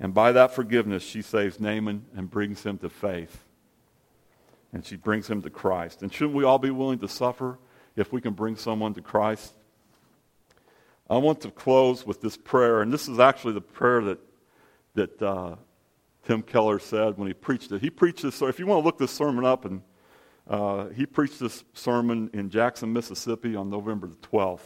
and 0.00 0.14
by 0.14 0.32
that 0.32 0.54
forgiveness, 0.54 1.02
she 1.02 1.20
saves 1.20 1.60
Naaman 1.60 2.06
and 2.16 2.30
brings 2.30 2.62
him 2.62 2.78
to 2.78 2.88
faith. 2.88 3.44
And 4.72 4.86
she 4.86 4.96
brings 4.96 5.28
him 5.28 5.42
to 5.42 5.50
Christ. 5.50 6.00
And 6.00 6.10
shouldn't 6.10 6.34
we 6.34 6.44
all 6.44 6.58
be 6.58 6.70
willing 6.70 7.00
to 7.00 7.08
suffer 7.08 7.58
if 7.94 8.10
we 8.10 8.22
can 8.22 8.32
bring 8.32 8.56
someone 8.56 8.94
to 8.94 9.02
Christ. 9.02 9.52
I 11.08 11.18
want 11.18 11.40
to 11.42 11.50
close 11.50 12.04
with 12.04 12.20
this 12.20 12.36
prayer, 12.36 12.82
and 12.82 12.92
this 12.92 13.08
is 13.08 13.20
actually 13.20 13.54
the 13.54 13.60
prayer 13.60 14.02
that, 14.02 14.18
that 14.94 15.22
uh, 15.22 15.56
Tim 16.24 16.42
Keller 16.42 16.80
said 16.80 17.16
when 17.16 17.28
he 17.28 17.34
preached 17.34 17.70
it. 17.70 17.80
He 17.80 17.90
preached 17.90 18.22
this, 18.22 18.42
if 18.42 18.58
you 18.58 18.66
want 18.66 18.82
to 18.82 18.84
look 18.84 18.98
this 18.98 19.12
sermon 19.12 19.44
up, 19.44 19.64
and 19.64 19.82
uh, 20.48 20.86
he 20.88 21.06
preached 21.06 21.38
this 21.38 21.62
sermon 21.74 22.30
in 22.32 22.50
Jackson, 22.50 22.92
Mississippi 22.92 23.54
on 23.54 23.70
November 23.70 24.08
the 24.08 24.16
12th. 24.16 24.60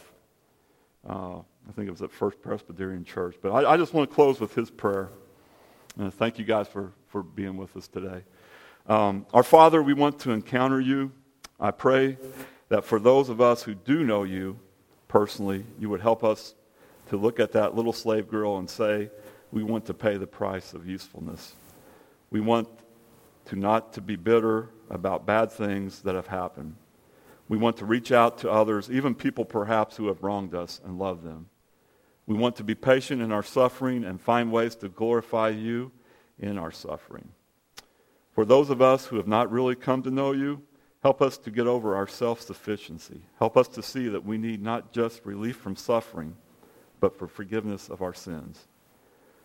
Uh, 1.07 1.39
I 1.69 1.71
think 1.75 1.87
it 1.87 1.91
was 1.91 2.01
at 2.01 2.11
First 2.11 2.41
Presbyterian 2.41 3.03
Church. 3.03 3.35
But 3.41 3.51
I, 3.51 3.73
I 3.73 3.77
just 3.77 3.93
want 3.93 4.09
to 4.09 4.15
close 4.15 4.39
with 4.39 4.55
his 4.55 4.71
prayer. 4.71 5.09
And 5.99 6.11
thank 6.11 6.39
you 6.39 6.45
guys 6.45 6.67
for, 6.67 6.93
for 7.07 7.21
being 7.21 7.57
with 7.57 7.75
us 7.77 7.87
today. 7.87 8.23
Um, 8.87 9.27
our 9.33 9.43
Father, 9.43 9.83
we 9.83 9.93
want 9.93 10.19
to 10.21 10.31
encounter 10.31 10.79
you. 10.79 11.11
I 11.59 11.69
pray 11.69 12.17
that 12.69 12.83
for 12.83 12.99
those 12.99 13.29
of 13.29 13.41
us 13.41 13.61
who 13.61 13.75
do 13.75 14.03
know 14.03 14.23
you 14.23 14.59
personally, 15.11 15.65
you 15.77 15.89
would 15.89 15.99
help 15.99 16.23
us 16.23 16.55
to 17.09 17.17
look 17.17 17.37
at 17.41 17.51
that 17.51 17.75
little 17.75 17.91
slave 17.91 18.29
girl 18.29 18.57
and 18.59 18.69
say, 18.69 19.09
we 19.51 19.61
want 19.61 19.85
to 19.87 19.93
pay 19.93 20.15
the 20.15 20.25
price 20.25 20.73
of 20.73 20.87
usefulness. 20.87 21.53
We 22.29 22.39
want 22.39 22.69
to 23.47 23.57
not 23.57 23.91
to 23.93 24.01
be 24.01 24.15
bitter 24.15 24.69
about 24.89 25.25
bad 25.25 25.51
things 25.51 26.01
that 26.03 26.15
have 26.15 26.27
happened. 26.27 26.77
We 27.49 27.57
want 27.57 27.75
to 27.77 27.85
reach 27.85 28.13
out 28.13 28.37
to 28.37 28.49
others, 28.49 28.89
even 28.89 29.13
people 29.13 29.43
perhaps 29.43 29.97
who 29.97 30.07
have 30.07 30.23
wronged 30.23 30.55
us, 30.55 30.79
and 30.85 30.97
love 30.97 31.23
them. 31.23 31.49
We 32.25 32.35
want 32.35 32.55
to 32.55 32.63
be 32.63 32.73
patient 32.73 33.21
in 33.21 33.33
our 33.33 33.43
suffering 33.43 34.05
and 34.05 34.21
find 34.21 34.49
ways 34.49 34.75
to 34.75 34.87
glorify 34.87 35.49
you 35.49 35.91
in 36.39 36.57
our 36.57 36.71
suffering. 36.71 37.27
For 38.33 38.45
those 38.45 38.69
of 38.69 38.81
us 38.81 39.07
who 39.07 39.17
have 39.17 39.27
not 39.27 39.51
really 39.51 39.75
come 39.75 40.03
to 40.03 40.09
know 40.09 40.31
you, 40.31 40.61
Help 41.01 41.21
us 41.21 41.37
to 41.39 41.51
get 41.51 41.67
over 41.67 41.95
our 41.95 42.07
self 42.07 42.41
sufficiency. 42.41 43.21
Help 43.39 43.57
us 43.57 43.67
to 43.69 43.81
see 43.81 44.07
that 44.07 44.25
we 44.25 44.37
need 44.37 44.61
not 44.61 44.91
just 44.91 45.25
relief 45.25 45.57
from 45.57 45.75
suffering, 45.75 46.35
but 46.99 47.17
for 47.17 47.27
forgiveness 47.27 47.89
of 47.89 48.01
our 48.01 48.13
sins. 48.13 48.67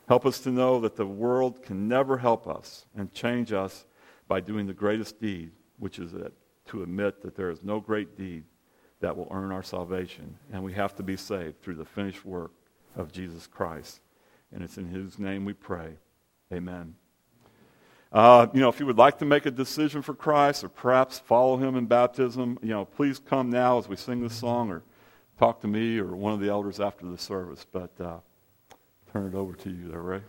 Help 0.08 0.26
us 0.26 0.38
to 0.40 0.50
know 0.50 0.78
that 0.80 0.96
the 0.96 1.06
world 1.06 1.62
can 1.62 1.88
never 1.88 2.18
help 2.18 2.46
us 2.46 2.86
and 2.94 3.12
change 3.12 3.52
us 3.52 3.86
by 4.28 4.40
doing 4.40 4.66
the 4.66 4.74
greatest 4.74 5.20
deed, 5.20 5.50
which 5.78 5.98
is 5.98 6.12
to 6.66 6.82
admit 6.82 7.22
that 7.22 7.34
there 7.34 7.50
is 7.50 7.62
no 7.62 7.80
great 7.80 8.16
deed 8.16 8.44
that 9.00 9.16
will 9.16 9.28
earn 9.30 9.50
our 9.50 9.62
salvation, 9.62 10.36
and 10.52 10.62
we 10.62 10.72
have 10.72 10.94
to 10.96 11.02
be 11.02 11.16
saved 11.16 11.60
through 11.60 11.74
the 11.74 11.84
finished 11.84 12.24
work 12.24 12.52
of 12.96 13.12
Jesus 13.12 13.46
Christ. 13.46 14.00
And 14.52 14.62
it's 14.62 14.78
in 14.78 14.86
his 14.86 15.18
name 15.18 15.44
we 15.44 15.52
pray. 15.52 15.98
Amen. 16.52 16.94
Uh, 18.12 18.46
you 18.52 18.60
know, 18.60 18.68
if 18.68 18.80
you 18.80 18.86
would 18.86 18.98
like 18.98 19.18
to 19.18 19.24
make 19.24 19.46
a 19.46 19.50
decision 19.50 20.00
for 20.00 20.14
Christ 20.14 20.64
or 20.64 20.68
perhaps 20.68 21.18
follow 21.18 21.56
him 21.56 21.76
in 21.76 21.86
baptism, 21.86 22.58
you 22.62 22.70
know, 22.70 22.84
please 22.84 23.18
come 23.18 23.50
now 23.50 23.78
as 23.78 23.88
we 23.88 23.96
sing 23.96 24.22
this 24.22 24.34
song 24.34 24.70
or 24.70 24.82
talk 25.38 25.60
to 25.62 25.66
me 25.66 25.98
or 25.98 26.14
one 26.14 26.32
of 26.32 26.40
the 26.40 26.48
elders 26.48 26.80
after 26.80 27.04
the 27.06 27.18
service. 27.18 27.66
But 27.70 27.90
uh, 28.00 28.18
turn 29.12 29.26
it 29.26 29.34
over 29.34 29.54
to 29.54 29.70
you 29.70 29.88
there, 29.88 30.02
Ray. 30.02 30.20